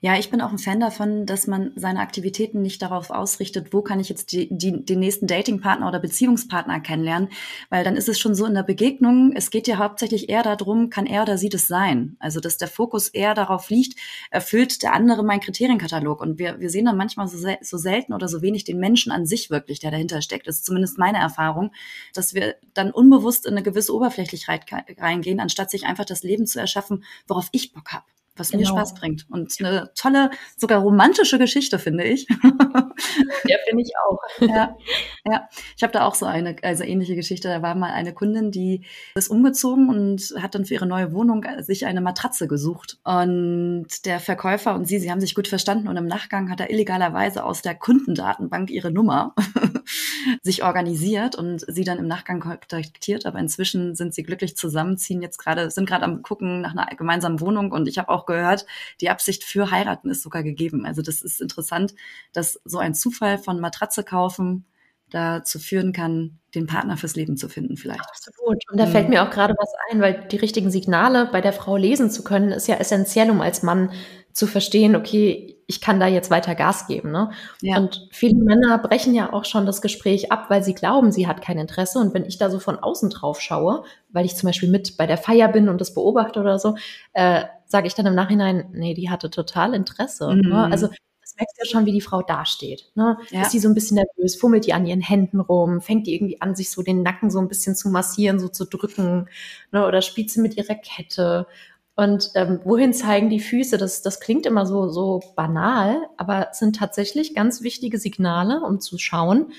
Ja, 0.00 0.18
ich 0.18 0.30
bin 0.30 0.40
auch 0.40 0.50
ein 0.50 0.58
Fan 0.58 0.80
davon, 0.80 1.26
dass 1.26 1.46
man 1.46 1.72
seine 1.76 2.00
Aktivitäten 2.00 2.62
nicht 2.62 2.82
darauf 2.82 3.10
ausrichtet, 3.10 3.72
wo 3.72 3.82
kann 3.82 4.00
ich 4.00 4.08
jetzt 4.08 4.32
die, 4.32 4.48
die, 4.50 4.84
den 4.84 4.98
nächsten 4.98 5.26
Datingpartner 5.26 5.86
oder 5.86 6.00
Beziehungspartner 6.00 6.80
kennenlernen, 6.80 7.28
weil 7.70 7.84
dann 7.84 7.96
ist 7.96 8.08
es 8.08 8.18
schon 8.18 8.34
so 8.34 8.44
in 8.44 8.54
der 8.54 8.64
Begegnung, 8.64 9.32
es 9.36 9.50
geht 9.50 9.68
ja 9.68 9.78
hauptsächlich 9.78 10.28
eher 10.28 10.42
darum, 10.42 10.90
kann 10.90 11.06
er 11.06 11.22
oder 11.22 11.38
sie 11.38 11.48
das 11.48 11.68
sein? 11.68 12.16
Also, 12.18 12.40
dass 12.40 12.58
der 12.58 12.68
Fokus 12.68 13.08
eher 13.08 13.34
darauf 13.34 13.70
liegt, 13.70 13.98
erfüllt 14.30 14.82
der 14.82 14.94
andere 14.94 15.22
meinen 15.22 15.40
Kriterienkatalog. 15.40 16.20
Und 16.20 16.38
wir, 16.38 16.58
wir 16.58 16.70
sehen 16.70 16.86
dann 16.86 16.96
manchmal 16.96 17.28
so, 17.28 17.38
so 17.60 17.78
selten 17.78 18.12
oder 18.12 18.28
so 18.28 18.42
wenig 18.42 18.64
den 18.64 18.78
Menschen 18.78 19.12
an 19.12 19.26
sich 19.26 19.50
wirklich, 19.50 19.78
der 19.78 19.92
dahinter 19.92 20.22
steckt. 20.22 20.48
Das 20.48 20.56
ist 20.56 20.66
zumindest 20.66 20.98
meine 20.98 21.18
Erfahrung, 21.18 21.72
dass 22.14 22.34
wir 22.34 22.56
dann 22.74 22.90
unbewusst 22.90 23.46
in 23.46 23.52
eine 23.52 23.62
gewisse 23.62 23.94
Oberflächlichkeit 23.94 24.64
reingehen, 24.98 25.40
anstatt 25.40 25.70
sich 25.70 25.86
einfach 25.86 26.04
das 26.04 26.22
Leben 26.24 26.46
zu 26.46 26.58
erschaffen, 26.58 27.04
worauf 27.28 27.48
ich 27.52 27.72
Bock 27.72 27.92
habe 27.92 28.04
was 28.36 28.50
genau. 28.50 28.62
mir 28.62 28.66
Spaß 28.68 28.94
bringt. 28.94 29.26
Und 29.30 29.54
eine 29.60 29.90
tolle, 29.94 30.30
sogar 30.56 30.80
romantische 30.80 31.38
Geschichte, 31.38 31.78
finde 31.78 32.04
ich. 32.04 32.26
Ja, 33.44 33.56
finde 33.68 33.82
ich 33.82 33.92
auch. 34.06 34.18
Ja, 34.52 34.76
ja. 35.24 35.48
Ich 35.76 35.82
habe 35.82 35.92
da 35.92 36.06
auch 36.06 36.14
so 36.14 36.26
eine, 36.26 36.56
also 36.62 36.84
ähnliche 36.84 37.14
Geschichte. 37.14 37.48
Da 37.48 37.62
war 37.62 37.74
mal 37.74 37.92
eine 37.92 38.12
Kundin, 38.12 38.50
die 38.50 38.84
ist 39.14 39.28
umgezogen 39.28 39.88
und 39.88 40.34
hat 40.40 40.54
dann 40.54 40.64
für 40.64 40.74
ihre 40.74 40.86
neue 40.86 41.12
Wohnung 41.12 41.44
sich 41.58 41.86
eine 41.86 42.00
Matratze 42.00 42.48
gesucht. 42.48 42.98
Und 43.04 43.86
der 44.04 44.20
Verkäufer 44.20 44.74
und 44.74 44.86
sie, 44.86 44.98
sie 44.98 45.10
haben 45.10 45.20
sich 45.20 45.34
gut 45.34 45.48
verstanden 45.48 45.88
und 45.88 45.96
im 45.96 46.06
Nachgang 46.06 46.50
hat 46.50 46.60
er 46.60 46.70
illegalerweise 46.70 47.44
aus 47.44 47.62
der 47.62 47.74
Kundendatenbank 47.74 48.70
ihre 48.70 48.90
Nummer 48.90 49.34
sich 50.42 50.64
organisiert 50.64 51.34
und 51.36 51.64
sie 51.66 51.84
dann 51.84 51.98
im 51.98 52.06
Nachgang 52.06 52.40
kontaktiert. 52.40 53.26
Aber 53.26 53.38
inzwischen 53.38 53.94
sind 53.94 54.14
sie 54.14 54.22
glücklich 54.22 54.56
zusammenziehen, 54.56 55.22
jetzt 55.22 55.38
gerade, 55.38 55.70
sind 55.70 55.88
gerade 55.88 56.04
am 56.04 56.22
gucken 56.22 56.60
nach 56.60 56.72
einer 56.72 56.86
gemeinsamen 56.96 57.40
Wohnung 57.40 57.72
und 57.72 57.88
ich 57.88 57.98
habe 57.98 58.08
auch 58.08 58.21
gehört, 58.26 58.66
die 59.00 59.10
Absicht 59.10 59.44
für 59.44 59.70
heiraten 59.70 60.10
ist 60.10 60.22
sogar 60.22 60.42
gegeben. 60.42 60.86
Also 60.86 61.02
das 61.02 61.22
ist 61.22 61.40
interessant, 61.40 61.94
dass 62.32 62.60
so 62.64 62.78
ein 62.78 62.94
Zufall 62.94 63.38
von 63.38 63.60
Matratze 63.60 64.04
kaufen 64.04 64.66
dazu 65.12 65.58
führen 65.58 65.92
kann, 65.92 66.38
den 66.54 66.66
Partner 66.66 66.96
fürs 66.96 67.16
Leben 67.16 67.36
zu 67.36 67.48
finden 67.48 67.76
vielleicht. 67.76 68.00
Absolut. 68.00 68.62
Und 68.70 68.78
da 68.78 68.86
mhm. 68.86 68.90
fällt 68.90 69.08
mir 69.08 69.22
auch 69.22 69.30
gerade 69.30 69.54
was 69.58 69.70
ein, 69.90 70.00
weil 70.00 70.26
die 70.30 70.36
richtigen 70.36 70.70
Signale 70.70 71.28
bei 71.30 71.40
der 71.40 71.52
Frau 71.52 71.76
lesen 71.76 72.10
zu 72.10 72.24
können, 72.24 72.50
ist 72.50 72.66
ja 72.66 72.76
essentiell, 72.76 73.30
um 73.30 73.40
als 73.40 73.62
Mann 73.62 73.90
zu 74.32 74.46
verstehen, 74.46 74.96
okay, 74.96 75.58
ich 75.66 75.80
kann 75.80 76.00
da 76.00 76.06
jetzt 76.06 76.30
weiter 76.30 76.54
Gas 76.54 76.86
geben. 76.86 77.10
Ne? 77.12 77.30
Ja. 77.60 77.76
Und 77.76 78.08
viele 78.10 78.34
Männer 78.34 78.78
brechen 78.78 79.14
ja 79.14 79.32
auch 79.32 79.44
schon 79.44 79.66
das 79.66 79.82
Gespräch 79.82 80.32
ab, 80.32 80.46
weil 80.48 80.62
sie 80.62 80.74
glauben, 80.74 81.12
sie 81.12 81.26
hat 81.26 81.42
kein 81.42 81.58
Interesse. 81.58 81.98
Und 81.98 82.14
wenn 82.14 82.24
ich 82.24 82.38
da 82.38 82.50
so 82.50 82.58
von 82.58 82.78
außen 82.78 83.10
drauf 83.10 83.40
schaue, 83.40 83.84
weil 84.10 84.24
ich 84.24 84.36
zum 84.36 84.48
Beispiel 84.48 84.70
mit 84.70 84.96
bei 84.96 85.06
der 85.06 85.18
Feier 85.18 85.48
bin 85.48 85.68
und 85.68 85.80
das 85.80 85.94
beobachte 85.94 86.40
oder 86.40 86.58
so, 86.58 86.76
äh, 87.12 87.44
sage 87.72 87.86
ich 87.88 87.94
dann 87.94 88.06
im 88.06 88.14
Nachhinein, 88.14 88.68
nee, 88.72 88.94
die 88.94 89.10
hatte 89.10 89.30
total 89.30 89.74
Interesse. 89.74 90.28
Ne? 90.28 90.42
Mhm. 90.42 90.48
Ne? 90.50 90.64
Also 90.70 90.88
das 91.20 91.34
merkst 91.36 91.56
du 91.56 91.64
ja 91.64 91.70
schon, 91.70 91.86
wie 91.86 91.92
die 91.92 92.02
Frau 92.02 92.20
dasteht. 92.22 92.92
Ne? 92.94 93.16
Ja. 93.30 93.42
Ist 93.42 93.52
die 93.52 93.58
so 93.58 93.68
ein 93.68 93.74
bisschen 93.74 93.96
nervös, 93.96 94.36
fummelt 94.36 94.66
die 94.66 94.74
an 94.74 94.86
ihren 94.86 95.00
Händen 95.00 95.40
rum, 95.40 95.80
fängt 95.80 96.06
die 96.06 96.14
irgendwie 96.14 96.40
an, 96.40 96.54
sich 96.54 96.70
so 96.70 96.82
den 96.82 97.02
Nacken 97.02 97.30
so 97.30 97.40
ein 97.40 97.48
bisschen 97.48 97.74
zu 97.74 97.88
massieren, 97.88 98.38
so 98.38 98.48
zu 98.48 98.66
drücken, 98.66 99.28
ne? 99.72 99.86
oder 99.86 100.02
spielt 100.02 100.30
sie 100.30 100.42
mit 100.42 100.56
ihrer 100.56 100.74
Kette 100.74 101.46
und 101.94 102.30
ähm, 102.34 102.60
wohin 102.64 102.92
zeigen 102.92 103.30
die 103.30 103.40
Füße? 103.40 103.78
Das, 103.78 104.02
das 104.02 104.20
klingt 104.20 104.46
immer 104.46 104.66
so, 104.66 104.88
so 104.88 105.22
banal, 105.34 105.96
aber 106.16 106.48
es 106.50 106.58
sind 106.58 106.76
tatsächlich 106.76 107.34
ganz 107.34 107.62
wichtige 107.62 107.98
Signale, 107.98 108.60
um 108.60 108.80
zu 108.80 108.98
schauen, 108.98 109.52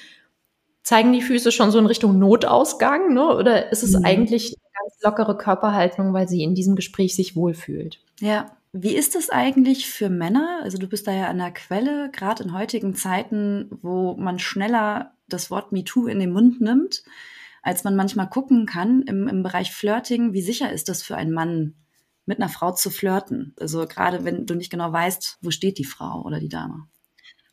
zeigen 0.83 1.13
die 1.13 1.21
Füße 1.21 1.51
schon 1.51 1.71
so 1.71 1.79
in 1.79 1.85
Richtung 1.87 2.19
Notausgang, 2.19 3.13
ne? 3.13 3.35
oder 3.35 3.71
ist 3.71 3.83
es 3.83 3.97
mhm. 3.97 4.05
eigentlich 4.05 4.55
ganz 4.79 5.01
lockere 5.01 5.37
Körperhaltung, 5.37 6.13
weil 6.13 6.27
sie 6.27 6.43
in 6.43 6.55
diesem 6.55 6.75
Gespräch 6.75 7.15
sich 7.15 7.35
wohlfühlt? 7.35 7.99
Ja. 8.19 8.57
Wie 8.75 8.95
ist 8.95 9.15
es 9.15 9.29
eigentlich 9.29 9.87
für 9.87 10.09
Männer? 10.09 10.61
Also 10.63 10.79
du 10.79 10.87
bist 10.87 11.05
da 11.05 11.11
ja 11.11 11.27
an 11.27 11.37
der 11.37 11.51
Quelle, 11.51 12.09
gerade 12.11 12.43
in 12.43 12.53
heutigen 12.53 12.95
Zeiten, 12.95 13.69
wo 13.83 14.15
man 14.15 14.39
schneller 14.39 15.13
das 15.27 15.51
Wort 15.51 15.71
MeToo 15.71 16.07
in 16.07 16.19
den 16.19 16.31
Mund 16.31 16.59
nimmt, 16.59 17.03
als 17.61 17.83
man 17.83 17.95
manchmal 17.95 18.29
gucken 18.29 18.65
kann 18.65 19.03
im, 19.03 19.27
im 19.27 19.43
Bereich 19.43 19.71
Flirting. 19.71 20.33
Wie 20.33 20.41
sicher 20.41 20.71
ist 20.71 20.89
das 20.89 21.03
für 21.03 21.15
einen 21.15 21.31
Mann, 21.31 21.75
mit 22.25 22.39
einer 22.39 22.49
Frau 22.49 22.71
zu 22.71 22.89
flirten? 22.89 23.53
Also 23.59 23.85
gerade 23.85 24.25
wenn 24.25 24.47
du 24.47 24.55
nicht 24.55 24.71
genau 24.71 24.91
weißt, 24.91 25.37
wo 25.41 25.51
steht 25.51 25.77
die 25.77 25.85
Frau 25.85 26.23
oder 26.23 26.39
die 26.39 26.49
Dame. 26.49 26.87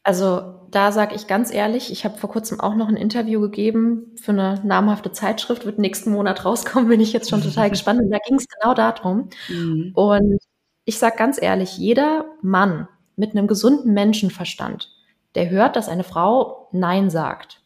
Also 0.02 0.60
da 0.70 0.92
sage 0.92 1.14
ich 1.14 1.26
ganz 1.26 1.52
ehrlich, 1.52 1.92
ich 1.92 2.04
habe 2.04 2.16
vor 2.16 2.30
kurzem 2.30 2.60
auch 2.60 2.74
noch 2.74 2.88
ein 2.88 2.96
Interview 2.96 3.40
gegeben 3.40 4.14
für 4.16 4.32
eine 4.32 4.60
namhafte 4.64 5.12
Zeitschrift, 5.12 5.66
wird 5.66 5.78
nächsten 5.78 6.10
Monat 6.10 6.44
rauskommen, 6.44 6.88
bin 6.88 7.00
ich 7.00 7.12
jetzt 7.12 7.30
schon 7.30 7.42
total 7.42 7.70
gespannt. 7.70 8.00
Und 8.00 8.10
da 8.10 8.18
ging 8.18 8.36
es 8.36 8.46
genau 8.48 8.74
darum. 8.74 9.28
Mhm. 9.48 9.92
Und 9.94 10.38
ich 10.84 10.98
sage 10.98 11.16
ganz 11.16 11.40
ehrlich, 11.40 11.76
jeder 11.76 12.24
Mann 12.42 12.88
mit 13.16 13.32
einem 13.32 13.46
gesunden 13.46 13.92
Menschenverstand, 13.92 14.90
der 15.34 15.50
hört, 15.50 15.76
dass 15.76 15.88
eine 15.88 16.04
Frau 16.04 16.68
Nein 16.72 17.10
sagt, 17.10 17.62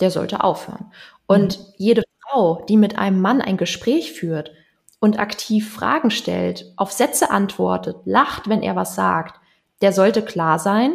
der 0.00 0.10
sollte 0.10 0.42
aufhören. 0.42 0.92
Und 1.26 1.58
mhm. 1.58 1.64
jede 1.76 2.02
Frau, 2.20 2.64
die 2.68 2.76
mit 2.76 2.98
einem 2.98 3.20
Mann 3.20 3.40
ein 3.40 3.56
Gespräch 3.56 4.12
führt, 4.12 4.52
und 5.02 5.18
aktiv 5.18 5.68
Fragen 5.74 6.12
stellt, 6.12 6.72
auf 6.76 6.92
Sätze 6.92 7.32
antwortet, 7.32 7.96
lacht, 8.04 8.48
wenn 8.48 8.62
er 8.62 8.76
was 8.76 8.94
sagt, 8.94 9.40
der 9.80 9.92
sollte 9.92 10.22
klar 10.22 10.60
sein, 10.60 10.92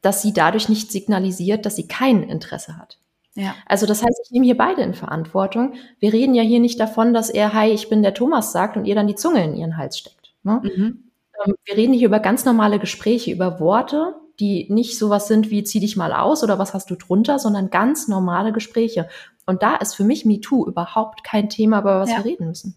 dass 0.00 0.22
sie 0.22 0.32
dadurch 0.32 0.68
nicht 0.68 0.92
signalisiert, 0.92 1.66
dass 1.66 1.76
sie 1.76 1.88
kein 1.88 2.22
Interesse 2.22 2.76
hat. 2.76 2.98
Ja. 3.34 3.54
Also 3.66 3.86
das 3.86 4.02
heißt, 4.02 4.20
ich 4.24 4.30
nehme 4.32 4.46
hier 4.46 4.56
beide 4.56 4.82
in 4.82 4.94
Verantwortung. 4.94 5.74
Wir 6.00 6.12
reden 6.12 6.34
ja 6.34 6.42
hier 6.42 6.60
nicht 6.60 6.80
davon, 6.80 7.14
dass 7.14 7.30
er, 7.30 7.52
hi, 7.52 7.70
ich 7.70 7.88
bin 7.88 8.02
der 8.02 8.14
Thomas 8.14 8.52
sagt 8.52 8.76
und 8.76 8.84
ihr 8.84 8.94
dann 8.94 9.06
die 9.06 9.14
Zunge 9.14 9.44
in 9.44 9.54
ihren 9.54 9.76
Hals 9.76 9.98
steckt. 9.98 10.32
Ne? 10.42 10.60
Mhm. 10.62 11.10
Ähm, 11.44 11.54
wir 11.64 11.76
reden 11.76 11.92
hier 11.92 12.08
über 12.08 12.20
ganz 12.20 12.44
normale 12.44 12.78
Gespräche, 12.78 13.30
über 13.30 13.60
Worte, 13.60 14.14
die 14.40 14.66
nicht 14.70 14.98
sowas 14.98 15.28
sind 15.28 15.50
wie 15.50 15.64
zieh 15.64 15.80
dich 15.80 15.96
mal 15.96 16.12
aus 16.12 16.42
oder 16.42 16.58
was 16.58 16.74
hast 16.74 16.90
du 16.90 16.96
drunter, 16.96 17.38
sondern 17.38 17.70
ganz 17.70 18.08
normale 18.08 18.52
Gespräche. 18.52 19.08
Und 19.46 19.62
da 19.62 19.76
ist 19.76 19.94
für 19.94 20.04
mich 20.04 20.24
MeToo 20.24 20.66
überhaupt 20.66 21.24
kein 21.24 21.48
Thema, 21.48 21.80
über 21.80 22.00
was 22.00 22.10
ja. 22.10 22.18
wir 22.18 22.24
reden 22.24 22.48
müssen. 22.48 22.76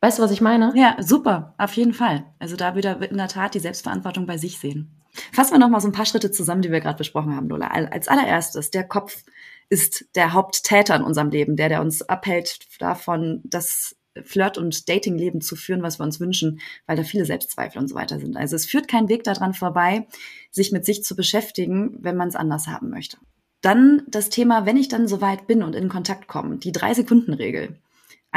Weißt 0.00 0.18
du, 0.18 0.22
was 0.22 0.30
ich 0.30 0.40
meine? 0.40 0.72
Ja, 0.76 0.96
super, 1.00 1.54
auf 1.58 1.72
jeden 1.74 1.92
Fall. 1.92 2.24
Also 2.38 2.56
da 2.56 2.76
wieder 2.76 3.10
in 3.10 3.16
der 3.16 3.28
Tat 3.28 3.54
die 3.54 3.58
Selbstverantwortung 3.58 4.26
bei 4.26 4.36
sich 4.36 4.58
sehen. 4.58 5.02
Fassen 5.32 5.54
wir 5.54 5.58
noch 5.58 5.68
mal 5.68 5.80
so 5.80 5.88
ein 5.88 5.92
paar 5.92 6.06
Schritte 6.06 6.30
zusammen, 6.30 6.62
die 6.62 6.70
wir 6.70 6.80
gerade 6.80 6.98
besprochen 6.98 7.34
haben, 7.34 7.48
Lola. 7.48 7.68
Als 7.68 8.08
allererstes, 8.08 8.70
der 8.70 8.84
Kopf 8.84 9.24
ist 9.68 10.06
der 10.14 10.32
Haupttäter 10.32 10.96
in 10.96 11.02
unserem 11.02 11.30
Leben, 11.30 11.56
der, 11.56 11.68
der 11.68 11.80
uns 11.80 12.02
abhält 12.02 12.58
davon, 12.80 13.42
das 13.44 13.96
Flirt- 14.24 14.58
und 14.58 14.88
Datingleben 14.88 15.40
zu 15.40 15.56
führen, 15.56 15.82
was 15.82 15.98
wir 16.00 16.04
uns 16.04 16.20
wünschen, 16.20 16.60
weil 16.86 16.96
da 16.96 17.04
viele 17.04 17.24
Selbstzweifel 17.24 17.80
und 17.80 17.88
so 17.88 17.94
weiter 17.94 18.18
sind. 18.18 18.36
Also 18.36 18.56
es 18.56 18.66
führt 18.66 18.88
kein 18.88 19.08
Weg 19.08 19.24
daran 19.24 19.54
vorbei, 19.54 20.06
sich 20.50 20.72
mit 20.72 20.84
sich 20.84 21.04
zu 21.04 21.14
beschäftigen, 21.14 21.98
wenn 22.00 22.16
man 22.16 22.28
es 22.28 22.36
anders 22.36 22.66
haben 22.66 22.90
möchte. 22.90 23.18
Dann 23.60 24.02
das 24.08 24.28
Thema, 24.28 24.66
wenn 24.66 24.76
ich 24.76 24.88
dann 24.88 25.08
soweit 25.08 25.46
bin 25.46 25.62
und 25.62 25.74
in 25.74 25.88
Kontakt 25.88 26.28
komme, 26.28 26.58
die 26.58 26.72
Drei-Sekunden-Regel 26.72 27.76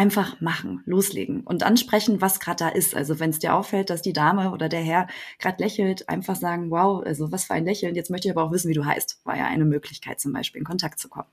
einfach 0.01 0.41
machen, 0.41 0.81
loslegen 0.85 1.41
und 1.41 1.61
ansprechen, 1.61 2.21
was 2.21 2.39
gerade 2.39 2.57
da 2.57 2.69
ist. 2.69 2.95
Also 2.95 3.19
wenn 3.19 3.29
es 3.29 3.37
dir 3.37 3.53
auffällt, 3.53 3.91
dass 3.91 4.01
die 4.01 4.13
Dame 4.13 4.51
oder 4.51 4.67
der 4.67 4.81
Herr 4.81 5.07
gerade 5.37 5.61
lächelt, 5.61 6.09
einfach 6.09 6.35
sagen, 6.35 6.71
wow, 6.71 7.05
also 7.05 7.31
was 7.31 7.43
für 7.43 7.53
ein 7.53 7.65
Lächeln. 7.65 7.93
Jetzt 7.93 8.09
möchte 8.09 8.27
ich 8.27 8.31
aber 8.35 8.43
auch 8.43 8.51
wissen, 8.51 8.67
wie 8.67 8.73
du 8.73 8.83
heißt. 8.83 9.21
War 9.25 9.37
ja 9.37 9.45
eine 9.45 9.63
Möglichkeit, 9.63 10.19
zum 10.19 10.33
Beispiel 10.33 10.57
in 10.57 10.65
Kontakt 10.65 10.97
zu 10.97 11.07
kommen. 11.07 11.27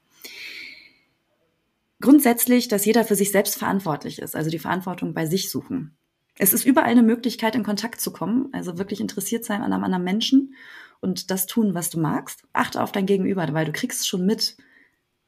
Grundsätzlich, 2.03 2.69
dass 2.69 2.85
jeder 2.85 3.07
für 3.07 3.15
sich 3.17 3.33
selbst 3.33 3.57
verantwortlich 3.57 4.19
ist, 4.19 4.37
also 4.37 4.51
die 4.51 4.59
Verantwortung 4.59 5.15
bei 5.15 5.25
sich 5.25 5.51
suchen. 5.51 5.97
Es 6.37 6.53
ist 6.53 6.67
überall 6.67 6.91
eine 6.91 7.03
Möglichkeit, 7.03 7.57
in 7.57 7.65
Kontakt 7.65 8.03
zu 8.03 8.13
kommen, 8.13 8.51
also 8.53 8.77
wirklich 8.77 9.01
interessiert 9.01 9.47
sein 9.47 9.63
an 9.63 9.73
einem 9.73 9.83
anderen 9.83 10.05
Menschen 10.05 10.55
und 11.01 11.31
das 11.31 11.47
tun, 11.47 11.73
was 11.73 11.89
du 11.89 11.99
magst. 12.01 12.43
Achte 12.53 12.83
auf 12.83 12.93
dein 12.93 13.07
Gegenüber, 13.07 13.49
weil 13.55 13.65
du 13.65 13.73
kriegst 13.73 14.07
schon 14.07 14.27
mit, 14.27 14.59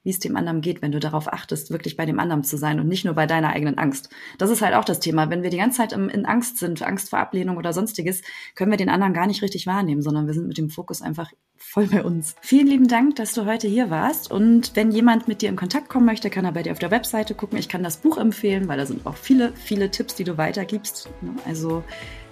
wie 0.03 0.11
es 0.11 0.19
dem 0.19 0.37
anderen 0.37 0.61
geht, 0.63 0.81
wenn 0.81 0.93
du 0.93 0.99
darauf 0.99 1.33
achtest, 1.33 1.71
wirklich 1.71 1.97
bei 1.97 2.07
dem 2.07 2.19
anderen 2.19 2.43
zu 2.43 2.57
sein 2.57 2.81
und 2.81 2.89
nicht 2.89 3.05
nur 3.05 3.15
bei 3.15 3.27
deiner 3.27 3.51
eigenen 3.51 3.77
Angst. 3.79 4.09
Das 4.39 4.51
ist 4.51 4.63
halt 4.63 4.75
auch 4.75 4.85
das 4.85 5.01
Thema. 5.01 5.29
Wenn 5.29 5.43
wir 5.43 5.51
die 5.51 5.59
ganze 5.59 5.79
Zeit 5.79 5.93
in 5.93 6.25
Angst 6.25 6.59
sind, 6.59 6.83
Angst 6.83 7.11
vor 7.11 7.19
Ablehnung 7.19 7.57
oder 7.59 7.73
sonstiges, 7.73 8.23
können 8.55 8.71
wir 8.71 8.79
den 8.79 8.89
anderen 8.89 9.13
gar 9.13 9.27
nicht 9.27 9.43
richtig 9.43 9.67
wahrnehmen, 9.67 10.03
sondern 10.03 10.27
wir 10.27 10.35
sind 10.35 10.49
mit 10.49 10.57
dem 10.57 10.71
Fokus 10.71 11.03
einfach 11.03 11.31
voll 11.57 11.87
bei 11.87 12.03
uns. 12.03 12.35
Vielen 12.41 12.67
lieben 12.67 12.89
Dank, 12.89 13.17
dass 13.17 13.35
du 13.35 13.45
heute 13.45 13.69
hier 13.69 13.91
warst. 13.91 14.31
Und 14.31 14.75
wenn 14.75 14.91
jemand 14.91 15.29
mit 15.29 15.43
dir 15.43 15.51
in 15.51 15.57
Kontakt 15.57 15.91
kommen 15.91 16.07
möchte, 16.07 16.31
kann 16.31 16.47
er 16.47 16.53
bei 16.53 16.63
dir 16.63 16.73
auf 16.73 16.79
der 16.79 16.91
Webseite 16.91 17.35
gucken. 17.35 17.59
Ich 17.59 17.69
kann 17.69 17.83
das 17.83 17.99
Buch 17.99 18.17
empfehlen, 18.17 18.69
weil 18.69 18.79
da 18.79 18.87
sind 18.87 19.07
auch 19.07 19.17
viele, 19.17 19.53
viele 19.53 19.91
Tipps, 19.91 20.15
die 20.15 20.25
du 20.25 20.39
weitergibst. 20.39 21.11
Also 21.47 21.85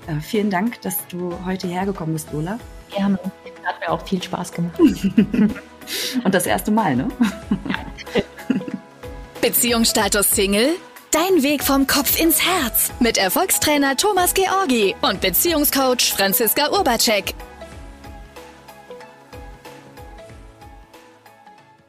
äh, 0.06 0.20
vielen 0.20 0.48
Dank, 0.48 0.80
dass 0.80 1.06
du 1.08 1.32
heute 1.44 1.68
hergekommen 1.68 2.14
bist, 2.14 2.32
Lola. 2.32 2.58
Gerne. 2.90 3.18
Hat 3.64 3.80
mir 3.80 3.90
auch 3.90 4.04
viel 4.06 4.22
Spaß 4.22 4.52
gemacht. 4.52 4.80
Und 6.24 6.34
das 6.34 6.46
erste 6.46 6.70
Mal, 6.70 6.96
ne? 6.96 7.08
Beziehungsstatus 9.40 10.30
Single? 10.30 10.70
Dein 11.10 11.42
Weg 11.42 11.64
vom 11.64 11.86
Kopf 11.86 12.20
ins 12.20 12.44
Herz 12.44 12.90
mit 13.00 13.16
Erfolgstrainer 13.16 13.96
Thomas 13.96 14.34
Georgi 14.34 14.94
und 15.00 15.20
Beziehungscoach 15.20 16.12
Franziska 16.14 16.70
Urbacek. 16.70 17.34